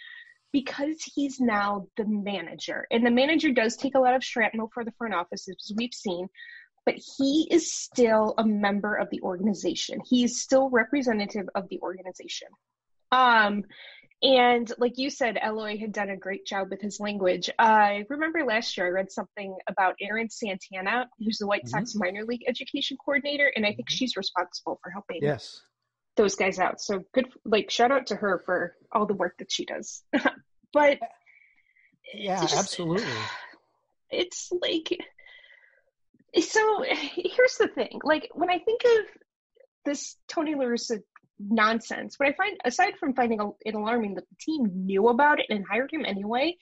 because 0.52 1.02
he's 1.14 1.40
now 1.40 1.88
the 1.96 2.06
manager. 2.06 2.86
And 2.90 3.04
the 3.04 3.10
manager 3.10 3.50
does 3.50 3.76
take 3.76 3.96
a 3.96 4.00
lot 4.00 4.14
of 4.14 4.24
shrapnel 4.24 4.70
for 4.72 4.84
the 4.84 4.92
front 4.92 5.12
office, 5.12 5.48
as 5.48 5.72
we've 5.76 5.92
seen. 5.92 6.28
but 6.86 6.96
he 7.16 7.48
is 7.50 7.72
still 7.72 8.34
a 8.38 8.44
member 8.44 8.94
of 8.94 9.08
the 9.10 9.20
organization. 9.22 10.00
He 10.08 10.24
is 10.24 10.40
still 10.40 10.68
representative 10.70 11.48
of 11.54 11.68
the 11.68 11.80
organization. 11.80 12.48
Um, 13.10 13.64
and 14.24 14.72
like 14.78 14.96
you 14.96 15.10
said, 15.10 15.38
Eloy 15.44 15.76
had 15.76 15.92
done 15.92 16.08
a 16.08 16.16
great 16.16 16.46
job 16.46 16.70
with 16.70 16.80
his 16.80 16.98
language. 16.98 17.50
I 17.58 18.06
remember 18.08 18.42
last 18.42 18.74
year 18.74 18.86
I 18.86 18.90
read 18.90 19.12
something 19.12 19.54
about 19.68 19.96
Erin 20.00 20.30
Santana, 20.30 21.10
who's 21.18 21.36
the 21.36 21.46
White 21.46 21.68
Sox 21.68 21.90
mm-hmm. 21.90 21.98
minor 21.98 22.24
league 22.24 22.44
education 22.48 22.96
coordinator, 23.04 23.52
and 23.54 23.66
I 23.66 23.74
think 23.74 23.90
mm-hmm. 23.90 23.96
she's 23.96 24.16
responsible 24.16 24.80
for 24.82 24.90
helping 24.90 25.18
yes. 25.20 25.60
those 26.16 26.36
guys 26.36 26.58
out. 26.58 26.80
So 26.80 27.02
good, 27.12 27.28
like 27.44 27.70
shout 27.70 27.92
out 27.92 28.06
to 28.06 28.16
her 28.16 28.42
for 28.46 28.74
all 28.90 29.04
the 29.04 29.12
work 29.12 29.34
that 29.40 29.52
she 29.52 29.66
does. 29.66 30.02
but 30.72 30.98
yeah, 32.14 32.40
just, 32.40 32.56
absolutely. 32.56 33.04
It's 34.10 34.52
like 34.62 34.96
so. 36.40 36.84
Here's 36.84 37.56
the 37.56 37.66
thing: 37.66 38.00
like 38.04 38.30
when 38.32 38.48
I 38.48 38.58
think 38.60 38.82
of 38.84 39.06
this 39.84 40.16
Tony 40.28 40.54
La 40.54 40.66
Russa 40.66 41.00
nonsense. 41.48 42.18
What 42.18 42.28
I 42.28 42.32
find, 42.32 42.56
aside 42.64 42.94
from 42.98 43.14
finding 43.14 43.40
it 43.64 43.74
alarming 43.74 44.14
that 44.14 44.28
the 44.28 44.36
team 44.40 44.70
knew 44.86 45.08
about 45.08 45.40
it 45.40 45.46
and 45.50 45.64
hired 45.68 45.92
him 45.92 46.04
anyway, 46.04 46.56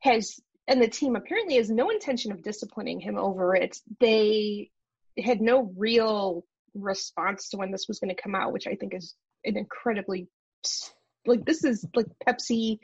has 0.00 0.40
and 0.66 0.82
the 0.82 0.88
team 0.88 1.16
apparently 1.16 1.56
has 1.56 1.70
no 1.70 1.88
intention 1.88 2.30
of 2.30 2.42
disciplining 2.42 3.00
him 3.00 3.16
over 3.16 3.54
it. 3.56 3.78
They 4.00 4.70
had 5.18 5.40
no 5.40 5.72
real 5.76 6.44
response 6.74 7.48
to 7.48 7.56
when 7.56 7.70
this 7.70 7.86
was 7.88 7.98
going 7.98 8.14
to 8.14 8.22
come 8.22 8.34
out, 8.34 8.52
which 8.52 8.66
I 8.66 8.74
think 8.74 8.94
is 8.94 9.14
an 9.44 9.56
incredibly 9.56 10.28
like 11.26 11.44
this 11.44 11.64
is 11.64 11.86
like 11.94 12.06
Pepsi 12.26 12.78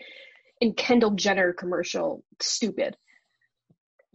and 0.61 0.77
Kendall 0.77 1.13
Jenner 1.13 1.53
commercial 1.53 2.25
stupid. 2.41 2.97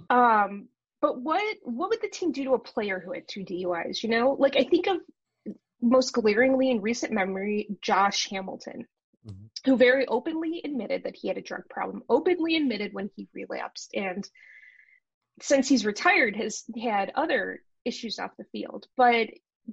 Um, 0.10 0.70
but 1.02 1.22
what 1.22 1.58
what 1.64 1.90
would 1.90 2.02
the 2.02 2.10
team 2.10 2.32
do 2.32 2.44
to 2.46 2.54
a 2.54 2.60
player 2.60 3.00
who 3.00 3.14
had 3.14 3.28
two 3.28 3.42
DUIs? 3.46 4.04
You 4.04 4.10
know, 4.10 4.36
like 4.38 4.56
I 4.58 4.64
think 4.64 4.88
of 4.88 4.98
most 5.82 6.12
glaringly 6.14 6.72
in 6.72 6.82
recent 6.82 7.12
memory, 7.12 7.68
Josh 7.82 8.30
Hamilton, 8.30 8.88
mm-hmm. 9.26 9.46
who 9.66 9.78
very 9.78 10.06
openly 10.08 10.62
admitted 10.64 11.04
that 11.04 11.16
he 11.16 11.28
had 11.28 11.38
a 11.38 11.42
drug 11.42 11.64
problem, 11.70 12.04
openly 12.10 12.56
admitted 12.56 12.94
when 12.94 13.10
he 13.16 13.28
relapsed, 13.34 13.94
and 13.94 14.28
since 15.42 15.68
he's 15.68 15.86
retired, 15.86 16.36
has 16.36 16.64
had 16.82 17.12
other 17.16 17.64
issues 17.86 18.20
off 18.20 18.32
the 18.38 18.44
field. 18.52 18.88
But 18.98 19.30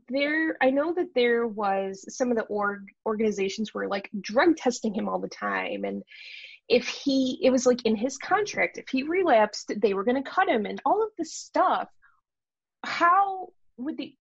there, 0.09 0.57
I 0.61 0.71
know 0.71 0.95
that 0.95 1.15
there 1.15 1.47
was 1.47 2.05
some 2.15 2.31
of 2.31 2.37
the 2.37 2.45
org 2.45 2.87
organizations 3.05 3.75
were 3.75 3.89
like 3.89 4.11
drug 4.21 4.57
testing 4.57 4.95
him 4.95 5.09
all 5.09 5.19
the 5.19 5.29
time, 5.29 5.85
and 5.85 6.03
if 6.69 6.89
he, 6.89 7.39
it 7.43 7.51
was 7.51 7.67
like 7.67 7.85
in 7.85 7.97
his 7.97 8.19
contract, 8.19 8.79
if 8.79 8.89
he 8.89 9.03
relapsed, 9.05 9.73
they 9.77 9.95
were 9.95 10.05
going 10.05 10.23
to 10.23 10.31
cut 10.31 10.49
him, 10.49 10.67
and 10.67 10.81
all 10.85 11.03
of 11.03 11.11
this 11.17 11.35
stuff. 11.35 11.89
How 12.85 13.49
would 13.79 13.97
the 13.97 14.15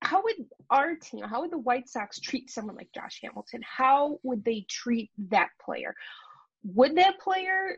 how 0.00 0.22
would 0.22 0.36
our 0.70 0.94
team, 0.94 1.24
how 1.24 1.40
would 1.40 1.50
the 1.50 1.58
White 1.58 1.88
Sox 1.88 2.20
treat 2.20 2.50
someone 2.50 2.76
like 2.76 2.92
Josh 2.94 3.20
Hamilton? 3.22 3.60
How 3.64 4.18
would 4.22 4.44
they 4.44 4.64
treat 4.68 5.10
that 5.30 5.48
player? 5.60 5.94
Would 6.64 6.96
that 6.96 7.18
player 7.18 7.76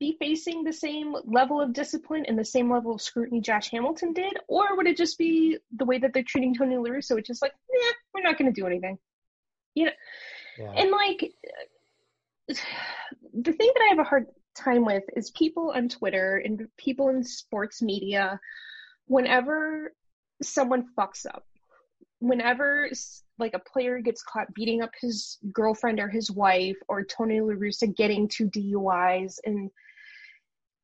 be 0.00 0.16
facing 0.18 0.64
the 0.64 0.72
same 0.72 1.14
level 1.24 1.60
of 1.60 1.72
discipline 1.72 2.24
and 2.26 2.38
the 2.38 2.44
same 2.44 2.70
level 2.70 2.94
of 2.94 3.00
scrutiny 3.00 3.40
Josh 3.40 3.70
Hamilton 3.70 4.12
did? 4.12 4.34
Or 4.48 4.76
would 4.76 4.86
it 4.86 4.96
just 4.96 5.16
be 5.18 5.58
the 5.74 5.84
way 5.84 5.98
that 5.98 6.12
they're 6.12 6.22
treating 6.22 6.54
Tony 6.54 6.76
La 6.76 6.90
Russa, 6.90 7.14
which 7.14 7.30
is 7.30 7.40
like, 7.40 7.52
yeah, 7.72 7.90
we're 8.12 8.22
not 8.22 8.38
going 8.38 8.52
to 8.52 8.60
do 8.60 8.66
anything? 8.66 8.98
You 9.74 9.86
know, 9.86 9.92
yeah. 10.58 10.72
and 10.76 10.90
like 10.90 11.32
the 12.48 13.52
thing 13.52 13.72
that 13.74 13.82
I 13.82 13.88
have 13.90 13.98
a 13.98 14.04
hard 14.04 14.26
time 14.54 14.84
with 14.84 15.04
is 15.16 15.30
people 15.30 15.72
on 15.74 15.88
Twitter 15.88 16.40
and 16.44 16.68
people 16.76 17.08
in 17.08 17.24
sports 17.24 17.82
media, 17.82 18.38
whenever 19.06 19.92
someone 20.42 20.86
fucks 20.96 21.26
up, 21.26 21.44
whenever 22.28 22.88
like 23.38 23.54
a 23.54 23.58
player 23.58 24.00
gets 24.00 24.22
caught 24.22 24.52
beating 24.54 24.82
up 24.82 24.90
his 25.00 25.38
girlfriend 25.52 26.00
or 26.00 26.08
his 26.08 26.30
wife 26.30 26.76
or 26.88 27.04
Tony 27.04 27.40
La 27.40 27.54
Russa 27.54 27.94
getting 27.94 28.28
two 28.28 28.48
DUIs 28.48 29.38
and 29.44 29.70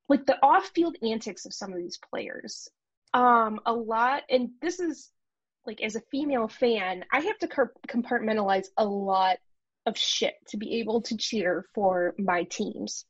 like 0.09 0.27
the 0.27 0.39
off-field 0.43 0.97
antics 1.03 1.47
of 1.47 1.55
some 1.55 1.73
of 1.73 1.79
these 1.79 1.99
players 2.11 2.69
um 3.15 3.61
a 3.67 3.73
lot 3.73 4.23
and 4.29 4.51
this 4.61 4.81
is 4.81 5.11
like 5.67 5.81
as 5.83 5.97
a 5.97 6.03
female 6.11 6.49
fan 6.49 7.05
I 7.13 7.21
have 7.21 7.39
to 7.39 7.49
compartmentalize 7.89 8.67
a 8.77 8.85
lot 8.85 9.39
of 9.87 9.97
shit 9.97 10.35
to 10.49 10.57
be 10.57 10.81
able 10.81 11.01
to 11.03 11.17
cheer 11.17 11.65
for 11.75 12.15
my 12.19 12.43
teams. 12.45 13.07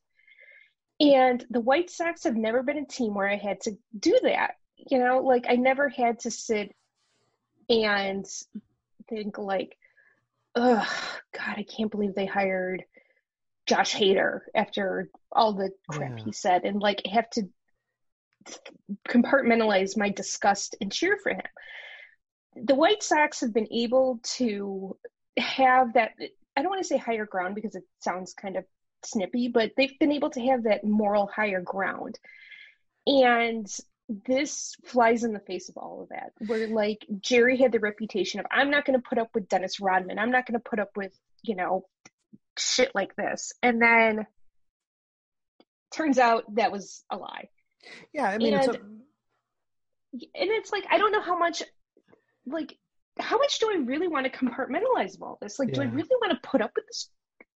And 1.01 1.43
the 1.49 1.59
White 1.59 1.89
Sox 1.89 2.23
have 2.23 2.37
never 2.37 2.63
been 2.63 2.77
a 2.77 2.85
team 2.85 3.13
where 3.13 3.27
I 3.27 3.35
had 3.35 3.59
to 3.61 3.71
do 3.99 4.17
that 4.23 4.55
you 4.89 4.99
know? 4.99 5.19
Like 5.19 5.45
I 5.49 5.55
never 5.55 5.89
had 5.89 6.19
to 6.21 6.31
sit 6.31 6.73
and 7.71 8.25
think 9.09 9.37
like, 9.37 9.77
oh 10.55 10.87
God, 11.33 11.55
I 11.57 11.63
can't 11.63 11.91
believe 11.91 12.13
they 12.13 12.25
hired 12.25 12.83
Josh 13.65 13.95
Hader 13.95 14.41
after 14.53 15.09
all 15.31 15.53
the 15.53 15.71
crap 15.89 16.17
yeah. 16.17 16.25
he 16.25 16.31
said, 16.31 16.65
and 16.65 16.81
like 16.81 17.05
have 17.05 17.29
to 17.31 17.43
compartmentalize 19.07 19.97
my 19.97 20.09
disgust 20.09 20.75
and 20.81 20.91
cheer 20.91 21.17
for 21.21 21.31
him. 21.31 21.41
The 22.55 22.75
White 22.75 23.03
Sox 23.03 23.41
have 23.41 23.53
been 23.53 23.71
able 23.71 24.19
to 24.35 24.97
have 25.37 25.93
that. 25.93 26.11
I 26.57 26.61
don't 26.61 26.69
want 26.69 26.81
to 26.81 26.87
say 26.87 26.97
higher 26.97 27.25
ground 27.25 27.55
because 27.55 27.75
it 27.75 27.83
sounds 27.99 28.33
kind 28.33 28.57
of 28.57 28.65
snippy, 29.05 29.47
but 29.47 29.71
they've 29.77 29.97
been 29.99 30.11
able 30.11 30.31
to 30.31 30.41
have 30.41 30.63
that 30.63 30.83
moral 30.83 31.27
higher 31.33 31.61
ground. 31.61 32.19
And 33.07 33.65
this 34.25 34.75
flies 34.85 35.23
in 35.23 35.33
the 35.33 35.39
face 35.39 35.69
of 35.69 35.77
all 35.77 36.03
of 36.03 36.09
that. 36.09 36.33
Where 36.45 36.67
like 36.67 37.05
Jerry 37.19 37.57
had 37.57 37.71
the 37.71 37.79
reputation 37.79 38.39
of 38.39 38.45
I'm 38.51 38.69
not 38.69 38.85
going 38.85 38.99
to 38.99 39.07
put 39.07 39.17
up 39.17 39.29
with 39.33 39.47
Dennis 39.47 39.79
Rodman. 39.79 40.19
I'm 40.19 40.31
not 40.31 40.45
going 40.45 40.59
to 40.59 40.69
put 40.69 40.79
up 40.79 40.91
with 40.95 41.17
you 41.43 41.55
know 41.55 41.85
shit 42.57 42.91
like 42.93 43.15
this. 43.15 43.53
And 43.63 43.81
then 43.81 44.25
turns 45.91 46.17
out 46.17 46.55
that 46.55 46.71
was 46.71 47.03
a 47.09 47.17
lie. 47.17 47.49
Yeah, 48.13 48.25
I 48.25 48.37
mean, 48.37 48.53
and, 48.53 48.63
it's 48.63 48.75
a... 48.75 48.79
and 48.79 50.49
it's 50.51 50.71
like 50.71 50.85
I 50.89 50.97
don't 50.97 51.11
know 51.11 51.21
how 51.21 51.37
much 51.37 51.63
like 52.45 52.77
how 53.19 53.37
much 53.37 53.59
do 53.59 53.71
I 53.71 53.77
really 53.77 54.07
want 54.07 54.25
to 54.25 54.37
compartmentalize 54.37 55.21
all 55.21 55.37
this? 55.41 55.59
Like, 55.59 55.69
yeah. 55.69 55.75
do 55.75 55.81
I 55.81 55.85
really 55.85 56.15
want 56.21 56.33
to 56.33 56.49
put 56.49 56.61
up 56.61 56.71
with 56.75 56.85
this 56.87 57.09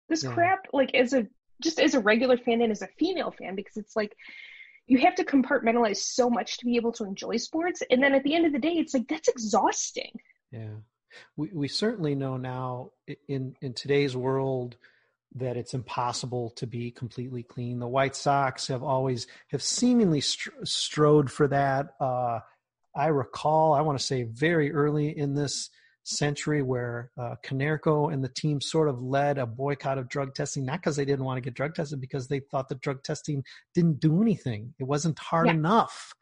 this 0.08 0.24
yeah. 0.24 0.32
crap? 0.32 0.66
Like 0.72 0.94
as 0.94 1.12
a 1.12 1.26
just 1.62 1.80
as 1.80 1.94
a 1.94 2.00
regular 2.00 2.36
fan 2.36 2.60
and 2.60 2.72
as 2.72 2.82
a 2.82 2.88
female 2.98 3.30
fan 3.30 3.54
because 3.54 3.76
it's 3.76 3.96
like 3.96 4.16
you 4.86 4.98
have 4.98 5.14
to 5.16 5.24
compartmentalize 5.24 5.98
so 5.98 6.28
much 6.28 6.58
to 6.58 6.64
be 6.64 6.76
able 6.76 6.92
to 6.92 7.04
enjoy 7.04 7.36
sports. 7.36 7.82
And 7.90 8.02
then 8.02 8.14
at 8.14 8.24
the 8.24 8.34
end 8.34 8.46
of 8.46 8.52
the 8.52 8.58
day 8.58 8.72
it's 8.72 8.94
like 8.94 9.08
that's 9.08 9.28
exhausting. 9.28 10.12
Yeah. 10.50 10.74
We, 11.36 11.50
we 11.52 11.68
certainly 11.68 12.14
know 12.14 12.36
now 12.36 12.90
in 13.28 13.54
in 13.60 13.74
today's 13.74 14.16
world 14.16 14.76
that 15.34 15.56
it's 15.56 15.74
impossible 15.74 16.50
to 16.50 16.66
be 16.66 16.90
completely 16.90 17.42
clean. 17.42 17.78
The 17.78 17.88
white 17.88 18.16
sox 18.16 18.68
have 18.68 18.82
always 18.82 19.26
have 19.48 19.62
seemingly 19.62 20.20
strode 20.20 21.30
for 21.30 21.48
that. 21.48 21.94
Uh, 22.00 22.40
i 22.94 23.06
recall 23.06 23.72
i 23.72 23.80
want 23.80 23.98
to 23.98 24.04
say 24.04 24.22
very 24.22 24.72
early 24.72 25.16
in 25.16 25.34
this 25.34 25.70
century 26.04 26.62
where 26.62 27.10
uh, 27.18 27.36
Konerko 27.44 28.12
and 28.12 28.22
the 28.22 28.28
team 28.28 28.60
sort 28.60 28.88
of 28.88 29.02
led 29.02 29.38
a 29.38 29.46
boycott 29.46 29.98
of 29.98 30.08
drug 30.08 30.34
testing, 30.34 30.64
not 30.64 30.80
because 30.80 30.96
they 30.96 31.04
didn't 31.04 31.24
want 31.24 31.36
to 31.36 31.40
get 31.40 31.54
drug 31.54 31.74
tested, 31.74 32.00
because 32.00 32.28
they 32.28 32.40
thought 32.40 32.68
the 32.68 32.74
drug 32.76 33.02
testing 33.02 33.44
didn't 33.74 34.00
do 34.00 34.20
anything. 34.22 34.74
It 34.78 34.84
wasn't 34.84 35.18
hard 35.18 35.46
yeah. 35.46 35.54
enough. 35.54 36.14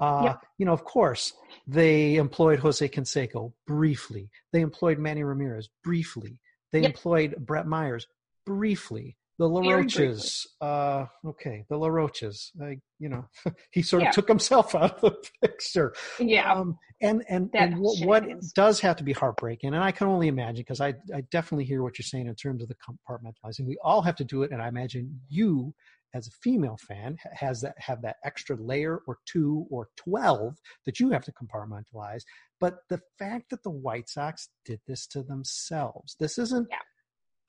Uh, 0.00 0.22
yeah. 0.24 0.36
You 0.58 0.66
know, 0.66 0.72
of 0.72 0.84
course, 0.84 1.32
they 1.66 2.16
employed 2.16 2.58
Jose 2.60 2.86
Canseco 2.88 3.52
briefly. 3.66 4.30
They 4.52 4.60
employed 4.60 4.98
Manny 4.98 5.22
Ramirez 5.22 5.68
briefly. 5.84 6.40
They 6.72 6.80
yep. 6.80 6.90
employed 6.92 7.36
Brett 7.38 7.66
Myers 7.66 8.06
briefly. 8.46 9.16
The 9.42 9.48
LaRoches, 9.48 10.46
uh, 10.60 11.06
okay, 11.26 11.64
the 11.68 11.74
LaRoches, 11.74 12.52
you 13.00 13.08
know, 13.08 13.24
he 13.72 13.82
sort 13.82 14.04
of 14.04 14.12
took 14.12 14.28
himself 14.28 14.72
out 14.76 15.02
of 15.02 15.16
the 15.16 15.16
picture. 15.40 15.92
Yeah. 16.20 16.52
Um, 16.52 16.78
and 17.00 17.24
and, 17.28 17.50
and 17.52 17.80
what, 17.80 18.06
what 18.06 18.24
does 18.54 18.78
have 18.78 18.94
to 18.98 19.02
be 19.02 19.12
heartbreaking, 19.12 19.74
and 19.74 19.82
I 19.82 19.90
can 19.90 20.06
only 20.06 20.28
imagine 20.28 20.60
because 20.60 20.80
I, 20.80 20.94
I 21.12 21.22
definitely 21.32 21.64
hear 21.64 21.82
what 21.82 21.98
you're 21.98 22.04
saying 22.04 22.28
in 22.28 22.36
terms 22.36 22.62
of 22.62 22.68
the 22.68 22.76
compartmentalizing. 22.76 23.66
We 23.66 23.78
all 23.82 24.02
have 24.02 24.14
to 24.16 24.24
do 24.24 24.44
it, 24.44 24.52
and 24.52 24.62
I 24.62 24.68
imagine 24.68 25.20
you 25.28 25.74
as 26.14 26.28
a 26.28 26.38
female 26.40 26.78
fan 26.86 27.16
has 27.32 27.62
that 27.62 27.74
have 27.78 28.02
that 28.02 28.16
extra 28.24 28.54
layer 28.54 29.00
or 29.08 29.18
two 29.26 29.66
or 29.70 29.88
12 29.96 30.56
that 30.86 31.00
you 31.00 31.10
have 31.10 31.24
to 31.24 31.32
compartmentalize 31.32 32.20
but 32.60 32.80
the 32.90 33.00
fact 33.18 33.48
that 33.48 33.62
the 33.62 33.70
white 33.70 34.10
sox 34.10 34.50
did 34.66 34.78
this 34.86 35.06
to 35.06 35.22
themselves 35.22 36.14
this 36.20 36.36
isn't 36.36 36.68
yeah 36.70 36.76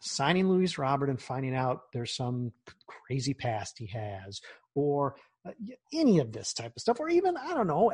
signing 0.04 0.50
Luis 0.50 0.78
Robert 0.78 1.10
and 1.10 1.22
finding 1.22 1.56
out 1.56 1.92
there's 1.94 2.16
some 2.16 2.52
crazy 2.88 3.34
past 3.34 3.78
he 3.78 3.88
has, 3.88 4.42
or 4.76 5.16
uh, 5.46 5.52
any 5.94 6.20
of 6.20 6.32
this 6.32 6.54
type 6.54 6.74
of 6.76 6.82
stuff, 6.82 7.00
or 7.00 7.10
even 7.10 7.36
I 7.38 7.54
don't 7.54 7.68
know, 7.68 7.92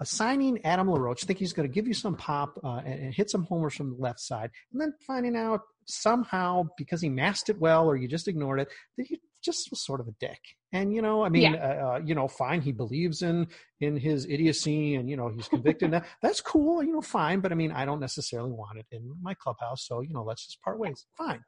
assigning 0.00 0.64
Adam 0.64 0.90
LaRoche, 0.90 1.24
think 1.24 1.38
he's 1.38 1.52
going 1.52 1.68
to 1.68 1.74
give 1.74 1.86
you 1.86 1.94
some 1.94 2.14
pop 2.14 2.58
uh, 2.62 2.80
and, 2.84 3.14
hit 3.14 3.30
some 3.30 3.44
homers 3.44 3.74
from 3.74 3.90
the 3.90 4.02
left 4.02 4.20
side, 4.20 4.50
and 4.72 4.80
then 4.80 4.94
finding 5.06 5.36
out 5.36 5.60
somehow 5.86 6.64
because 6.76 7.00
he 7.00 7.08
masked 7.08 7.48
it 7.48 7.58
well 7.58 7.86
or 7.86 7.96
you 7.96 8.08
just 8.08 8.28
ignored 8.28 8.60
it 8.60 8.68
that 8.96 9.06
he 9.06 9.20
just 9.42 9.70
was 9.70 9.84
sort 9.84 10.00
of 10.00 10.08
a 10.08 10.14
dick. 10.20 10.40
And 10.72 10.94
you 10.94 11.00
know, 11.00 11.24
I 11.24 11.30
mean, 11.30 11.54
Yeah. 11.54 11.62
uh, 11.62 11.86
uh, 11.86 12.00
you 12.04 12.14
know, 12.14 12.28
fine. 12.28 12.60
He 12.60 12.72
believes 12.72 13.22
in 13.22 13.46
in 13.80 13.96
his 13.96 14.26
idiocy, 14.26 14.96
and 14.96 15.08
you 15.08 15.16
know, 15.16 15.28
he's 15.28 15.48
convicted. 15.48 15.90
that 15.92 16.06
that's 16.20 16.40
cool. 16.42 16.82
You 16.82 16.92
know, 16.92 17.00
fine. 17.00 17.40
But 17.40 17.52
I 17.52 17.54
mean, 17.54 17.72
I 17.72 17.84
don't 17.86 18.00
necessarily 18.00 18.50
want 18.52 18.78
it 18.78 18.86
in 18.90 19.14
my 19.22 19.34
clubhouse. 19.34 19.86
So 19.86 20.00
you 20.02 20.12
know, 20.12 20.22
let's 20.24 20.44
just 20.44 20.60
part 20.62 20.78
ways. 20.78 21.06
Fine. 21.16 21.42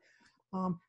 Um, 0.52 0.80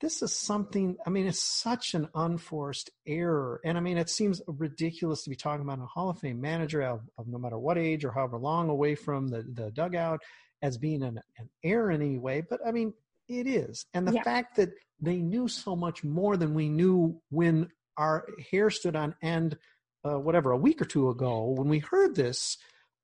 this 0.00 0.22
is 0.22 0.32
something. 0.32 0.96
I 1.04 1.10
mean, 1.10 1.26
it's 1.26 1.42
such 1.42 1.94
an 1.94 2.08
unforced 2.14 2.90
error, 3.08 3.60
and 3.64 3.76
I 3.76 3.80
mean, 3.80 3.98
it 3.98 4.08
seems 4.08 4.40
ridiculous 4.46 5.24
to 5.24 5.30
be 5.30 5.36
talking 5.36 5.62
about 5.62 5.80
a 5.80 5.86
Hall 5.86 6.10
of 6.10 6.18
Fame 6.20 6.40
manager 6.40 6.82
of, 6.82 7.00
of 7.18 7.26
no 7.26 7.38
matter 7.38 7.58
what 7.58 7.76
age 7.76 8.04
or 8.04 8.12
however 8.12 8.38
long 8.38 8.68
away 8.70 8.94
from 8.94 9.26
the 9.28 9.42
the 9.52 9.72
dugout 9.72 10.20
as 10.62 10.78
being 10.78 11.02
an, 11.02 11.20
an 11.38 11.50
error 11.64 11.90
in 11.90 12.02
any 12.02 12.18
way. 12.18 12.40
But 12.48 12.60
I 12.64 12.70
mean, 12.70 12.94
it 13.28 13.48
is, 13.48 13.84
and 13.94 14.06
the 14.06 14.12
Yeah. 14.12 14.22
fact 14.22 14.56
that 14.56 14.70
they 15.00 15.16
knew 15.16 15.48
so 15.48 15.74
much 15.74 16.04
more 16.04 16.36
than 16.36 16.54
we 16.54 16.68
knew 16.68 17.20
when 17.30 17.68
our 18.00 18.26
hair 18.50 18.70
stood 18.70 18.96
on 18.96 19.14
end, 19.22 19.58
uh, 20.04 20.18
whatever, 20.18 20.50
a 20.52 20.56
week 20.56 20.80
or 20.80 20.86
two 20.86 21.10
ago 21.10 21.54
when 21.56 21.68
we 21.68 21.78
heard 21.78 22.16
this. 22.16 22.56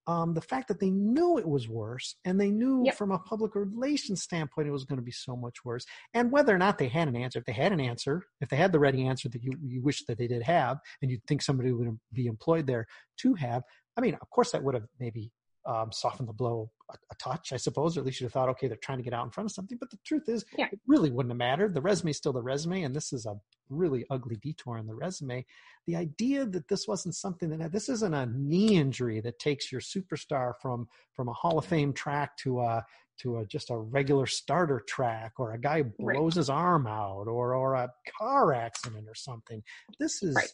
Um, 0.08 0.34
the 0.34 0.40
fact 0.40 0.68
that 0.68 0.78
they 0.78 0.90
knew 0.90 1.36
it 1.36 1.48
was 1.48 1.68
worse 1.68 2.14
and 2.24 2.40
they 2.40 2.52
knew 2.52 2.84
Yep. 2.86 2.94
from 2.94 3.10
a 3.10 3.18
public 3.18 3.56
relations 3.56 4.22
standpoint 4.22 4.68
it 4.68 4.70
was 4.70 4.84
going 4.84 4.98
to 5.00 5.04
be 5.04 5.10
so 5.10 5.34
much 5.36 5.64
worse. 5.64 5.84
And 6.14 6.30
whether 6.30 6.54
or 6.54 6.58
not 6.58 6.78
they 6.78 6.86
had 6.86 7.08
an 7.08 7.16
answer, 7.16 7.40
if 7.40 7.44
they 7.44 7.52
had 7.52 7.72
an 7.72 7.80
answer, 7.80 8.22
if 8.40 8.48
they 8.48 8.56
had 8.56 8.70
the 8.70 8.78
ready 8.78 9.04
answer 9.04 9.28
that 9.28 9.42
you, 9.42 9.50
you 9.64 9.82
wish 9.82 10.04
that 10.06 10.16
they 10.16 10.28
did 10.28 10.42
have, 10.44 10.78
and 11.02 11.10
you'd 11.10 11.24
think 11.26 11.42
somebody 11.42 11.72
would 11.72 11.98
be 12.12 12.26
employed 12.26 12.68
there 12.68 12.86
to 13.22 13.34
have, 13.34 13.64
I 13.96 14.00
mean, 14.00 14.14
of 14.14 14.30
course, 14.30 14.52
that 14.52 14.62
would 14.62 14.74
have 14.74 14.86
maybe 15.00 15.32
um, 15.66 15.90
softened 15.92 16.28
the 16.28 16.32
blow 16.32 16.70
a, 16.90 16.94
a 17.10 17.14
touch, 17.16 17.52
I 17.52 17.56
suppose, 17.56 17.96
or 17.96 18.00
at 18.00 18.06
least 18.06 18.20
you'd 18.20 18.26
have 18.26 18.32
thought, 18.32 18.48
okay, 18.50 18.68
they're 18.68 18.76
trying 18.76 18.98
to 18.98 19.04
get 19.04 19.12
out 19.12 19.24
in 19.24 19.30
front 19.30 19.50
of 19.50 19.52
something. 19.54 19.76
But 19.78 19.90
the 19.90 19.98
truth 20.04 20.28
is, 20.28 20.44
Yeah. 20.56 20.68
it 20.72 20.78
really 20.86 21.10
wouldn't 21.10 21.32
have 21.32 21.38
mattered. 21.38 21.74
The 21.74 21.80
resume 21.80 22.10
is 22.10 22.16
still 22.16 22.32
the 22.32 22.42
resume, 22.42 22.82
and 22.82 22.94
this 22.94 23.12
is 23.12 23.26
a 23.26 23.38
really 23.68 24.04
ugly 24.10 24.36
detour 24.36 24.78
in 24.78 24.86
the 24.86 24.94
resume. 24.94 25.44
The 25.86 25.96
idea 25.96 26.46
that 26.46 26.68
this 26.68 26.86
wasn't 26.86 27.16
something 27.16 27.48
that 27.58 27.72
this 27.72 27.88
isn't 27.88 28.14
a 28.14 28.26
knee 28.26 28.76
injury 28.76 29.20
that 29.20 29.38
takes 29.38 29.70
your 29.72 29.80
superstar 29.80 30.52
from 30.62 30.88
from 31.14 31.28
a 31.28 31.32
Hall 31.32 31.58
of 31.58 31.64
Fame 31.64 31.92
track 31.92 32.36
to 32.38 32.60
a 32.60 32.84
to 33.18 33.38
a 33.38 33.46
just 33.46 33.70
a 33.70 33.76
regular 33.76 34.26
starter 34.26 34.80
track, 34.86 35.32
or 35.38 35.52
a 35.52 35.58
guy 35.58 35.82
Right. 35.98 36.16
blows 36.16 36.34
his 36.34 36.50
arm 36.50 36.86
out, 36.86 37.26
or 37.26 37.54
or 37.54 37.74
a 37.74 37.88
car 38.18 38.52
accident 38.52 39.08
or 39.08 39.14
something. 39.14 39.62
This 39.98 40.22
is 40.22 40.36
Right. 40.36 40.52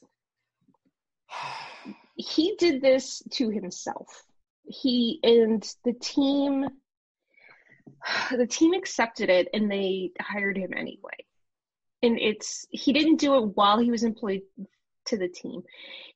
he 2.16 2.56
did 2.56 2.80
this 2.82 3.22
to 3.32 3.50
himself. 3.50 4.24
He 4.64 5.20
and 5.22 5.62
the 5.84 5.92
team 5.92 6.68
the 8.30 8.46
team 8.46 8.74
accepted 8.74 9.30
it 9.30 9.48
and 9.52 9.70
they 9.70 10.10
hired 10.20 10.56
him 10.56 10.72
anyway. 10.76 11.26
And 12.02 12.18
it's 12.18 12.66
he 12.70 12.92
didn't 12.92 13.20
do 13.20 13.36
it 13.36 13.56
while 13.56 13.78
he 13.78 13.90
was 13.90 14.02
employed 14.02 14.42
to 15.06 15.16
the 15.16 15.28
team. 15.28 15.62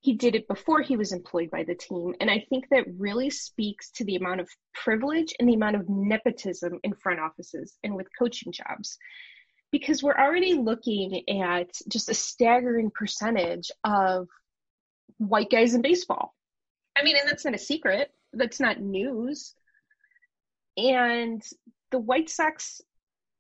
He 0.01 0.15
did 0.15 0.35
it 0.35 0.49
before 0.49 0.81
he 0.81 0.97
was 0.97 1.13
employed 1.13 1.51
by 1.51 1.65
the 1.65 1.75
team. 1.75 2.15
And 2.21 2.31
I 2.31 2.45
think 2.49 2.67
that 2.71 2.87
really 2.99 3.31
speaks 3.31 3.91
to 3.93 4.05
the 4.05 4.17
amount 4.17 4.41
of 4.41 4.49
privilege 4.75 5.35
and 5.39 5.49
the 5.49 5.55
amount 5.55 5.77
of 5.77 5.89
nepotism 5.89 6.79
in 6.83 6.95
front 6.95 7.21
offices 7.21 7.77
and 7.83 7.95
with 7.95 8.09
coaching 8.19 8.53
jobs. 8.53 8.99
Because 9.73 10.03
we're 10.03 10.17
already 10.17 10.55
looking 10.55 11.29
at 11.29 11.71
just 11.89 12.09
a 12.09 12.15
staggering 12.15 12.91
percentage 12.91 13.71
of 13.85 14.29
white 15.19 15.51
guys 15.51 15.75
in 15.75 15.83
baseball. 15.83 16.35
I 16.97 17.03
mean, 17.03 17.17
and 17.17 17.29
that's 17.29 17.45
not 17.45 17.55
a 17.55 17.59
secret. 17.59 18.11
That's 18.33 18.61
not 18.61 18.81
news. 18.81 19.55
And 20.77 21.43
the 21.91 21.99
White 21.99 22.29
Sox, 22.29 22.81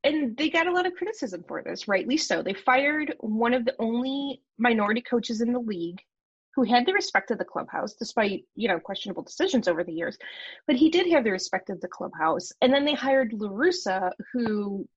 and 0.05 0.37
they 0.37 0.49
got 0.49 0.67
a 0.67 0.73
lot 0.73 0.87
of 0.87 0.95
criticism 0.95 1.45
for 1.47 1.63
this, 1.63 1.89
rightly 1.89 2.17
so. 2.17 2.43
They 2.43 2.55
fired 2.55 3.15
one 3.21 3.55
of 3.55 3.65
the 3.65 3.75
only 3.79 4.43
minority 4.59 5.03
coaches 5.03 5.41
in 5.41 5.53
the 5.53 5.59
league 5.59 6.01
who 6.55 6.63
had 6.63 6.87
the 6.87 6.93
respect 6.95 7.31
of 7.31 7.37
the 7.37 7.45
clubhouse, 7.45 7.95
despite, 7.95 8.45
you 8.55 8.67
know, 8.67 8.81
questionable 8.81 9.23
decisions 9.23 9.69
over 9.69 9.85
the 9.85 9.93
years. 9.93 10.17
But 10.67 10.77
he 10.77 10.89
did 10.89 11.11
have 11.13 11.25
the 11.25 11.31
respect 11.31 11.69
of 11.69 11.81
the 11.83 11.89
clubhouse. 11.89 12.51
And 12.63 12.73
then 12.73 12.87
they 12.87 12.95
hired 12.95 13.33
LaRussa, 13.33 14.13
who 14.33 14.89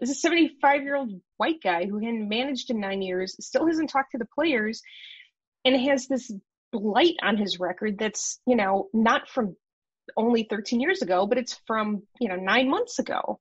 is 0.00 0.10
a 0.10 0.14
75 0.14 0.82
year 0.82 0.96
old 0.96 1.12
white 1.36 1.62
guy 1.62 1.86
who 1.86 1.98
hadn't 1.98 2.28
managed 2.28 2.70
in 2.70 2.80
nine 2.80 3.02
years, 3.02 3.36
still 3.38 3.66
hasn't 3.66 3.90
talked 3.90 4.12
to 4.12 4.18
the 4.18 4.26
players, 4.34 4.82
and 5.64 5.80
has 5.80 6.08
this 6.08 6.32
blight 6.72 7.16
on 7.22 7.36
his 7.36 7.60
record 7.60 7.98
that's, 7.98 8.40
you 8.46 8.56
know, 8.56 8.88
not 8.92 9.28
from 9.28 9.56
only 10.16 10.46
13 10.48 10.80
years 10.80 11.02
ago, 11.02 11.26
but 11.26 11.38
it's 11.38 11.60
from, 11.66 12.02
you 12.20 12.28
know, 12.28 12.36
nine 12.36 12.68
months 12.68 12.98
ago. 12.98 13.40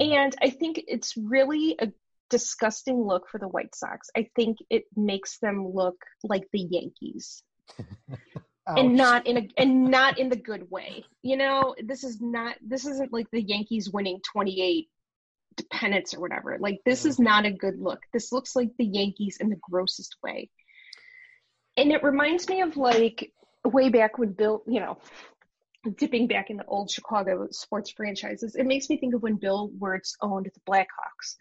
And 0.00 0.34
I 0.42 0.50
think 0.50 0.82
it's 0.88 1.16
really 1.16 1.76
a 1.78 1.92
disgusting 2.30 3.00
look 3.00 3.28
for 3.28 3.38
the 3.38 3.48
White 3.48 3.74
Sox. 3.74 4.08
I 4.16 4.28
think 4.34 4.58
it 4.70 4.84
makes 4.96 5.38
them 5.38 5.68
look 5.72 5.96
like 6.22 6.44
the 6.52 6.60
Yankees. 6.60 7.42
and 8.66 8.96
not 8.96 9.26
in 9.26 9.36
a 9.36 9.48
and 9.56 9.90
not 9.90 10.18
in 10.18 10.28
the 10.28 10.36
good 10.36 10.70
way. 10.70 11.04
You 11.22 11.36
know, 11.36 11.74
this 11.82 12.02
is 12.02 12.20
not 12.20 12.56
this 12.60 12.86
isn't 12.86 13.12
like 13.12 13.30
the 13.30 13.42
Yankees 13.42 13.90
winning 13.90 14.20
28 14.32 14.88
pennants 15.70 16.14
or 16.14 16.20
whatever. 16.20 16.56
Like 16.58 16.80
this 16.84 17.04
is 17.04 17.18
not 17.18 17.46
a 17.46 17.50
good 17.50 17.78
look. 17.78 18.00
This 18.12 18.32
looks 18.32 18.56
like 18.56 18.70
the 18.78 18.86
Yankees 18.86 19.38
in 19.40 19.50
the 19.50 19.60
grossest 19.70 20.16
way. 20.22 20.50
And 21.76 21.92
it 21.92 22.02
reminds 22.02 22.48
me 22.48 22.62
of 22.62 22.76
like 22.76 23.32
way 23.64 23.88
back 23.88 24.18
when 24.18 24.32
Bill, 24.32 24.62
you 24.66 24.80
know, 24.80 24.98
dipping 25.96 26.26
back 26.26 26.50
in 26.50 26.56
the 26.56 26.64
old 26.64 26.90
Chicago 26.90 27.48
sports 27.50 27.90
franchises. 27.90 28.54
It 28.54 28.66
makes 28.66 28.88
me 28.88 28.96
think 28.96 29.14
of 29.14 29.22
when 29.22 29.36
Bill 29.36 29.70
Wirtz 29.78 30.16
owned 30.20 30.50
the 30.52 30.60
Blackhawks 30.70 31.36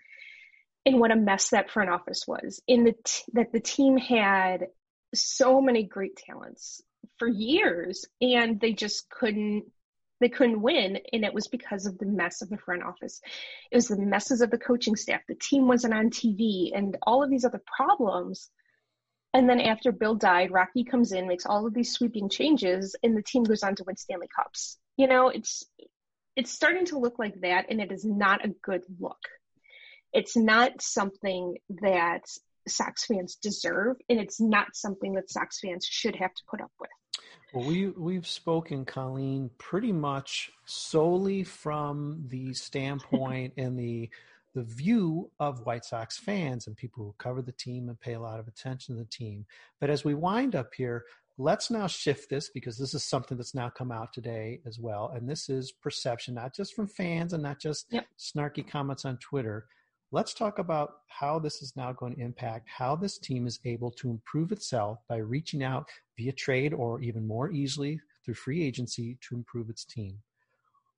and 0.86 1.00
what 1.00 1.12
a 1.12 1.16
mess 1.16 1.50
that 1.50 1.70
front 1.70 1.90
office 1.90 2.26
was. 2.28 2.62
In 2.68 2.84
the 2.84 2.96
t- 3.04 3.24
that 3.34 3.52
the 3.52 3.60
team 3.60 3.98
had 3.98 4.68
so 5.14 5.62
many 5.62 5.84
great 5.84 6.18
talents 6.18 6.82
for 7.18 7.28
years 7.28 8.06
and 8.22 8.60
they 8.60 8.74
just 8.74 9.10
couldn't 9.10 9.66
they 10.20 10.30
couldn't 10.30 10.62
win 10.62 11.00
and 11.12 11.26
it 11.26 11.34
was 11.34 11.48
because 11.48 11.86
of 11.86 11.98
the 11.98 12.06
mess 12.06 12.42
of 12.42 12.50
the 12.50 12.58
front 12.58 12.82
office 12.82 13.20
it 13.72 13.76
was 13.76 13.88
the 13.88 13.98
messes 13.98 14.42
of 14.42 14.50
the 14.50 14.58
coaching 14.58 14.96
staff 14.96 15.22
the 15.28 15.36
team 15.36 15.68
wasn't 15.68 15.94
on 15.94 16.10
tv 16.10 16.72
and 16.74 16.98
all 17.04 17.24
of 17.24 17.30
these 17.30 17.46
other 17.46 17.62
problems 17.78 18.50
and 19.34 19.50
then 19.50 19.60
after 19.60 19.92
bill 19.92 20.16
died 20.16 20.52
rocky 20.52 20.84
comes 20.84 21.12
in 21.12 21.28
makes 21.28 21.46
all 21.46 21.66
of 21.66 21.74
these 21.74 21.94
sweeping 21.94 22.30
changes 22.30 22.96
and 23.04 23.18
the 23.18 23.24
team 23.24 23.44
goes 23.44 23.64
on 23.64 23.76
to 23.76 23.84
win 23.86 23.96
stanley 23.96 24.28
cups 24.36 24.78
you 24.98 25.08
know 25.08 25.30
it's 25.30 25.64
it's 26.36 26.52
starting 26.52 26.86
to 26.86 26.98
look 26.98 27.20
like 27.20 27.40
that 27.42 27.66
and 27.70 27.80
it 27.80 27.92
is 27.92 28.04
not 28.06 28.44
a 28.46 28.50
good 28.64 28.84
look 29.00 29.20
it's 30.14 30.38
not 30.38 30.82
something 30.82 31.58
that 31.82 32.24
Sox 32.68 33.06
fans 33.06 33.36
deserve, 33.36 33.98
and 34.10 34.20
it's 34.20 34.40
not 34.40 34.76
something 34.76 35.14
that 35.14 35.30
Sox 35.30 35.60
fans 35.60 35.86
should 35.86 36.16
have 36.16 36.34
to 36.34 36.44
put 36.50 36.62
up 36.62 36.72
with. 36.80 36.90
Well, 37.54 37.66
we 37.66 37.88
we've 37.90 38.28
spoken, 38.28 38.86
Colleen, 38.86 39.52
pretty 39.58 39.92
much 39.92 40.52
solely 40.66 41.44
from 41.44 42.24
the 42.28 42.54
standpoint 42.54 43.54
and 43.58 43.78
the 43.78 44.10
the 44.54 44.64
view 44.64 45.32
of 45.40 45.66
White 45.66 45.86
Sox 45.86 46.18
fans 46.18 46.68
and 46.68 46.76
people 46.76 47.04
who 47.04 47.16
cover 47.18 47.42
the 47.42 47.52
team 47.52 47.90
and 47.90 48.00
pay 48.00 48.14
a 48.14 48.20
lot 48.20 48.40
of 48.40 48.48
attention 48.48 48.96
to 48.96 49.04
the 49.04 49.10
team. 49.10 49.46
But 49.80 49.90
as 49.90 50.04
we 50.04 50.14
wind 50.14 50.56
up 50.56 50.74
here, 50.76 51.06
let's 51.38 51.72
now 51.72 51.88
shift 51.88 52.30
this 52.30 52.50
because 52.50 52.78
this 52.78 52.94
is 52.94 53.04
something 53.04 53.38
that's 53.38 53.56
now 53.56 53.70
come 53.70 53.92
out 53.92 54.14
today 54.14 54.62
as 54.66 54.80
well, 54.80 55.12
and 55.16 55.28
this 55.28 55.50
is 55.50 55.72
perception, 55.72 56.36
not 56.36 56.56
just 56.56 56.76
from 56.76 56.88
fans 56.88 57.34
and 57.34 57.42
not 57.42 57.60
just 57.60 57.88
Yep. 57.90 58.06
snarky 58.20 58.68
comments 58.68 59.06
on 59.06 59.18
Twitter. 59.18 59.66
Let's 60.12 60.36
talk 60.36 60.60
about 60.60 60.98
how 61.08 61.40
this 61.40 61.64
is 61.64 61.76
now 61.76 61.92
going 61.92 62.16
to 62.16 62.22
impact 62.22 62.70
how 62.70 62.96
this 62.96 63.18
team 63.18 63.48
is 63.48 63.60
able 63.66 63.90
to 63.94 64.12
improve 64.12 64.52
itself 64.52 65.00
by 65.10 65.18
reaching 65.18 65.64
out 65.64 65.90
via 66.16 66.32
trade 66.34 66.72
or 66.72 67.02
even 67.02 67.26
more 67.26 67.52
easily 67.52 68.00
through 68.24 68.36
free 68.36 68.64
agency 68.64 69.18
to 69.22 69.36
improve 69.36 69.72
its 69.72 69.84
team. 69.84 70.20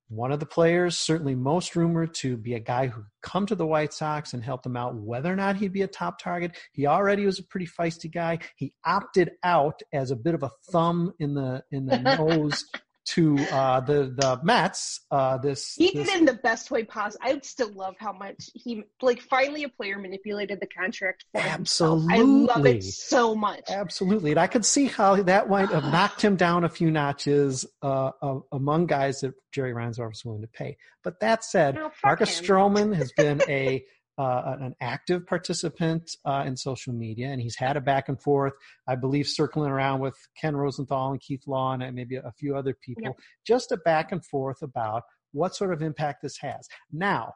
One 0.08 0.32
of 0.32 0.40
the 0.40 0.46
players, 0.46 0.98
certainly 0.98 1.34
most 1.34 1.76
rumored 1.76 2.14
to 2.16 2.38
be 2.38 2.54
a 2.54 2.60
guy 2.60 2.88
who 2.88 3.06
come 3.24 3.48
to 3.48 3.56
the 3.56 3.66
White 3.66 3.92
Sox 3.92 4.34
and 4.34 4.44
help 4.44 4.62
them 4.62 4.78
out, 4.78 4.96
whether 4.96 5.34
or 5.34 5.36
not 5.36 5.56
he'd 5.56 5.74
be 5.74 5.82
a 5.82 5.88
top 5.88 6.20
target. 6.20 6.56
He 6.74 6.86
already 6.86 7.26
was 7.26 7.40
a 7.40 7.44
pretty 7.44 7.66
feisty 7.66 8.12
guy. 8.12 8.40
He 8.56 8.74
opted 8.86 9.32
out 9.44 9.82
as 9.92 10.12
a 10.12 10.16
bit 10.16 10.36
of 10.36 10.44
a 10.44 10.52
thumb 10.72 11.14
in 11.20 11.34
the 11.34 11.64
in 11.72 11.88
the 11.88 11.98
nose 12.18 12.64
to 13.06 13.38
uh, 13.52 13.80
the 13.82 14.14
the 14.18 14.40
Mets. 14.44 15.02
Uh, 15.12 15.38
this 15.38 15.76
He 15.76 15.92
this- 15.92 16.08
did 16.08 16.16
it 16.16 16.20
in 16.20 16.26
the 16.26 16.34
best 16.34 16.72
way 16.72 16.84
possible. 16.84 17.24
I 17.28 17.34
would 17.34 17.46
still 17.46 17.72
love 17.74 17.96
how 18.00 18.12
much 18.14 18.50
he, 18.54 18.84
like, 19.02 19.22
finally 19.22 19.64
a 19.64 19.70
player 19.70 19.98
manipulated 20.00 20.60
the 20.60 20.68
contract 20.68 21.26
for 21.32 21.42
himself. 21.42 22.04
I 22.10 22.22
love 22.22 22.66
it 22.66 22.84
so 22.84 23.36
much. 23.36 23.70
Absolutely. 23.70 24.32
And 24.32 24.40
I 24.40 24.48
could 24.48 24.66
see 24.66 24.86
how 24.86 25.16
that 25.24 25.50
might 25.50 25.70
have 25.70 25.84
knocked 25.92 26.22
him 26.22 26.36
down 26.36 26.64
a 26.64 26.70
few 26.70 26.90
notches 26.92 27.66
uh, 27.82 28.12
uh, 28.22 28.40
among 28.52 28.88
guys 28.88 29.22
that 29.22 29.34
Jerry 29.52 29.74
Reinsdorf 29.74 30.10
was 30.10 30.26
willing 30.26 30.42
to 30.42 30.48
pay. 30.48 30.78
But 31.04 31.20
that 31.20 31.44
said, 31.44 31.76
No, 31.76 31.92
Marcus 32.04 32.40
him. 32.40 32.46
Stroman 32.46 32.96
has 32.96 33.12
been 33.14 33.42
a 33.48 33.84
uh, 34.18 34.56
an 34.60 34.76
active 34.80 35.28
participant 35.28 36.16
uh, 36.26 36.44
in 36.46 36.56
social 36.56 36.94
media, 36.94 37.28
and 37.28 37.42
he's 37.42 37.58
had 37.58 37.76
a 37.76 37.82
back 37.82 38.08
and 38.10 38.22
forth, 38.22 38.54
I 38.88 38.96
believe, 38.96 39.28
circling 39.28 39.70
around 39.70 40.00
with 40.00 40.16
Ken 40.40 40.56
Rosenthal 40.56 41.12
and 41.12 41.20
Keith 41.20 41.44
Law 41.48 41.74
and 41.74 41.96
maybe 41.96 42.16
a 42.16 42.32
few 42.40 42.56
other 42.56 42.74
people, 42.82 43.18
just 43.46 43.72
a 43.72 43.78
back 43.78 44.12
and 44.12 44.26
forth 44.26 44.62
about 44.62 45.04
what 45.34 45.56
sort 45.56 45.74
of 45.74 45.82
impact 45.82 46.22
this 46.22 46.38
has. 46.38 46.68
Now, 46.92 47.34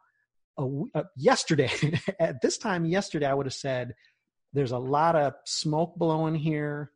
uh, 0.57 1.03
yesterday, 1.17 1.69
at 2.19 2.41
this 2.41 2.57
time 2.57 2.86
yesterday, 2.86 3.25
I 3.25 3.34
would 3.34 3.45
have 3.45 3.53
said, 3.53 3.93
there's 4.53 4.71
a 4.71 4.77
lot 4.80 5.15
of 5.15 5.34
smoke 5.45 5.95
blowing 5.97 6.36
here. 6.36 6.91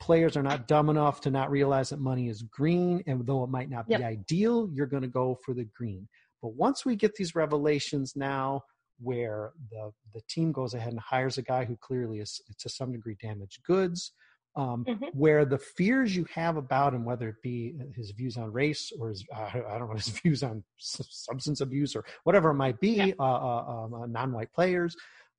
Players 0.00 0.36
are 0.36 0.42
not 0.42 0.66
dumb 0.66 0.90
enough 0.90 1.20
to 1.22 1.30
not 1.30 1.50
realize 1.50 1.90
that 1.90 2.00
money 2.00 2.28
is 2.28 2.42
green, 2.42 3.02
and 3.06 3.24
though 3.26 3.44
it 3.44 3.50
might 3.50 3.70
not 3.70 3.86
be 3.86 3.92
Yep. 3.92 4.02
ideal, 4.02 4.68
you're 4.72 4.86
going 4.86 5.02
to 5.02 5.08
go 5.08 5.38
for 5.44 5.54
the 5.54 5.64
green. 5.64 6.08
But 6.42 6.54
once 6.54 6.84
we 6.84 6.96
get 6.96 7.14
these 7.14 7.34
revelations 7.34 8.14
now, 8.16 8.62
where 9.02 9.52
the 9.70 9.92
the 10.14 10.20
team 10.28 10.52
goes 10.52 10.74
ahead 10.74 10.92
and 10.92 11.00
hires 11.00 11.38
a 11.38 11.42
guy 11.42 11.64
who 11.64 11.76
clearly 11.76 12.18
is 12.20 12.40
to 12.58 12.68
some 12.68 12.92
degree 12.92 13.16
damaged 13.20 13.62
goods, 13.64 14.12
um, 14.56 14.84
Mhm. 14.88 15.14
where 15.14 15.44
the 15.44 15.58
fears 15.58 16.14
you 16.16 16.24
have 16.34 16.56
about 16.56 16.92
him, 16.94 17.04
whether 17.04 17.28
it 17.28 17.40
be 17.42 17.78
his 17.94 18.10
views 18.10 18.36
on 18.36 18.52
race 18.52 18.90
or 18.98 19.08
his, 19.10 19.24
uh, 19.34 19.50
I 19.68 19.78
don't 19.78 19.88
know, 19.88 19.94
his 20.04 20.08
views 20.08 20.42
on 20.42 20.64
substance 20.78 21.60
abuse 21.60 21.94
or 21.96 22.04
whatever 22.24 22.50
it 22.50 22.54
might 22.54 22.80
be, 22.80 23.14
uh, 23.18 23.22
uh, 23.22 23.64
um, 23.84 23.94
uh, 23.94 24.06
non-white 24.06 24.52
players, 24.52 24.96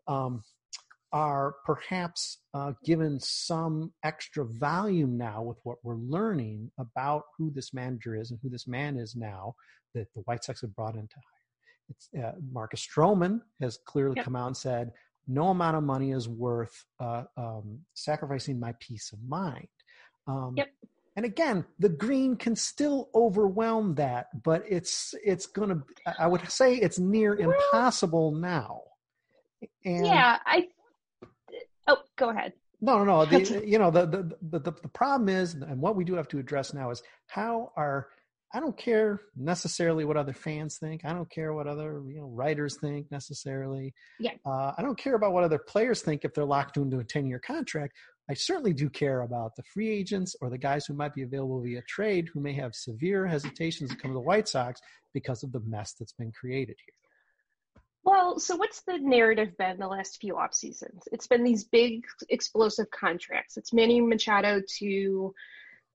um, 0.08 0.44
are 1.14 1.56
perhaps 1.66 2.38
uh, 2.54 2.72
given 2.86 3.20
some 3.20 3.92
extra 4.04 4.46
volume 4.46 5.18
now 5.18 5.42
with 5.44 5.58
what 5.64 5.78
we're 5.84 5.98
learning 5.98 6.72
about 6.80 7.24
who 7.38 7.52
this 7.52 7.74
manager 7.74 8.16
is 8.16 8.32
and 8.32 8.40
who 8.42 8.50
this 8.50 8.66
man 8.66 8.98
is 8.98 9.14
now 9.14 9.54
that 9.94 10.08
the 10.16 10.22
White 10.22 10.42
Sox 10.44 10.62
have 10.62 10.74
brought 10.74 10.96
into 10.96 11.16
hire. 11.16 11.41
It's, 11.90 12.10
uh, 12.18 12.34
Marcus 12.52 12.86
Stroman 12.86 13.42
has 13.60 13.78
clearly 13.86 14.16
Yep. 14.18 14.26
come 14.26 14.36
out 14.36 14.48
and 14.48 14.58
said, 14.58 14.92
no 15.28 15.50
amount 15.50 15.78
of 15.78 15.84
money 15.84 16.12
is 16.12 16.28
worth 16.28 16.86
uh, 17.00 17.24
um, 17.38 17.80
sacrificing 17.94 18.60
my 18.60 18.74
peace 18.80 19.12
of 19.14 19.20
mind. 19.28 19.68
Um, 20.28 20.56
Yep. 20.58 20.68
And 21.18 21.26
again, 21.26 21.66
the 21.78 21.90
green 21.90 22.38
can 22.38 22.56
still 22.56 23.10
overwhelm 23.14 23.96
that, 23.96 24.28
but 24.44 24.64
it's 24.68 25.14
it's 25.26 25.46
gonna. 25.46 25.84
I 26.18 26.26
would 26.26 26.50
say 26.50 26.76
it's 26.76 27.00
near 27.00 27.36
impossible 27.36 28.32
now. 28.32 28.80
And 29.84 30.06
yeah, 30.06 30.38
I. 30.46 30.70
Oh, 31.88 31.98
go 32.18 32.30
ahead. 32.30 32.54
no, 32.80 33.04
no, 33.04 33.04
no. 33.04 33.26
The, 33.26 33.62
you 33.68 33.78
know, 33.78 33.92
the 33.92 34.06
the 34.06 34.60
the 34.60 34.72
the 34.72 34.88
problem 34.88 35.28
is, 35.28 35.54
and 35.54 35.82
what 35.82 35.98
we 35.98 36.06
do 36.06 36.14
have 36.16 36.30
to 36.30 36.40
address 36.40 36.74
now 36.74 36.92
is 36.92 37.04
how 37.28 37.74
are. 37.76 38.08
I 38.54 38.60
don't 38.60 38.78
care 38.78 39.22
necessarily 39.36 40.04
what 40.04 40.18
other 40.18 40.34
fans 40.34 40.78
think. 40.78 41.06
I 41.06 41.14
don't 41.14 41.30
care 41.30 41.54
what 41.54 41.68
other 41.68 42.02
you 42.08 42.20
know 42.20 42.28
writers 42.28 42.78
think 42.78 43.10
necessarily. 43.12 43.94
Yeah. 44.20 44.34
Uh, 44.46 44.74
I 44.78 44.82
don't 44.82 44.98
care 44.98 45.16
about 45.16 45.34
what 45.34 45.44
other 45.44 45.60
players 45.60 46.02
think 46.02 46.26
if 46.26 46.34
they're 46.34 46.46
locked 46.46 46.78
into 46.78 47.00
a 47.00 47.04
ten 47.04 47.26
year 47.26 47.40
contract. 47.40 47.94
I 48.30 48.34
certainly 48.34 48.74
do 48.74 48.90
care 48.90 49.22
about 49.22 49.56
the 49.56 49.64
free 49.74 49.90
agents 49.90 50.36
or 50.42 50.50
the 50.50 50.58
guys 50.58 50.86
who 50.86 50.94
might 50.94 51.14
be 51.14 51.24
available 51.24 51.62
via 51.62 51.82
trade 51.82 52.30
who 52.34 52.40
may 52.40 52.54
have 52.54 52.76
severe 52.76 53.26
hesitations 53.26 53.90
to 53.90 53.96
come 53.96 54.12
to 54.12 54.16
the 54.16 54.22
White 54.22 54.48
Sox 54.48 54.80
because 55.14 55.44
of 55.44 55.52
the 55.52 55.60
mess 55.62 55.94
that's 55.94 56.14
been 56.14 56.32
created 56.32 56.78
here. 56.86 56.96
Well, 58.04 58.40
so 58.40 58.56
what's 58.56 58.82
the 58.82 58.98
narrative 58.98 59.58
been 59.58 59.78
the 59.78 59.88
last 59.88 60.20
few 60.20 60.38
off 60.38 60.54
seasons? 60.54 61.04
It's 61.12 61.28
been 61.28 61.44
these 61.44 61.66
big 61.66 62.04
explosive 62.30 62.90
contracts. 62.90 63.58
It's 63.58 63.74
Manny 63.74 64.02
Machado 64.02 64.62
to 64.80 65.34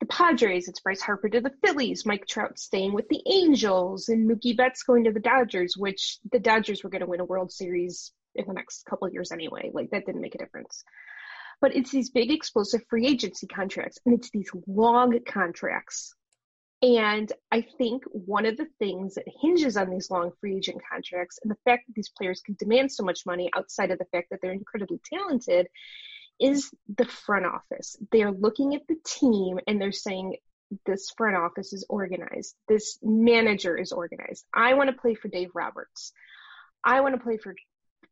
the 0.00 0.06
Padres. 0.06 0.68
It's 0.68 0.80
Bryce 0.80 1.00
Harper 1.00 1.28
to 1.28 1.40
the 1.40 1.52
Phillies. 1.64 2.04
Mike 2.06 2.26
Trout 2.26 2.58
staying 2.58 2.92
with 2.92 3.08
the 3.08 3.22
Angels, 3.26 4.08
and 4.08 4.28
Mookie 4.28 4.56
Betts 4.56 4.82
going 4.82 5.04
to 5.04 5.12
the 5.12 5.20
Dodgers. 5.20 5.76
Which 5.76 6.18
the 6.30 6.38
Dodgers 6.38 6.82
were 6.82 6.90
going 6.90 7.00
to 7.00 7.06
win 7.06 7.20
a 7.20 7.24
World 7.24 7.52
Series 7.52 8.12
in 8.34 8.46
the 8.46 8.54
next 8.54 8.84
couple 8.84 9.06
of 9.06 9.12
years 9.12 9.32
anyway. 9.32 9.70
Like 9.72 9.90
that 9.90 10.06
didn't 10.06 10.20
make 10.20 10.34
a 10.34 10.38
difference. 10.38 10.84
But 11.60 11.74
it's 11.74 11.90
these 11.90 12.10
big 12.10 12.30
explosive 12.30 12.82
free 12.88 13.06
agency 13.06 13.46
contracts, 13.46 13.98
and 14.04 14.14
it's 14.14 14.30
these 14.30 14.50
long 14.66 15.18
contracts. 15.26 16.14
And 16.82 17.32
I 17.50 17.64
think 17.78 18.04
one 18.12 18.44
of 18.44 18.58
the 18.58 18.68
things 18.78 19.14
that 19.14 19.24
hinges 19.40 19.78
on 19.78 19.88
these 19.88 20.10
long 20.10 20.30
free 20.40 20.56
agent 20.56 20.82
contracts 20.92 21.38
and 21.42 21.50
the 21.50 21.56
fact 21.64 21.86
that 21.86 21.94
these 21.94 22.10
players 22.10 22.42
can 22.44 22.54
demand 22.58 22.92
so 22.92 23.02
much 23.02 23.24
money 23.24 23.50
outside 23.56 23.90
of 23.90 23.98
the 23.98 24.04
fact 24.12 24.28
that 24.30 24.40
they're 24.42 24.52
incredibly 24.52 25.00
talented 25.10 25.68
is 26.40 26.70
the 26.96 27.06
front 27.06 27.46
office. 27.46 27.96
They're 28.12 28.32
looking 28.32 28.74
at 28.74 28.86
the 28.86 28.96
team 29.04 29.58
and 29.66 29.80
they're 29.80 29.92
saying, 29.92 30.36
this 30.84 31.10
front 31.16 31.36
office 31.36 31.72
is 31.72 31.84
organized. 31.88 32.54
This 32.68 32.98
manager 33.02 33.76
is 33.76 33.92
organized. 33.92 34.44
I 34.52 34.74
want 34.74 34.90
to 34.90 34.96
play 35.00 35.14
for 35.14 35.28
Dave 35.28 35.50
Roberts. 35.54 36.12
I 36.82 37.00
want 37.00 37.14
to 37.14 37.20
play 37.20 37.36
for 37.36 37.54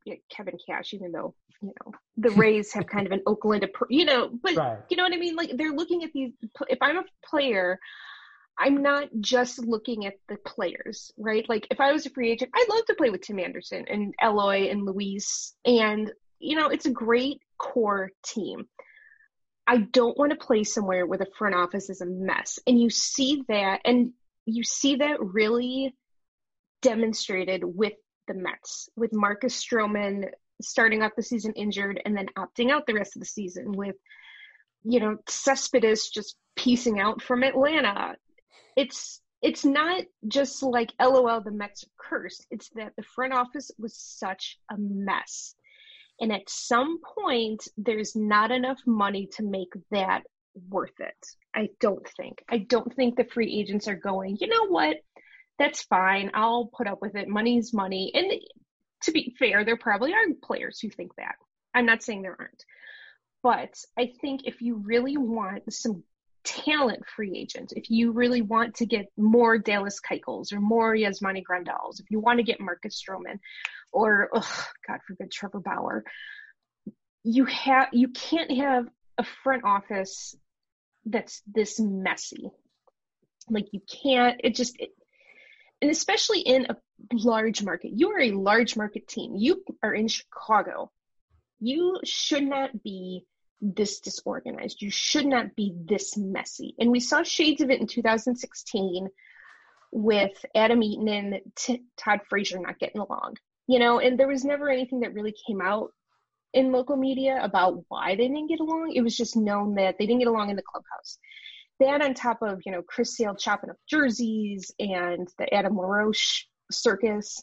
you 0.04 0.14
know, 0.14 0.18
Kevin 0.34 0.58
Cash, 0.66 0.94
even 0.94 1.12
though, 1.12 1.34
you 1.60 1.72
know, 1.80 1.92
the 2.16 2.30
Rays 2.36 2.72
have 2.72 2.86
kind 2.86 3.06
of 3.06 3.12
an 3.12 3.22
Oakland, 3.26 3.66
you 3.88 4.04
know, 4.04 4.30
but 4.42 4.56
Right. 4.56 4.78
you 4.88 4.96
know 4.96 5.02
what 5.02 5.12
I 5.12 5.16
mean? 5.16 5.36
Like 5.36 5.56
they're 5.56 5.72
looking 5.72 6.04
at 6.04 6.12
these, 6.12 6.32
if 6.68 6.78
I'm 6.80 6.98
a 6.98 7.04
player, 7.24 7.78
I'm 8.56 8.82
not 8.82 9.08
just 9.20 9.58
looking 9.58 10.06
at 10.06 10.14
the 10.28 10.36
players, 10.36 11.10
right? 11.16 11.48
Like 11.48 11.66
if 11.70 11.80
I 11.80 11.92
was 11.92 12.06
a 12.06 12.10
free 12.10 12.30
agent, 12.30 12.52
I'd 12.54 12.68
love 12.68 12.84
to 12.86 12.94
play 12.94 13.10
with 13.10 13.22
Tim 13.22 13.40
Anderson 13.40 13.86
and 13.88 14.14
Eloy 14.22 14.68
and 14.70 14.84
Luis. 14.84 15.54
And, 15.64 16.12
you 16.38 16.56
know, 16.56 16.68
it's 16.68 16.86
a 16.86 16.90
great 16.90 17.40
core 17.58 18.10
team. 18.24 18.66
I 19.66 19.78
don't 19.78 20.18
want 20.18 20.30
to 20.30 20.36
play 20.36 20.64
somewhere 20.64 21.06
where 21.06 21.18
the 21.18 21.26
front 21.38 21.54
office 21.54 21.88
is 21.88 22.00
a 22.00 22.06
mess. 22.06 22.58
And 22.66 22.80
you 22.80 22.90
see 22.90 23.44
that, 23.48 23.80
and 23.84 24.12
you 24.44 24.62
see 24.62 24.96
that 24.96 25.20
really 25.20 25.94
demonstrated 26.82 27.62
with 27.64 27.94
the 28.28 28.34
Mets, 28.34 28.88
with 28.96 29.12
Marcus 29.12 29.62
Stroman 29.62 30.28
starting 30.60 31.02
off 31.02 31.16
the 31.16 31.22
season 31.22 31.52
injured 31.54 32.00
and 32.04 32.16
then 32.16 32.26
opting 32.38 32.70
out 32.70 32.86
the 32.86 32.94
rest 32.94 33.16
of 33.16 33.20
the 33.20 33.26
season 33.26 33.72
with, 33.72 33.96
you 34.84 35.00
know, 35.00 35.16
Cespedes 35.28 36.10
just 36.10 36.36
piecing 36.56 37.00
out 37.00 37.22
from 37.22 37.42
Atlanta. 37.42 38.16
It's 38.76 39.20
it's 39.42 39.64
not 39.64 40.04
just 40.26 40.62
like 40.62 40.92
LOL 40.98 41.42
the 41.42 41.50
Mets 41.50 41.84
are 41.84 42.08
cursed. 42.08 42.46
It's 42.50 42.70
that 42.76 42.92
the 42.96 43.02
front 43.02 43.34
office 43.34 43.70
was 43.78 43.94
such 43.94 44.58
a 44.70 44.76
mess. 44.78 45.54
And 46.20 46.32
at 46.32 46.48
some 46.48 46.98
point 47.16 47.66
there's 47.76 48.14
not 48.14 48.50
enough 48.50 48.80
money 48.86 49.28
to 49.36 49.42
make 49.42 49.72
that 49.90 50.22
worth 50.68 51.00
it. 51.00 51.26
I 51.54 51.68
don't 51.80 52.06
think. 52.16 52.42
I 52.48 52.58
don't 52.58 52.94
think 52.94 53.16
the 53.16 53.24
free 53.24 53.52
agents 53.52 53.88
are 53.88 53.96
going, 53.96 54.38
you 54.40 54.46
know 54.46 54.68
what? 54.68 54.98
That's 55.58 55.82
fine. 55.82 56.30
I'll 56.34 56.70
put 56.76 56.86
up 56.86 57.00
with 57.00 57.14
it. 57.16 57.28
Money's 57.28 57.72
money. 57.72 58.10
And 58.14 58.32
to 59.02 59.12
be 59.12 59.34
fair, 59.38 59.64
there 59.64 59.76
probably 59.76 60.12
are 60.12 60.24
players 60.42 60.80
who 60.80 60.90
think 60.90 61.14
that. 61.16 61.34
I'm 61.74 61.86
not 61.86 62.02
saying 62.02 62.22
there 62.22 62.36
aren't. 62.38 62.64
But 63.42 63.74
I 63.98 64.12
think 64.20 64.42
if 64.44 64.62
you 64.62 64.76
really 64.76 65.16
want 65.16 65.72
some 65.72 66.02
talent 66.44 67.02
free 67.14 67.36
agents, 67.36 67.72
if 67.76 67.90
you 67.90 68.12
really 68.12 68.42
want 68.42 68.76
to 68.76 68.86
get 68.86 69.06
more 69.16 69.58
Dallas 69.58 70.00
Keuchels 70.00 70.52
or 70.52 70.60
more 70.60 70.94
Yasmani 70.94 71.42
Grandals, 71.42 72.00
if 72.00 72.10
you 72.10 72.20
want 72.20 72.38
to 72.38 72.44
get 72.44 72.60
Marcus 72.60 73.02
Stroman 73.02 73.38
or, 73.94 74.28
ugh, 74.34 74.44
God 74.86 75.00
forbid, 75.06 75.30
Trevor 75.30 75.60
Bauer, 75.60 76.04
you 77.22 77.46
have 77.46 77.88
you 77.92 78.08
can't 78.08 78.50
have 78.50 78.86
a 79.16 79.24
front 79.42 79.64
office 79.64 80.34
that's 81.06 81.42
this 81.46 81.80
messy. 81.80 82.50
Like 83.48 83.68
you 83.72 83.80
can't. 84.02 84.40
It 84.44 84.54
just. 84.54 84.78
It, 84.78 84.90
and 85.80 85.90
especially 85.90 86.40
in 86.40 86.66
a 86.70 86.76
large 87.12 87.62
market, 87.62 87.90
you 87.94 88.10
are 88.10 88.20
a 88.20 88.30
large 88.32 88.76
market 88.76 89.06
team. 89.06 89.34
You 89.36 89.62
are 89.82 89.92
in 89.92 90.08
Chicago. 90.08 90.90
You 91.60 92.00
should 92.04 92.44
not 92.44 92.82
be 92.82 93.26
this 93.60 94.00
disorganized. 94.00 94.80
You 94.80 94.90
should 94.90 95.26
not 95.26 95.54
be 95.54 95.74
this 95.74 96.16
messy. 96.16 96.74
And 96.78 96.90
we 96.90 97.00
saw 97.00 97.22
shades 97.22 97.60
of 97.60 97.70
it 97.70 97.80
in 97.80 97.86
2016 97.86 99.08
with 99.92 100.44
Adam 100.54 100.82
Eaton 100.82 101.08
and 101.08 101.40
T- 101.54 101.84
Todd 101.96 102.20
Frazier 102.28 102.58
not 102.58 102.78
getting 102.78 103.00
along. 103.00 103.36
You 103.66 103.78
know, 103.78 103.98
and 103.98 104.18
there 104.18 104.28
was 104.28 104.44
never 104.44 104.68
anything 104.68 105.00
that 105.00 105.14
really 105.14 105.34
came 105.46 105.60
out 105.60 105.90
in 106.52 106.72
local 106.72 106.96
media 106.96 107.38
about 107.42 107.84
why 107.88 108.14
they 108.14 108.28
didn't 108.28 108.48
get 108.48 108.60
along. 108.60 108.92
It 108.94 109.02
was 109.02 109.16
just 109.16 109.36
known 109.36 109.74
that 109.74 109.96
they 109.98 110.06
didn't 110.06 110.20
get 110.20 110.28
along 110.28 110.50
in 110.50 110.56
the 110.56 110.62
clubhouse. 110.62 111.18
That 111.80 112.02
on 112.02 112.14
top 112.14 112.38
of, 112.42 112.60
you 112.64 112.72
know, 112.72 112.82
Chris 112.82 113.16
Sale 113.16 113.34
chopping 113.34 113.70
up 113.70 113.76
jerseys 113.90 114.70
and 114.78 115.28
the 115.38 115.52
Adam 115.52 115.76
LaRoche 115.76 116.44
circus, 116.70 117.42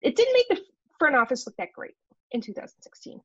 it 0.00 0.14
didn't 0.14 0.34
make 0.34 0.48
the 0.48 0.60
front 0.98 1.16
office 1.16 1.46
look 1.46 1.56
that 1.56 1.72
great 1.74 1.94
in 2.30 2.40
2016. 2.40 3.20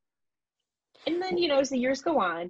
And 1.05 1.21
then, 1.21 1.37
you 1.37 1.47
know, 1.47 1.59
as 1.59 1.69
the 1.69 1.77
years 1.77 2.01
go 2.01 2.19
on, 2.19 2.49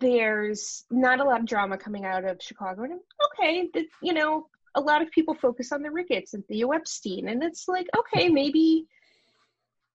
there's 0.00 0.84
not 0.90 1.20
a 1.20 1.24
lot 1.24 1.40
of 1.40 1.46
drama 1.46 1.78
coming 1.78 2.04
out 2.04 2.24
of 2.24 2.42
Chicago. 2.42 2.82
And 2.82 3.00
okay, 3.38 3.68
the, 3.72 3.86
you 4.02 4.12
know, 4.12 4.48
a 4.76 4.80
lot 4.80 5.02
of 5.02 5.10
people 5.10 5.34
focus 5.34 5.72
on 5.72 5.82
the 5.82 5.90
Ricketts 5.90 6.34
and 6.34 6.46
Theo 6.46 6.70
Epstein. 6.70 7.28
And 7.28 7.42
it's 7.42 7.66
like, 7.66 7.86
okay, 7.96 8.28
maybe 8.28 8.86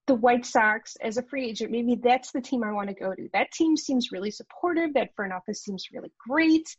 the 0.07 0.15
White 0.15 0.45
Sox 0.45 0.97
as 1.01 1.17
a 1.17 1.23
free 1.23 1.47
agent, 1.47 1.71
maybe 1.71 1.95
that's 1.95 2.32
the 2.32 2.41
team 2.41 2.63
I 2.63 2.73
want 2.73 2.89
to 2.89 2.95
go 2.95 3.13
to. 3.13 3.29
That 3.34 3.51
team 3.51 3.77
seems 3.77 4.11
really 4.11 4.32
supportive. 4.32 4.95
That 4.95 5.15
front 5.15 5.32
office 5.32 5.63
seems 5.63 5.86
really 5.93 6.11
great. 6.27 6.75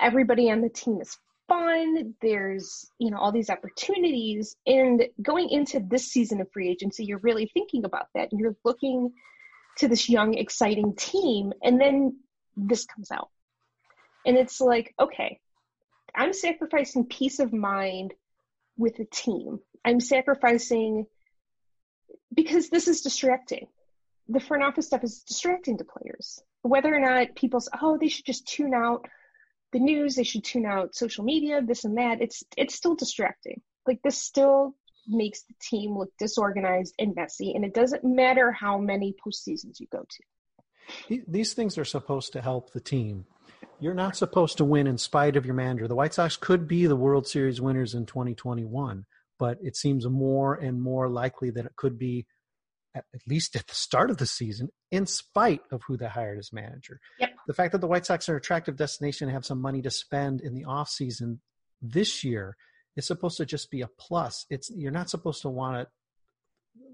Everybody 0.00 0.50
on 0.50 0.60
the 0.60 0.68
team 0.68 1.00
is 1.00 1.16
fun. 1.48 2.14
There's, 2.20 2.90
you 2.98 3.10
know, 3.10 3.18
all 3.18 3.32
these 3.32 3.50
opportunities. 3.50 4.56
And 4.66 5.04
going 5.22 5.50
into 5.50 5.80
this 5.80 6.08
season 6.10 6.40
of 6.40 6.50
free 6.52 6.68
agency, 6.68 7.04
you're 7.04 7.18
really 7.18 7.50
thinking 7.54 7.84
about 7.84 8.06
that. 8.14 8.28
You're 8.32 8.56
looking 8.64 9.12
to 9.78 9.88
this 9.88 10.08
young, 10.08 10.34
exciting 10.34 10.96
team. 10.96 11.52
And 11.62 11.80
then 11.80 12.16
this 12.56 12.86
comes 12.86 13.10
out. 13.12 13.30
And 14.26 14.36
it's 14.36 14.60
like, 14.60 14.94
okay, 15.00 15.40
I'm 16.14 16.32
sacrificing 16.32 17.06
peace 17.06 17.38
of 17.40 17.52
mind 17.52 18.14
with 18.76 18.98
a 18.98 19.04
team. 19.04 19.60
I'm 19.84 20.00
sacrificing 20.00 21.06
because 22.34 22.68
this 22.68 22.88
is 22.88 23.00
distracting. 23.02 23.66
the 24.28 24.40
front 24.40 24.62
office 24.62 24.86
stuff 24.86 25.02
is 25.04 25.22
distracting 25.22 25.78
to 25.78 25.84
players. 25.84 26.40
Whether 26.62 26.94
or 26.94 27.00
not 27.00 27.34
people 27.34 27.60
say, 27.60 27.70
oh, 27.82 27.98
they 27.98 28.08
should 28.08 28.26
just 28.26 28.46
tune 28.46 28.74
out 28.74 29.06
the 29.72 29.80
news, 29.80 30.14
they 30.14 30.24
should 30.24 30.44
tune 30.44 30.66
out 30.66 30.94
social 30.94 31.24
media, 31.24 31.60
this 31.62 31.84
and 31.84 31.96
that. 31.98 32.20
It's 32.20 32.42
it's 32.56 32.74
still 32.74 32.94
distracting. 32.94 33.60
Like 33.86 34.00
this 34.02 34.20
still 34.20 34.74
makes 35.08 35.42
the 35.42 35.54
team 35.60 35.96
look 35.98 36.10
disorganized 36.18 36.94
and 36.98 37.14
messy, 37.14 37.54
and 37.54 37.64
it 37.64 37.74
doesn't 37.74 38.04
matter 38.04 38.52
how 38.52 38.78
many 38.78 39.14
postseasons 39.24 39.80
you 39.80 39.86
go 39.90 40.04
to. 40.08 41.22
These 41.26 41.54
things 41.54 41.78
are 41.78 41.84
supposed 41.84 42.32
to 42.32 42.42
help 42.42 42.72
the 42.72 42.80
team. 42.80 43.26
You're 43.80 43.94
not 43.94 44.16
supposed 44.16 44.58
to 44.58 44.64
win 44.64 44.86
in 44.86 44.98
spite 44.98 45.36
of 45.36 45.46
your 45.46 45.54
manager. 45.54 45.88
The 45.88 45.94
White 45.94 46.12
Sox 46.12 46.36
could 46.36 46.68
be 46.68 46.86
the 46.86 46.96
World 46.96 47.26
Series 47.26 47.60
winners 47.60 47.94
in 47.94 48.04
2021, 48.04 49.06
but 49.38 49.58
it 49.62 49.74
seems 49.74 50.06
more 50.06 50.54
and 50.54 50.82
more 50.82 51.08
likely 51.08 51.50
that 51.50 51.64
it 51.64 51.76
could 51.76 51.98
be 51.98 52.26
at, 52.94 53.04
least 53.26 53.56
at 53.56 53.66
the 53.66 53.74
start 53.74 54.10
of 54.10 54.18
the 54.18 54.26
season, 54.26 54.68
in 54.90 55.06
spite 55.06 55.62
of 55.72 55.82
who 55.86 55.96
they 55.96 56.08
hired 56.08 56.38
as 56.38 56.52
manager. 56.52 57.00
Yep. 57.20 57.30
The 57.46 57.54
fact 57.54 57.72
that 57.72 57.80
the 57.80 57.86
White 57.86 58.04
Sox 58.04 58.28
are 58.28 58.32
an 58.32 58.38
attractive 58.38 58.76
destination 58.76 59.28
and 59.28 59.34
have 59.34 59.46
some 59.46 59.62
money 59.62 59.80
to 59.82 59.90
spend 59.90 60.42
in 60.42 60.54
the 60.54 60.64
offseason 60.64 61.38
this 61.80 62.22
year 62.22 62.56
is 62.96 63.06
supposed 63.06 63.38
to 63.38 63.46
just 63.46 63.70
be 63.70 63.80
a 63.80 63.88
plus. 63.98 64.44
It's 64.50 64.70
you're 64.70 64.92
not 64.92 65.08
supposed 65.08 65.40
to 65.42 65.48
want 65.48 65.76
to 65.76 65.86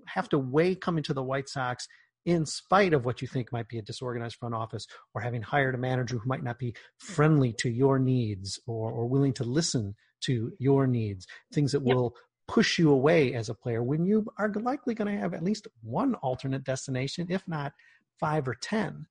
have 0.07 0.28
to 0.28 0.39
weigh 0.39 0.76
coming 0.76 1.03
to 1.05 1.14
the 1.14 1.22
White 1.22 1.49
Sox 1.49 1.89
in 2.27 2.45
spite 2.45 2.93
of 2.93 3.05
what 3.05 3.22
you 3.22 3.29
think 3.29 3.53
might 3.53 3.68
be 3.68 3.79
a 3.79 3.83
disorganized 3.83 4.35
front 4.35 4.55
office 4.55 4.87
or 5.14 5.22
having 5.22 5.43
hired 5.43 5.77
a 5.77 5.79
manager 5.79 6.18
who 6.18 6.29
might 6.29 6.43
not 6.43 6.59
be 6.59 6.74
friendly 6.99 7.53
to 7.53 7.70
your 7.70 8.01
needs 8.01 8.61
or, 8.66 8.91
or 8.91 9.07
willing 9.07 9.33
to 9.33 9.45
listen 9.45 9.95
to 10.24 10.53
your 10.59 10.89
needs, 10.89 11.27
things 11.55 11.72
that 11.72 11.87
yep. 11.87 11.95
will 11.95 12.14
push 12.49 12.79
you 12.79 12.91
away 12.91 13.33
as 13.33 13.49
a 13.49 13.55
player 13.55 13.83
when 13.83 14.05
you 14.05 14.27
are 14.39 14.53
likely 14.55 14.93
going 14.93 15.12
to 15.12 15.20
have 15.20 15.35
at 15.35 15.43
least 15.43 15.68
one 15.83 16.14
alternate 16.16 16.64
destination, 16.64 17.29
if 17.31 17.47
not 17.47 17.72
five 18.18 18.49
or 18.49 18.55
10. 18.55 19.07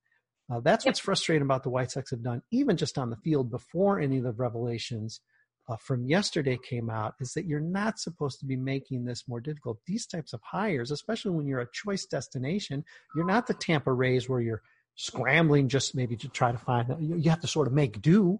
Uh, 0.52 0.60
that's 0.60 0.86
what's 0.86 1.00
frustrating 1.00 1.42
about 1.42 1.64
the 1.64 1.70
White 1.70 1.92
Sox 1.92 2.12
have 2.12 2.22
done, 2.22 2.42
even 2.52 2.76
just 2.78 2.98
on 2.98 3.10
the 3.10 3.18
field 3.18 3.50
before 3.50 4.00
any 4.00 4.18
of 4.18 4.24
the 4.24 4.34
revelations 4.34 5.22
uh, 5.68 5.76
from 5.78 6.06
yesterday 6.06 6.58
came 6.62 6.90
out, 6.90 7.16
is 7.20 7.34
that 7.34 7.46
you're 7.46 7.60
not 7.60 8.00
supposed 8.00 8.40
to 8.40 8.46
be 8.46 8.56
making 8.56 9.06
this 9.06 9.28
more 9.28 9.40
difficult. 9.40 9.80
These 9.88 10.06
types 10.06 10.34
of 10.34 10.42
hires, 10.44 10.92
especially 10.92 11.32
when 11.32 11.48
you're 11.48 11.62
a 11.62 11.72
choice 11.72 12.06
destination, 12.06 12.84
you're 13.16 13.26
not 13.26 13.48
the 13.48 13.54
Tampa 13.54 13.92
Rays 13.92 14.30
where 14.30 14.42
you're 14.42 14.62
scrambling 14.96 15.68
just 15.68 15.96
maybe 15.96 16.16
to 16.18 16.30
try 16.30 16.52
to 16.52 16.58
find. 16.58 16.96
You 17.00 17.30
have 17.30 17.42
to 17.42 17.48
sort 17.48 17.68
of 17.68 17.74
make 17.74 18.02
do. 18.02 18.40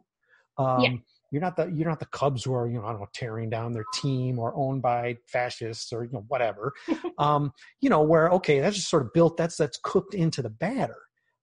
Um, 0.58 0.82
yeah. 0.82 0.94
You're 1.32 1.42
not 1.42 1.58
the 1.58 1.66
you're 1.66 1.90
not 1.90 2.00
the 2.00 2.06
Cubs 2.06 2.46
who 2.46 2.54
are 2.54 2.68
you 2.68 2.80
know 2.80 2.86
I 2.86 2.92
don't 2.92 3.02
know 3.02 3.10
tearing 3.14 3.50
down 3.50 3.74
their 3.74 3.86
team 3.96 4.40
or 4.40 4.56
owned 4.56 4.82
by 4.82 5.18
fascists 5.26 5.92
or 5.92 6.06
you 6.06 6.12
know 6.12 6.24
whatever. 6.28 6.72
um, 7.18 7.52
you 7.82 7.90
know 7.90 8.04
where 8.04 8.30
okay 8.30 8.60
that's 8.60 8.76
just 8.76 8.90
sort 8.90 9.04
of 9.04 9.12
built 9.12 9.36
that's 9.36 9.58
that's 9.58 9.80
cooked 9.84 10.14
into 10.14 10.42
the 10.42 10.50
batter. 10.50 10.98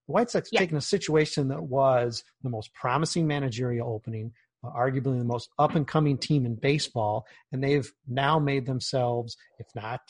The 0.07 0.13
White 0.13 0.31
Sox 0.31 0.49
yeah. 0.51 0.61
taken 0.61 0.77
a 0.77 0.81
situation 0.81 1.49
that 1.49 1.63
was 1.63 2.25
the 2.43 2.51
most 2.51 2.73
promising 2.73 3.27
managerial 3.27 3.93
opening, 3.93 4.33
arguably 4.65 5.19
the 5.19 5.25
most 5.25 5.51
up 5.59 5.75
and 5.75 5.87
coming 5.87 6.19
team 6.19 6.47
in 6.47 6.55
baseball, 6.55 7.27
and 7.53 7.63
they've 7.63 7.91
now 8.09 8.39
made 8.39 8.67
themselves, 8.67 9.37
if 9.59 9.67
not 9.75 10.01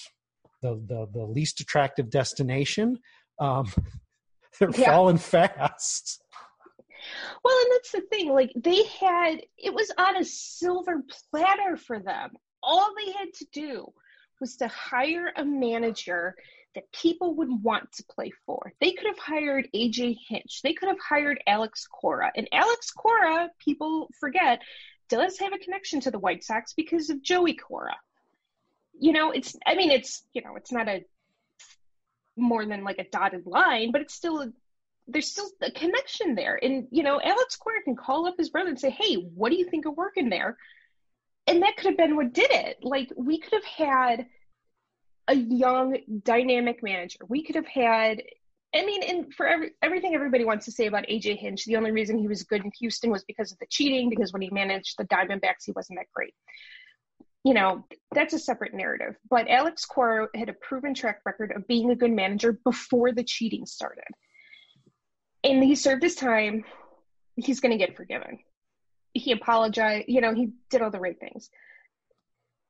the 0.60 0.74
the, 0.86 1.08
the 1.12 1.24
least 1.24 1.60
attractive 1.60 2.10
destination. 2.10 2.98
Um, 3.38 3.70
they're 4.58 4.70
yeah. 4.70 4.92
falling 4.92 5.18
fast. 5.18 6.22
Well, 7.44 7.58
and 7.64 7.72
that's 7.72 7.92
the 7.92 8.02
thing. 8.02 8.32
Like 8.32 8.52
they 8.54 8.84
had, 9.00 9.40
it 9.58 9.74
was 9.74 9.90
on 9.98 10.16
a 10.16 10.24
silver 10.24 11.02
platter 11.30 11.76
for 11.76 11.98
them. 11.98 12.30
All 12.62 12.94
they 12.96 13.12
had 13.12 13.32
to 13.34 13.46
do 13.52 13.92
was 14.40 14.56
to 14.56 14.68
hire 14.68 15.32
a 15.36 15.44
manager 15.44 16.34
that 16.74 16.90
people 16.92 17.34
would 17.36 17.62
want 17.62 17.92
to 17.92 18.04
play 18.04 18.30
for. 18.46 18.72
They 18.80 18.92
could 18.92 19.06
have 19.06 19.18
hired 19.18 19.68
AJ 19.74 20.16
Hinch. 20.28 20.62
They 20.62 20.72
could 20.72 20.88
have 20.88 20.98
hired 20.98 21.42
Alex 21.46 21.86
Cora. 21.86 22.32
And 22.34 22.48
Alex 22.52 22.90
Cora, 22.90 23.50
people 23.58 24.08
forget, 24.18 24.60
does 25.08 25.38
have 25.38 25.52
a 25.52 25.58
connection 25.58 26.00
to 26.00 26.10
the 26.10 26.18
White 26.18 26.44
Sox 26.44 26.72
because 26.72 27.10
of 27.10 27.22
Joey 27.22 27.54
Cora. 27.54 27.96
You 28.98 29.12
know, 29.12 29.32
it's 29.32 29.56
I 29.66 29.74
mean 29.74 29.90
it's, 29.90 30.22
you 30.32 30.42
know, 30.42 30.56
it's 30.56 30.72
not 30.72 30.88
a 30.88 31.04
more 32.36 32.64
than 32.64 32.84
like 32.84 32.98
a 32.98 33.08
dotted 33.08 33.46
line, 33.46 33.92
but 33.92 34.00
it's 34.00 34.14
still 34.14 34.52
there's 35.08 35.30
still 35.30 35.50
a 35.60 35.70
connection 35.70 36.34
there. 36.34 36.58
And, 36.62 36.86
you 36.90 37.02
know, 37.02 37.20
Alex 37.20 37.56
Cora 37.56 37.82
can 37.82 37.96
call 37.96 38.26
up 38.26 38.36
his 38.38 38.50
brother 38.50 38.68
and 38.70 38.78
say, 38.78 38.90
hey, 38.90 39.14
what 39.14 39.50
do 39.50 39.56
you 39.56 39.68
think 39.68 39.84
of 39.84 39.96
working 39.96 40.30
there? 40.30 40.56
And 41.46 41.62
that 41.62 41.76
could 41.76 41.86
have 41.86 41.96
been 41.96 42.16
what 42.16 42.32
did 42.32 42.50
it. 42.50 42.78
Like, 42.82 43.12
we 43.16 43.38
could 43.38 43.52
have 43.52 43.64
had 43.64 44.26
a 45.28 45.34
young, 45.34 45.98
dynamic 46.24 46.82
manager. 46.82 47.20
We 47.28 47.42
could 47.44 47.56
have 47.56 47.66
had, 47.66 48.22
I 48.74 48.84
mean, 48.84 49.02
and 49.02 49.34
for 49.34 49.46
every, 49.46 49.70
everything 49.82 50.14
everybody 50.14 50.44
wants 50.44 50.64
to 50.66 50.72
say 50.72 50.86
about 50.86 51.06
AJ 51.06 51.38
Hinch, 51.38 51.64
the 51.64 51.76
only 51.76 51.90
reason 51.92 52.18
he 52.18 52.28
was 52.28 52.42
good 52.42 52.64
in 52.64 52.72
Houston 52.80 53.10
was 53.10 53.24
because 53.24 53.52
of 53.52 53.58
the 53.58 53.66
cheating, 53.66 54.10
because 54.10 54.32
when 54.32 54.42
he 54.42 54.50
managed 54.50 54.96
the 54.98 55.04
Diamondbacks, 55.04 55.64
he 55.66 55.72
wasn't 55.72 55.98
that 55.98 56.10
great. 56.14 56.34
You 57.44 57.54
know, 57.54 57.84
that's 58.14 58.34
a 58.34 58.38
separate 58.38 58.74
narrative. 58.74 59.16
But 59.28 59.48
Alex 59.48 59.84
Cora 59.84 60.28
had 60.34 60.48
a 60.48 60.52
proven 60.52 60.94
track 60.94 61.20
record 61.24 61.52
of 61.52 61.66
being 61.66 61.90
a 61.90 61.96
good 61.96 62.12
manager 62.12 62.52
before 62.64 63.12
the 63.12 63.24
cheating 63.24 63.66
started 63.66 64.04
and 65.44 65.62
he 65.62 65.74
served 65.74 66.02
his 66.02 66.14
time. 66.14 66.64
He's 67.36 67.60
going 67.60 67.72
to 67.72 67.84
get 67.84 67.96
forgiven. 67.96 68.38
He 69.12 69.32
apologized. 69.32 70.08
You 70.08 70.20
know, 70.20 70.34
he 70.34 70.52
did 70.70 70.82
all 70.82 70.90
the 70.90 71.00
right 71.00 71.18
things. 71.18 71.50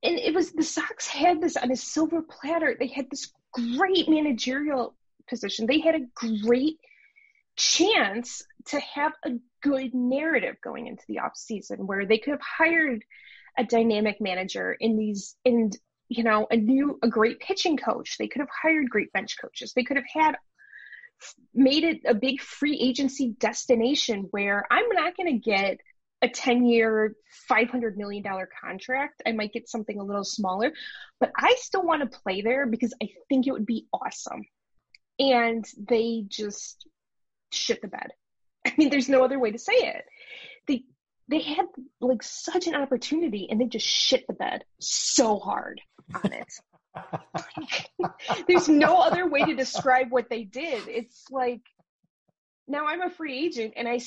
And 0.02 0.18
it 0.18 0.34
was 0.34 0.52
the 0.52 0.62
Sox 0.62 1.06
had 1.06 1.40
this 1.40 1.56
on 1.56 1.70
a 1.70 1.76
silver 1.76 2.22
platter. 2.22 2.76
They 2.78 2.88
had 2.88 3.08
this 3.10 3.32
great 3.52 4.08
managerial 4.08 4.96
position. 5.28 5.66
They 5.66 5.80
had 5.80 5.94
a 5.94 6.06
great 6.42 6.78
chance 7.56 8.42
to 8.66 8.80
have 8.80 9.12
a 9.24 9.32
good 9.62 9.94
narrative 9.94 10.56
going 10.62 10.86
into 10.86 11.04
the 11.06 11.18
off 11.18 11.36
season 11.36 11.86
where 11.86 12.06
they 12.06 12.18
could 12.18 12.32
have 12.32 12.40
hired 12.40 13.04
a 13.58 13.64
dynamic 13.64 14.20
manager 14.20 14.72
in 14.72 14.96
these 14.96 15.36
and 15.44 15.76
you 16.08 16.24
know 16.24 16.46
a 16.50 16.56
new 16.56 16.98
a 17.02 17.08
great 17.08 17.38
pitching 17.40 17.76
coach 17.76 18.16
they 18.18 18.26
could 18.26 18.40
have 18.40 18.48
hired 18.62 18.88
great 18.88 19.12
bench 19.12 19.36
coaches 19.38 19.74
they 19.74 19.84
could 19.84 19.98
have 19.98 20.06
had 20.10 20.36
made 21.54 21.84
it 21.84 22.00
a 22.06 22.14
big 22.14 22.40
free 22.40 22.78
agency 22.80 23.34
destination 23.38 24.26
where 24.30 24.64
I'm 24.70 24.88
not 24.88 25.16
going 25.16 25.32
to 25.32 25.50
get 25.50 25.78
a 26.22 26.28
10 26.28 26.64
year, 26.66 27.14
$500 27.50 27.96
million 27.96 28.24
contract. 28.60 29.22
I 29.26 29.32
might 29.32 29.52
get 29.52 29.68
something 29.68 29.98
a 29.98 30.04
little 30.04 30.24
smaller, 30.24 30.72
but 31.20 31.32
I 31.36 31.56
still 31.58 31.82
want 31.82 32.02
to 32.02 32.18
play 32.20 32.42
there 32.42 32.66
because 32.66 32.94
I 33.02 33.08
think 33.28 33.46
it 33.46 33.52
would 33.52 33.66
be 33.66 33.86
awesome. 33.92 34.42
And 35.18 35.64
they 35.76 36.24
just 36.26 36.86
shit 37.50 37.82
the 37.82 37.88
bed. 37.88 38.08
I 38.66 38.72
mean, 38.78 38.90
there's 38.90 39.08
no 39.08 39.24
other 39.24 39.38
way 39.38 39.50
to 39.50 39.58
say 39.58 39.74
it. 39.74 40.04
They, 40.68 40.84
they 41.28 41.40
had 41.40 41.66
like 42.00 42.22
such 42.22 42.66
an 42.68 42.74
opportunity 42.74 43.48
and 43.50 43.60
they 43.60 43.66
just 43.66 43.86
shit 43.86 44.26
the 44.26 44.34
bed 44.34 44.64
so 44.78 45.38
hard 45.38 45.80
on 46.22 46.32
it. 46.32 46.48
There's 48.48 48.68
no 48.68 48.98
other 48.98 49.28
way 49.28 49.44
to 49.44 49.54
describe 49.54 50.10
what 50.10 50.28
they 50.28 50.44
did. 50.44 50.88
It's 50.88 51.24
like 51.30 51.62
now 52.72 52.86
I'm 52.86 53.02
a 53.02 53.10
free 53.10 53.38
agent 53.38 53.74
and 53.76 53.86
I, 53.86 54.00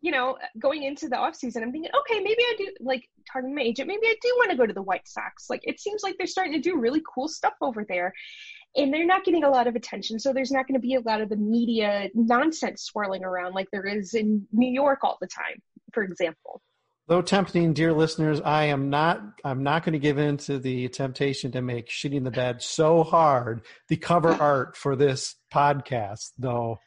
you 0.00 0.12
know, 0.12 0.38
going 0.58 0.82
into 0.82 1.08
the 1.08 1.16
off 1.16 1.34
season, 1.34 1.62
I'm 1.62 1.72
thinking, 1.72 1.90
okay, 2.02 2.20
maybe 2.20 2.42
I 2.42 2.54
do 2.58 2.68
like 2.80 3.08
talking 3.32 3.48
to 3.48 3.56
my 3.56 3.62
agent, 3.62 3.88
maybe 3.88 4.06
I 4.06 4.14
do 4.22 4.28
want 4.36 4.50
to 4.50 4.56
go 4.56 4.66
to 4.66 4.72
the 4.72 4.82
White 4.82 5.08
Sox. 5.08 5.48
Like 5.48 5.62
it 5.64 5.80
seems 5.80 6.02
like 6.02 6.16
they're 6.18 6.26
starting 6.26 6.52
to 6.52 6.60
do 6.60 6.78
really 6.78 7.02
cool 7.12 7.26
stuff 7.26 7.54
over 7.60 7.84
there 7.88 8.12
and 8.76 8.92
they're 8.92 9.06
not 9.06 9.24
getting 9.24 9.42
a 9.42 9.50
lot 9.50 9.66
of 9.66 9.74
attention. 9.74 10.20
So 10.20 10.32
there's 10.32 10.52
not 10.52 10.68
going 10.68 10.80
to 10.80 10.86
be 10.86 10.94
a 10.94 11.00
lot 11.00 11.20
of 11.20 11.30
the 11.30 11.36
media 11.36 12.10
nonsense 12.14 12.82
swirling 12.82 13.24
around 13.24 13.54
like 13.54 13.68
there 13.72 13.86
is 13.86 14.14
in 14.14 14.46
New 14.52 14.70
York 14.70 15.00
all 15.02 15.18
the 15.20 15.26
time, 15.26 15.62
for 15.92 16.02
example. 16.04 16.62
Though 17.08 17.22
tempting, 17.22 17.72
dear 17.72 17.92
listeners, 17.92 18.40
I 18.40 18.66
am 18.66 18.88
not. 18.88 19.20
I'm 19.44 19.64
not 19.64 19.82
going 19.82 19.94
to 19.94 19.98
give 19.98 20.18
in 20.18 20.36
to 20.36 20.60
the 20.60 20.86
temptation 20.88 21.50
to 21.52 21.62
make 21.62 21.88
shitting 21.88 22.22
the 22.22 22.30
bed 22.30 22.62
so 22.62 23.02
hard. 23.02 23.62
The 23.88 23.96
cover 23.96 24.28
art 24.40 24.76
for 24.76 24.94
this 24.94 25.34
podcast, 25.52 26.30
though, 26.38 26.78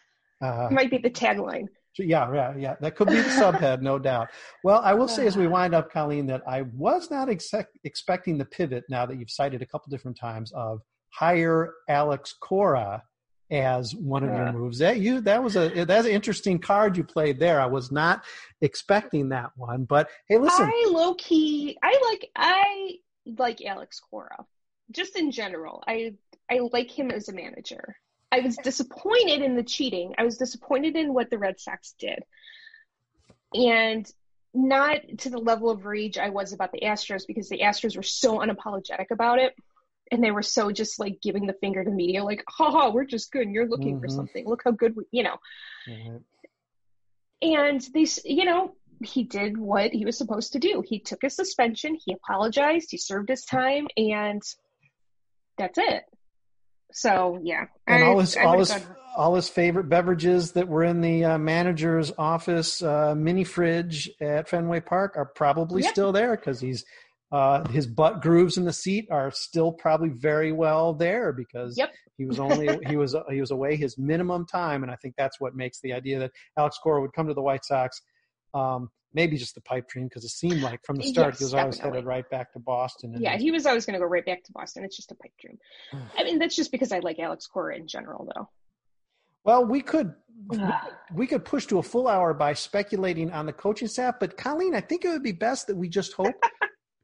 uh, 0.43 0.67
might 0.71 0.91
be 0.91 0.97
the 0.97 1.09
tagline. 1.09 1.67
Yeah, 1.97 2.33
yeah, 2.33 2.53
yeah. 2.57 2.75
That 2.81 2.95
could 2.95 3.07
be 3.07 3.17
the 3.17 3.29
subhead, 3.29 3.81
no 3.81 3.99
doubt. 3.99 4.29
Well, 4.63 4.81
I 4.83 4.95
will 4.95 5.07
say 5.07 5.27
as 5.27 5.37
we 5.37 5.47
wind 5.47 5.75
up, 5.75 5.91
Colleen, 5.91 6.25
that 6.27 6.41
I 6.47 6.63
was 6.63 7.11
not 7.11 7.29
ex- 7.29 7.53
expecting 7.83 8.37
the 8.37 8.45
pivot. 8.45 8.83
Now 8.89 9.05
that 9.05 9.19
you've 9.19 9.29
cited 9.29 9.61
a 9.61 9.65
couple 9.65 9.91
different 9.91 10.17
times 10.17 10.51
of 10.53 10.81
hire 11.11 11.75
Alex 11.87 12.33
Cora 12.39 13.03
as 13.51 13.93
one 13.93 14.23
of 14.23 14.29
yeah. 14.29 14.45
your 14.45 14.53
moves. 14.53 14.79
That 14.79 14.99
you 14.99 15.21
that 15.21 15.43
was 15.43 15.55
a 15.55 15.85
that's 15.85 16.07
an 16.07 16.13
interesting 16.13 16.59
card 16.59 16.97
you 16.97 17.03
played 17.03 17.39
there. 17.39 17.61
I 17.61 17.67
was 17.67 17.91
not 17.91 18.23
expecting 18.61 19.29
that 19.29 19.51
one, 19.55 19.85
but 19.85 20.09
hey, 20.27 20.37
listen. 20.37 20.65
I 20.65 20.89
low 20.91 21.13
key 21.15 21.77
I 21.83 21.99
like 22.11 22.29
I 22.35 22.95
like 23.37 23.63
Alex 23.63 23.99
Cora. 23.99 24.45
Just 24.91 25.15
in 25.15 25.31
general, 25.31 25.83
I 25.87 26.15
I 26.49 26.59
like 26.71 26.89
him 26.89 27.11
as 27.11 27.29
a 27.29 27.33
manager. 27.33 27.95
I 28.34 28.39
was 28.39 28.57
disappointed 28.57 29.43
in 29.43 29.55
the 29.55 29.61
cheating. 29.61 30.15
I 30.17 30.23
was 30.23 30.39
disappointed 30.39 30.95
in 30.95 31.13
what 31.13 31.29
the 31.29 31.38
Red 31.38 31.59
Sox 31.59 31.93
did. 31.99 32.23
And 33.53 34.11
not 34.55 35.01
to 35.19 35.29
the 35.29 35.38
level 35.38 35.69
of 35.69 35.86
rage 35.86 36.17
I 36.17 36.29
was 36.29 36.51
about 36.51 36.71
the 36.71 36.81
Astros 36.81 37.27
because 37.27 37.47
the 37.47 37.59
Astros 37.59 37.95
were 37.95 38.01
so 38.01 38.39
unapologetic 38.39 39.11
about 39.11 39.38
it 39.38 39.53
and 40.11 40.23
they 40.23 40.31
were 40.31 40.41
so 40.41 40.71
just 40.71 40.99
like 40.99 41.21
giving 41.21 41.45
the 41.45 41.53
finger 41.53 41.84
to 41.84 41.91
media, 41.91 42.23
like, 42.23 42.43
haha, 42.49 42.89
we're 42.89 43.05
just 43.05 43.31
good 43.31 43.43
and 43.43 43.53
you're 43.53 43.69
looking 43.69 43.95
mm-hmm. 43.95 44.01
for 44.01 44.09
something. 44.09 44.47
Look 44.47 44.63
how 44.65 44.71
good 44.71 44.95
we, 44.95 45.03
you 45.11 45.21
know. 45.21 45.38
Mm-hmm. 45.88 46.17
And 47.43 47.88
these, 47.93 48.19
you 48.25 48.45
know, 48.45 48.75
he 49.03 49.25
did 49.25 49.59
what 49.59 49.93
he 49.93 50.05
was 50.05 50.17
supposed 50.17 50.53
to 50.53 50.59
do. 50.59 50.84
He 50.84 50.99
took 50.99 51.23
a 51.23 51.29
suspension, 51.29 51.99
he 52.03 52.13
apologized, 52.13 52.89
he 52.89 52.97
served 52.97 53.29
his 53.29 53.45
time, 53.45 53.88
and 53.95 54.41
that's 55.59 55.77
it. 55.77 56.03
So 56.93 57.39
yeah, 57.43 57.65
and 57.87 58.03
I, 58.03 58.07
all 58.07 58.19
his 58.19 58.37
all 58.37 58.59
his 58.59 58.71
gone... 58.71 58.95
all 59.17 59.35
his 59.35 59.49
favorite 59.49 59.89
beverages 59.89 60.53
that 60.53 60.67
were 60.67 60.83
in 60.83 61.01
the 61.01 61.25
uh, 61.25 61.37
manager's 61.37 62.11
office 62.17 62.81
uh, 62.81 63.15
mini 63.15 63.43
fridge 63.43 64.09
at 64.21 64.47
Fenway 64.47 64.81
Park 64.81 65.13
are 65.17 65.25
probably 65.25 65.81
yep. 65.81 65.91
still 65.91 66.11
there 66.11 66.35
because 66.35 66.59
he's 66.59 66.85
uh, 67.31 67.67
his 67.69 67.87
butt 67.87 68.21
grooves 68.21 68.57
in 68.57 68.63
the 68.63 68.71
seat 68.71 69.07
are 69.09 69.31
still 69.31 69.71
probably 69.71 70.09
very 70.09 70.51
well 70.51 70.93
there 70.93 71.33
because 71.33 71.75
yep. 71.77 71.91
he 72.15 72.25
was 72.25 72.39
only 72.39 72.69
he 72.87 72.95
was 72.95 73.15
he 73.29 73.41
was 73.41 73.49
away 73.49 73.75
his 73.75 73.97
minimum 73.97 74.45
time, 74.45 74.83
and 74.83 74.91
I 74.91 74.95
think 74.97 75.15
that's 75.17 75.41
what 75.41 75.55
makes 75.55 75.81
the 75.81 75.93
idea 75.93 76.19
that 76.19 76.31
Alex 76.57 76.77
Cora 76.81 77.01
would 77.01 77.13
come 77.13 77.27
to 77.27 77.33
the 77.33 77.41
White 77.41 77.65
Sox. 77.65 77.99
Um, 78.54 78.89
maybe 79.14 79.38
just 79.38 79.56
the 79.56 79.62
pipe 79.62 79.88
dream 79.88 80.08
because 80.08 80.24
it 80.24 80.30
seemed 80.30 80.62
like 80.62 80.84
from 80.84 80.95
the 80.95 81.04
start 81.04 81.34
yes, 81.34 81.39
he 81.39 81.45
was 81.45 81.54
always 81.54 81.78
headed 81.78 82.06
right 82.06 82.28
back 82.30 82.51
to 82.54 82.60
Boston. 82.60 83.16
yeah, 83.20 83.38
he 83.38 83.51
was 83.51 83.66
always 83.66 83.86
going 83.86 83.93
to 83.93 83.99
go 83.99 84.06
right 84.06 84.26
back 84.26 84.43
to 84.43 84.51
Boston. 84.51 84.84
It's 84.84 84.95
just 84.95 85.12
a 85.12 85.16
pipe 85.16 85.32
dream. 85.39 85.58
I 86.18 86.24
mean, 86.24 86.39
that's 86.39 86.56
just 86.56 86.72
because 86.72 86.91
I 86.91 86.99
like 86.99 87.20
Alex 87.20 87.47
Cora 87.47 87.76
in 87.76 87.88
general, 87.88 88.28
though. 88.36 88.49
Well, 89.43 89.66
we 89.66 89.82
could 89.82 90.14
we 91.14 91.28
could 91.28 91.45
push 91.45 91.66
to 91.68 91.80
a 91.80 91.84
full 91.84 92.08
hour 92.08 92.34
by 92.34 92.54
speculating 92.54 93.32
on 93.32 93.45
the 93.45 93.54
coaching 93.54 93.88
staff, 93.88 94.16
but 94.20 94.38
Colleen, 94.38 94.76
I 94.76 94.82
think 94.82 95.06
it 95.06 95.10
would 95.10 95.24
be 95.24 95.32
best 95.32 95.68
that 95.68 95.76
we 95.76 95.89
just 95.89 96.14
hope 96.14 96.36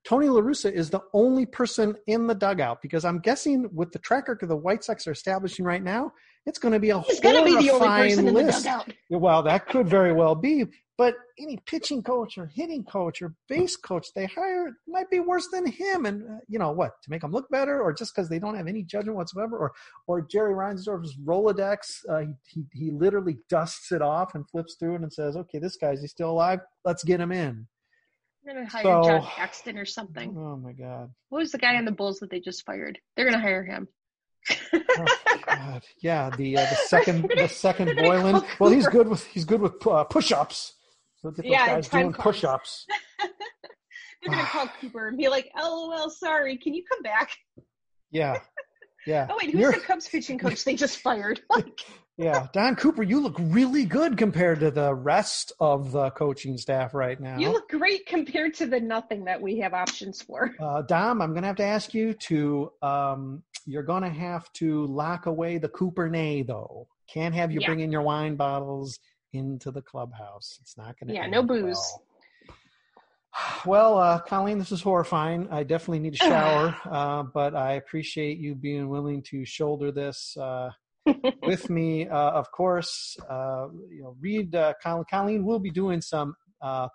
Tony 0.05 0.27
La 0.29 0.41
Russa 0.41 0.71
is 0.71 0.89
the 0.89 1.01
only 1.13 1.45
person 1.45 1.95
in 2.07 2.25
the 2.25 2.33
dugout 2.33 2.81
because 2.81 3.05
I'm 3.05 3.19
guessing 3.19 3.69
with 3.73 3.91
the 3.91 3.99
track 3.99 4.27
record 4.27 4.49
the 4.49 4.55
White 4.55 4.83
Sox 4.83 5.05
are 5.07 5.11
establishing 5.11 5.65
right 5.65 5.83
now, 5.83 6.13
it's 6.45 6.57
going 6.57 6.71
to 6.71 6.79
be 6.79 6.89
a 6.89 6.99
He's 7.01 7.19
going 7.19 7.35
to 7.35 7.43
be 7.45 7.67
the 7.67 7.71
only 7.71 7.87
person 7.87 8.33
list. 8.33 8.65
in 8.65 8.71
the 8.73 8.77
dugout. 8.77 8.93
Well, 9.09 9.43
that 9.43 9.67
could 9.67 9.87
very 9.87 10.13
well 10.13 10.35
be, 10.35 10.65
but 10.99 11.15
any 11.39 11.57
pitching 11.65 12.03
coach 12.03 12.37
or 12.37 12.47
hitting 12.47 12.83
coach 12.83 13.21
or 13.21 13.33
base 13.47 13.77
coach 13.77 14.07
they 14.13 14.25
hire 14.25 14.75
might 14.85 15.09
be 15.09 15.21
worse 15.21 15.47
than 15.47 15.65
him. 15.65 16.05
And 16.05 16.29
uh, 16.29 16.39
you 16.49 16.59
know 16.59 16.71
what? 16.71 17.01
To 17.03 17.09
make 17.09 17.21
them 17.21 17.31
look 17.31 17.49
better, 17.49 17.81
or 17.81 17.93
just 17.93 18.13
because 18.13 18.27
they 18.27 18.37
don't 18.37 18.55
have 18.55 18.67
any 18.67 18.83
judgment 18.83 19.15
whatsoever, 19.15 19.57
or 19.57 19.71
or 20.07 20.21
Jerry 20.21 20.53
Reinsdorf's 20.53 21.15
Rolodex, 21.23 22.01
uh, 22.09 22.19
he, 22.19 22.33
he 22.43 22.65
he 22.73 22.91
literally 22.91 23.37
dusts 23.47 23.93
it 23.93 24.01
off 24.01 24.35
and 24.35 24.47
flips 24.49 24.75
through 24.77 24.95
it 24.95 25.01
and 25.01 25.13
says, 25.13 25.37
"Okay, 25.37 25.57
this 25.57 25.77
guy's 25.77 26.01
he's 26.01 26.11
still 26.11 26.31
alive. 26.31 26.59
Let's 26.83 27.05
get 27.05 27.21
him 27.21 27.31
in." 27.31 27.65
They're 28.43 28.55
gonna 28.55 28.69
hire 28.69 28.83
so, 28.83 29.03
John 29.03 29.21
Paxson 29.21 29.77
or 29.77 29.85
something. 29.85 30.35
Oh 30.37 30.57
my 30.57 30.73
god! 30.73 31.11
What 31.29 31.39
was 31.39 31.53
the 31.53 31.59
guy 31.59 31.77
on 31.77 31.85
the 31.85 31.93
Bulls 31.93 32.19
that 32.19 32.29
they 32.29 32.41
just 32.41 32.65
fired? 32.65 32.99
They're 33.15 33.25
gonna 33.25 33.39
hire 33.39 33.63
him. 33.63 33.87
oh 34.73 35.05
god! 35.45 35.83
Yeah, 36.01 36.29
the 36.35 36.57
uh, 36.57 36.69
the 36.69 36.75
second 36.87 37.31
the 37.37 37.47
second 37.47 37.91
Boylen. 37.91 38.45
Well, 38.59 38.69
he's 38.69 38.87
good 38.87 39.07
with 39.07 39.25
he's 39.27 39.45
good 39.45 39.61
with 39.61 39.87
uh, 39.87 40.03
push-ups. 40.03 40.73
Those 41.23 41.39
yeah, 41.43 41.67
guys 41.67 41.89
doing 41.89 42.13
push-ups. 42.13 42.85
They're 44.21 44.31
gonna 44.31 44.47
call 44.47 44.67
Cooper 44.81 45.07
and 45.07 45.17
be 45.17 45.29
like, 45.29 45.51
"LOL, 45.55 46.09
sorry, 46.09 46.57
can 46.57 46.73
you 46.73 46.83
come 46.89 47.01
back?" 47.01 47.31
Yeah, 48.11 48.39
yeah. 49.05 49.27
oh 49.31 49.37
wait, 49.41 49.51
who's 49.51 49.61
You're... 49.61 49.71
the 49.71 49.79
Cubs 49.79 50.07
pitching 50.07 50.39
coach 50.39 50.63
they 50.63 50.75
just 50.75 50.97
fired? 51.01 51.41
Like, 51.49 51.81
yeah, 52.17 52.47
Don 52.53 52.75
Cooper, 52.75 53.03
you 53.03 53.21
look 53.21 53.35
really 53.39 53.85
good 53.85 54.17
compared 54.17 54.59
to 54.59 54.71
the 54.71 54.93
rest 54.93 55.53
of 55.59 55.91
the 55.91 56.09
coaching 56.11 56.57
staff 56.57 56.93
right 56.93 57.19
now. 57.19 57.37
You 57.37 57.49
look 57.49 57.69
great 57.69 58.05
compared 58.05 58.53
to 58.55 58.65
the 58.65 58.79
nothing 58.79 59.25
that 59.25 59.41
we 59.41 59.59
have 59.59 59.73
options 59.73 60.21
for. 60.21 60.53
Uh, 60.59 60.81
Dom, 60.81 61.21
I'm 61.21 61.31
going 61.31 61.43
to 61.43 61.47
have 61.47 61.55
to 61.57 61.65
ask 61.65 61.93
you 61.93 62.13
to. 62.13 62.71
Um, 62.81 63.43
you're 63.65 63.83
going 63.83 64.03
to 64.03 64.09
have 64.09 64.51
to 64.53 64.85
lock 64.87 65.27
away 65.27 65.59
the 65.59 65.69
Cooper 65.69 66.09
nay 66.09 66.41
though. 66.41 66.87
Can't 67.07 67.35
have 67.35 67.51
you 67.51 67.59
yeah. 67.61 67.67
bringing 67.67 67.91
your 67.91 68.01
wine 68.01 68.35
bottles 68.35 68.99
into 69.33 69.71
the 69.71 69.81
clubhouse. 69.81 70.59
It's 70.61 70.77
not 70.77 70.99
going 70.99 71.09
to. 71.09 71.13
Yeah, 71.13 71.27
no 71.27 71.43
booze. 71.43 71.77
Well. 71.77 72.03
Well, 73.65 73.97
uh, 73.99 74.19
Colleen, 74.19 74.57
this 74.57 74.71
is 74.71 74.81
horrifying. 74.81 75.47
I 75.51 75.63
definitely 75.63 75.99
need 75.99 76.15
a 76.15 76.17
shower, 76.25 76.75
uh, 76.89 77.23
but 77.23 77.55
I 77.55 77.73
appreciate 77.73 78.39
you 78.39 78.55
being 78.55 78.89
willing 78.89 79.21
to 79.29 79.45
shoulder 79.45 79.91
this 79.91 80.35
uh, 80.35 80.71
with 81.43 81.69
me, 81.69 82.07
uh, 82.07 82.31
of 82.31 82.51
course, 82.51 83.17
uh, 83.29 83.67
you 83.89 84.01
know, 84.01 84.15
read 84.19 84.55
uh, 84.55 84.73
Colleen. 84.81 85.05
Colleen 85.09 85.45
will 85.45 85.59
be 85.59 85.69
doing 85.69 86.01
some 86.01 86.35
uh, 86.61 86.87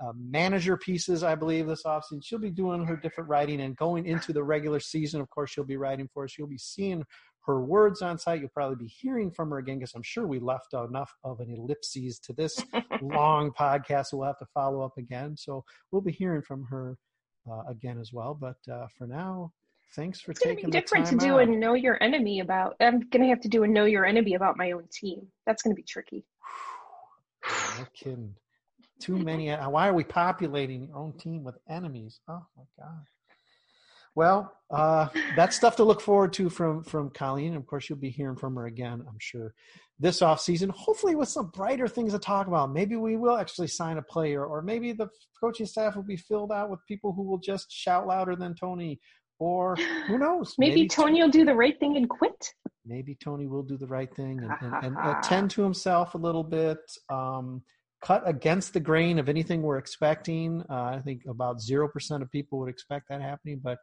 uh, 0.00 0.12
manager 0.16 0.76
pieces, 0.76 1.22
I 1.22 1.34
believe, 1.34 1.66
this 1.66 1.84
offseason. 1.84 2.22
She'll 2.22 2.38
be 2.38 2.50
doing 2.50 2.84
her 2.84 2.96
different 2.96 3.28
writing 3.28 3.60
and 3.60 3.76
going 3.76 4.06
into 4.06 4.32
the 4.32 4.42
regular 4.42 4.80
season. 4.80 5.20
Of 5.20 5.30
course, 5.30 5.50
she'll 5.50 5.64
be 5.64 5.76
writing 5.76 6.08
for 6.12 6.24
us. 6.24 6.36
You'll 6.38 6.48
be 6.48 6.58
seeing 6.58 7.04
her 7.48 7.60
words 7.60 8.02
on 8.02 8.18
site. 8.18 8.40
You'll 8.40 8.50
probably 8.50 8.76
be 8.76 8.86
hearing 8.86 9.30
from 9.30 9.50
her 9.50 9.58
again 9.58 9.78
because 9.78 9.94
I'm 9.94 10.02
sure 10.02 10.26
we 10.26 10.38
left 10.38 10.74
enough 10.74 11.12
of 11.24 11.40
an 11.40 11.50
ellipses 11.50 12.18
to 12.20 12.32
this 12.34 12.62
long 13.02 13.50
podcast. 13.50 14.06
So 14.06 14.18
we'll 14.18 14.26
have 14.26 14.38
to 14.38 14.46
follow 14.54 14.82
up 14.82 14.98
again. 14.98 15.36
So 15.36 15.64
we'll 15.90 16.02
be 16.02 16.12
hearing 16.12 16.42
from 16.42 16.64
her 16.64 16.98
uh, 17.50 17.62
again 17.68 17.98
as 17.98 18.12
well. 18.12 18.34
But 18.34 18.58
uh, 18.70 18.86
for 18.96 19.06
now, 19.06 19.52
thanks 19.96 20.20
for 20.20 20.32
it's 20.32 20.40
taking 20.40 20.64
gonna 20.64 20.72
be 20.72 20.80
different 20.80 21.06
to 21.06 21.16
do 21.16 21.38
out. 21.38 21.40
a 21.40 21.46
know 21.46 21.72
your 21.72 22.00
enemy 22.02 22.40
about 22.40 22.76
i'm 22.78 23.00
gonna 23.08 23.28
have 23.28 23.40
to 23.40 23.48
do 23.48 23.62
a 23.62 23.66
know 23.66 23.86
your 23.86 24.04
enemy 24.04 24.34
about 24.34 24.54
my 24.58 24.72
own 24.72 24.86
team 24.92 25.26
that's 25.46 25.62
gonna 25.62 25.74
be 25.74 25.82
tricky 25.82 26.26
no 27.78 27.86
kidding 27.94 28.34
too 29.00 29.16
many 29.16 29.50
why 29.50 29.88
are 29.88 29.94
we 29.94 30.04
populating 30.04 30.84
your 30.88 30.96
own 30.98 31.16
team 31.16 31.42
with 31.42 31.56
enemies 31.70 32.20
oh 32.28 32.44
my 32.54 32.64
god 32.78 33.02
well 34.18 34.52
uh, 34.70 35.08
that's 35.36 35.56
stuff 35.56 35.76
to 35.76 35.84
look 35.84 36.00
forward 36.00 36.32
to 36.32 36.50
from 36.50 36.82
from 36.82 37.08
colleen 37.10 37.54
of 37.54 37.64
course 37.66 37.88
you'll 37.88 37.98
be 37.98 38.10
hearing 38.10 38.36
from 38.36 38.56
her 38.56 38.66
again 38.66 39.02
i'm 39.08 39.18
sure 39.18 39.54
this 40.00 40.22
off 40.22 40.40
season 40.40 40.68
hopefully 40.70 41.14
with 41.14 41.28
some 41.28 41.50
brighter 41.54 41.86
things 41.86 42.12
to 42.12 42.18
talk 42.18 42.48
about 42.48 42.72
maybe 42.72 42.96
we 42.96 43.16
will 43.16 43.36
actually 43.36 43.68
sign 43.68 43.96
a 43.96 44.02
player 44.02 44.44
or 44.44 44.60
maybe 44.60 44.92
the 44.92 45.08
coaching 45.40 45.66
staff 45.66 45.94
will 45.94 46.02
be 46.02 46.16
filled 46.16 46.50
out 46.50 46.68
with 46.68 46.80
people 46.88 47.12
who 47.12 47.22
will 47.22 47.38
just 47.38 47.70
shout 47.70 48.06
louder 48.06 48.34
than 48.34 48.54
tony 48.54 48.98
or 49.40 49.76
who 50.08 50.18
knows? 50.18 50.54
maybe, 50.58 50.70
maybe 50.70 50.88
Tony 50.88 51.22
will 51.22 51.28
do 51.30 51.44
the 51.44 51.54
right 51.54 51.78
thing 51.78 51.96
and 51.96 52.08
quit. 52.08 52.52
Maybe 52.84 53.16
Tony 53.22 53.46
will 53.46 53.62
do 53.62 53.76
the 53.76 53.86
right 53.86 54.12
thing 54.16 54.40
and, 54.42 54.52
and, 54.60 54.84
and 54.84 54.96
attend 55.16 55.50
to 55.52 55.62
himself 55.62 56.14
a 56.14 56.18
little 56.18 56.42
bit. 56.42 56.78
Um, 57.08 57.62
cut 58.02 58.22
against 58.26 58.72
the 58.72 58.80
grain 58.80 59.18
of 59.18 59.28
anything 59.28 59.62
we're 59.62 59.78
expecting. 59.78 60.62
Uh, 60.70 60.94
I 60.96 61.00
think 61.04 61.22
about 61.28 61.58
0% 61.58 62.22
of 62.22 62.30
people 62.30 62.58
would 62.60 62.68
expect 62.68 63.08
that 63.08 63.20
happening, 63.20 63.60
but 63.62 63.78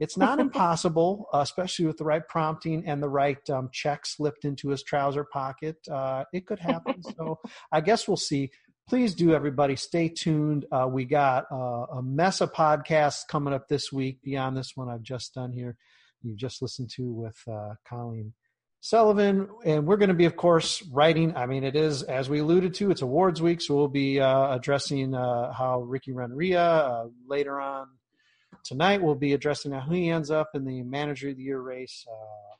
it's 0.00 0.16
not 0.16 0.38
impossible, 0.38 1.26
especially 1.32 1.86
with 1.86 1.96
the 1.96 2.04
right 2.04 2.26
prompting 2.26 2.86
and 2.86 3.02
the 3.02 3.08
right 3.08 3.38
um, 3.50 3.68
check 3.72 4.06
slipped 4.06 4.44
into 4.44 4.68
his 4.68 4.82
trouser 4.82 5.24
pocket. 5.24 5.76
Uh, 5.90 6.24
it 6.32 6.46
could 6.46 6.60
happen. 6.60 7.02
so 7.16 7.40
I 7.72 7.80
guess 7.80 8.06
we'll 8.06 8.16
see. 8.16 8.50
Please 8.88 9.14
do 9.14 9.34
everybody 9.34 9.76
stay 9.76 10.08
tuned. 10.08 10.66
Uh, 10.70 10.88
we 10.90 11.04
got 11.04 11.46
uh, 11.50 11.86
a 11.96 12.02
mess 12.02 12.40
of 12.40 12.52
podcasts 12.52 13.26
coming 13.28 13.52
up 13.52 13.68
this 13.68 13.92
week 13.92 14.22
beyond 14.22 14.56
this 14.56 14.72
one 14.76 14.88
i've 14.88 15.02
just 15.02 15.34
done 15.34 15.52
here. 15.52 15.76
You 16.22 16.34
just 16.34 16.62
listened 16.62 16.90
to 16.96 17.12
with 17.12 17.36
uh, 17.50 17.74
colleen 17.86 18.32
sullivan. 18.80 19.48
And 19.64 19.86
we're 19.86 19.96
going 19.96 20.08
to 20.08 20.14
be 20.14 20.24
of 20.24 20.36
course 20.36 20.82
writing 20.92 21.36
i 21.36 21.46
mean 21.46 21.64
it 21.64 21.74
is 21.74 22.04
as 22.04 22.30
we 22.30 22.38
alluded 22.38 22.74
to 22.74 22.90
it's 22.92 23.02
awards 23.02 23.42
week. 23.42 23.60
So 23.60 23.74
we'll 23.74 23.88
be 23.88 24.20
uh, 24.20 24.54
addressing 24.54 25.14
uh, 25.14 25.52
how 25.52 25.80
ricky 25.80 26.12
renteria 26.12 26.62
uh, 26.62 27.06
later 27.26 27.60
on 27.60 27.88
tonight 28.64 29.02
we'll 29.02 29.14
be 29.14 29.32
addressing 29.32 29.72
how 29.72 29.80
he 29.90 30.10
ends 30.10 30.30
up 30.30 30.50
in 30.54 30.64
the 30.64 30.82
manager 30.82 31.30
of 31.30 31.36
the 31.36 31.42
year 31.42 31.60
race 31.60 32.04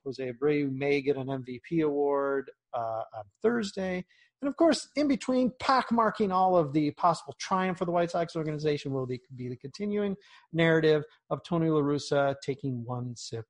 jose 0.05 0.33
abreu 0.33 0.71
may 0.73 1.01
get 1.01 1.17
an 1.17 1.27
mvp 1.27 1.85
award 1.85 2.51
on 2.75 3.25
thursday 3.43 4.05
and 4.41 4.49
of 4.49 4.57
course, 4.57 4.89
in 4.95 5.09
between, 5.09 5.51
pockmarking 5.61 6.33
all 6.33 6.57
of 6.57 6.73
the 6.73 6.93
possible 6.93 7.35
triumph 7.39 7.79
for 7.79 7.85
the 7.85 7.91
White 7.91 8.13
Sox 8.13 8.37
organization 8.37 8.93
will 8.93 9.07
be 9.07 9.21
be 9.35 9.49
the 9.49 9.57
continuing 9.57 10.17
narrative 10.53 11.03
of 11.31 11.43
Tony 11.43 11.69
La 11.71 11.81
Russa 11.81 12.37
taking 12.41 12.85
one 12.85 13.17
sip 13.17 13.47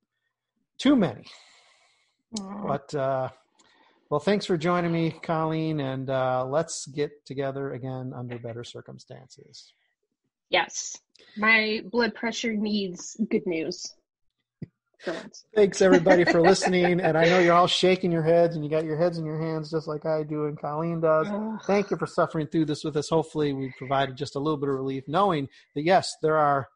too 0.79 0.97
many. 0.97 1.27
But, 2.33 2.95
uh, 2.95 3.29
well, 4.11 4.21
thanks 4.21 4.47
for 4.47 4.57
joining 4.57 4.93
me, 4.93 5.11
Colleen, 5.23 5.81
and 5.81 6.09
uh, 6.09 6.45
let's 6.47 6.87
get 6.87 7.11
together 7.27 7.73
again 7.73 8.13
under 8.15 8.39
better 8.39 8.65
circumstances. 8.65 9.75
Yes. 10.51 10.99
My 11.37 11.83
blood 11.91 12.15
pressure 12.15 12.53
needs 12.53 13.17
good 13.31 13.47
news. 13.47 13.95
Thanks 15.55 15.81
everybody 15.81 16.25
for 16.25 16.41
listening. 16.43 17.01
and 17.01 17.17
I 17.17 17.25
know 17.27 17.39
you're 17.39 17.55
all 17.55 17.69
shaking 17.69 18.11
your 18.11 18.23
heads 18.23 18.57
and 18.57 18.65
you 18.65 18.71
got 18.71 18.85
your 18.85 18.97
heads 18.97 19.19
in 19.19 19.25
your 19.25 19.41
hands 19.41 19.71
just 19.71 19.87
like 19.87 20.05
I 20.05 20.25
do 20.25 20.47
and 20.47 20.61
Colleen 20.61 21.01
does. 21.01 21.29
Thank 21.67 21.91
you 21.91 21.97
for 21.97 22.07
suffering 22.07 22.49
through 22.49 22.65
this 22.65 22.83
with 22.83 22.97
us. 22.97 23.09
Hopefully 23.09 23.53
we 23.53 23.73
provided 23.79 24.17
just 24.17 24.35
a 24.35 24.41
little 24.41 24.57
bit 24.57 24.69
of 24.69 24.75
relief 24.75 25.05
knowing 25.07 25.49
that 25.75 25.85
yes, 25.85 26.13
there 26.23 26.37
are 26.37 26.69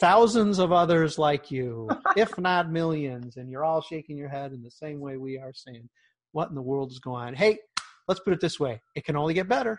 thousands 0.00 0.58
of 0.58 0.72
others 0.72 1.18
like 1.18 1.50
you, 1.50 1.88
if 2.16 2.38
not 2.38 2.70
millions, 2.70 3.36
and 3.36 3.50
you're 3.50 3.64
all 3.64 3.82
shaking 3.82 4.16
your 4.16 4.28
head 4.28 4.52
in 4.52 4.62
the 4.62 4.70
same 4.70 5.00
way 5.00 5.16
we 5.16 5.38
are 5.38 5.52
saying, 5.52 5.88
what 6.32 6.48
in 6.48 6.54
the 6.54 6.62
world 6.62 6.90
is 6.90 7.00
going 7.00 7.28
on? 7.28 7.34
Hey, 7.34 7.58
let's 8.06 8.20
put 8.20 8.32
it 8.32 8.40
this 8.40 8.58
way. 8.58 8.80
It 8.94 9.04
can 9.04 9.16
only 9.16 9.34
get 9.34 9.48
better. 9.48 9.78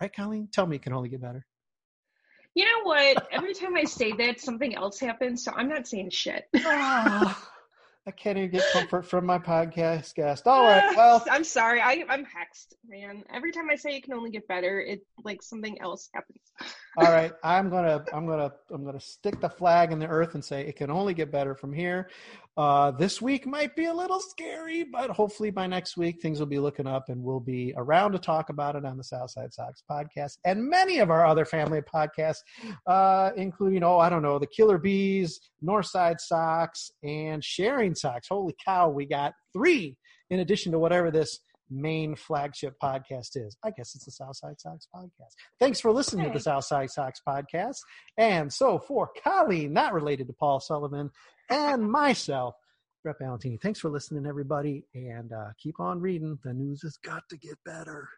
Right, 0.00 0.14
Colleen? 0.14 0.48
Tell 0.52 0.66
me 0.66 0.76
it 0.76 0.82
can 0.82 0.92
only 0.92 1.08
get 1.08 1.20
better 1.20 1.44
You 2.58 2.64
know 2.64 2.82
what? 2.82 3.28
Every 3.30 3.54
time 3.54 3.76
I 3.76 3.84
say 3.84 4.10
that, 4.14 4.40
something 4.40 4.74
else 4.74 4.98
happens, 4.98 5.44
so 5.44 5.52
I'm 5.54 5.68
not 5.68 5.86
saying 5.86 6.10
shit. 6.10 6.48
oh, 6.56 7.46
I 8.08 8.10
can't 8.10 8.36
even 8.36 8.50
get 8.50 8.64
comfort 8.72 9.06
from 9.06 9.26
my 9.26 9.38
podcast 9.38 10.12
guest. 10.16 10.48
All 10.48 10.64
right, 10.64 10.96
well, 10.96 11.24
I'm 11.30 11.44
sorry. 11.44 11.80
I, 11.80 12.04
I'm 12.08 12.24
hexed, 12.24 12.74
man. 12.84 13.22
Every 13.32 13.52
time 13.52 13.70
I 13.70 13.76
say 13.76 13.94
it 13.94 14.02
can 14.02 14.14
only 14.14 14.30
get 14.30 14.48
better, 14.48 14.80
it 14.80 15.06
like 15.22 15.40
something 15.40 15.80
else 15.80 16.08
happens. 16.12 16.40
All 16.98 17.12
right. 17.12 17.32
I'm 17.44 17.70
gonna, 17.70 18.04
I'm 18.12 18.26
gonna, 18.26 18.52
I'm 18.72 18.84
gonna 18.84 18.98
stick 18.98 19.40
the 19.40 19.48
flag 19.48 19.92
in 19.92 20.00
the 20.00 20.08
earth 20.08 20.34
and 20.34 20.44
say 20.44 20.62
it 20.62 20.74
can 20.74 20.90
only 20.90 21.14
get 21.14 21.30
better 21.30 21.54
from 21.54 21.72
here. 21.72 22.10
Uh, 22.56 22.90
this 22.90 23.22
week 23.22 23.46
might 23.46 23.76
be 23.76 23.84
a 23.84 23.94
little 23.94 24.18
scary, 24.18 24.82
but 24.82 25.08
hopefully 25.10 25.50
by 25.50 25.68
next 25.68 25.96
week 25.96 26.20
things 26.20 26.40
will 26.40 26.46
be 26.46 26.58
looking 26.58 26.88
up 26.88 27.08
and 27.08 27.22
we'll 27.22 27.38
be 27.38 27.72
around 27.76 28.10
to 28.10 28.18
talk 28.18 28.48
about 28.48 28.74
it 28.74 28.84
on 28.84 28.96
the 28.96 29.04
Southside 29.04 29.54
Sox 29.54 29.84
podcast 29.88 30.38
and 30.44 30.68
many 30.68 30.98
of 30.98 31.08
our 31.08 31.24
other 31.24 31.44
family 31.44 31.80
podcasts, 31.82 32.40
uh, 32.88 33.30
including, 33.36 33.84
oh, 33.84 33.98
I 33.98 34.08
don't 34.08 34.22
know, 34.22 34.40
the 34.40 34.48
Killer 34.48 34.76
Bees, 34.76 35.38
Northside 35.64 36.18
Sox, 36.18 36.90
and 37.04 37.44
Sharing 37.44 37.94
Sox. 37.94 38.26
Holy 38.28 38.56
cow, 38.64 38.88
we 38.88 39.06
got 39.06 39.34
three 39.52 39.96
in 40.30 40.40
addition 40.40 40.72
to 40.72 40.80
whatever 40.80 41.12
this 41.12 41.38
main 41.70 42.16
flagship 42.16 42.74
podcast 42.82 43.36
is. 43.36 43.56
I 43.64 43.70
guess 43.70 43.94
it's 43.94 44.04
the 44.04 44.10
Southside 44.10 44.60
Sox 44.60 44.88
podcast. 44.94 45.34
Thanks 45.58 45.80
for 45.80 45.92
listening 45.92 46.26
to 46.26 46.32
the 46.32 46.40
Southside 46.40 46.90
Sox 46.90 47.20
podcast. 47.26 47.78
And 48.16 48.52
so 48.52 48.78
for 48.78 49.10
Colleen, 49.22 49.72
not 49.72 49.92
related 49.92 50.26
to 50.28 50.32
Paul 50.32 50.60
Sullivan, 50.60 51.10
and 51.50 51.82
myself, 51.90 52.54
Brett 53.02 53.16
Ballantini. 53.20 53.60
Thanks 53.60 53.80
for 53.80 53.90
listening, 53.90 54.26
everybody, 54.26 54.84
and 54.94 55.32
uh, 55.32 55.50
keep 55.58 55.78
on 55.80 56.00
reading. 56.00 56.38
The 56.42 56.52
news 56.52 56.82
has 56.82 56.96
got 56.96 57.22
to 57.30 57.36
get 57.36 57.56
better. 57.64 58.08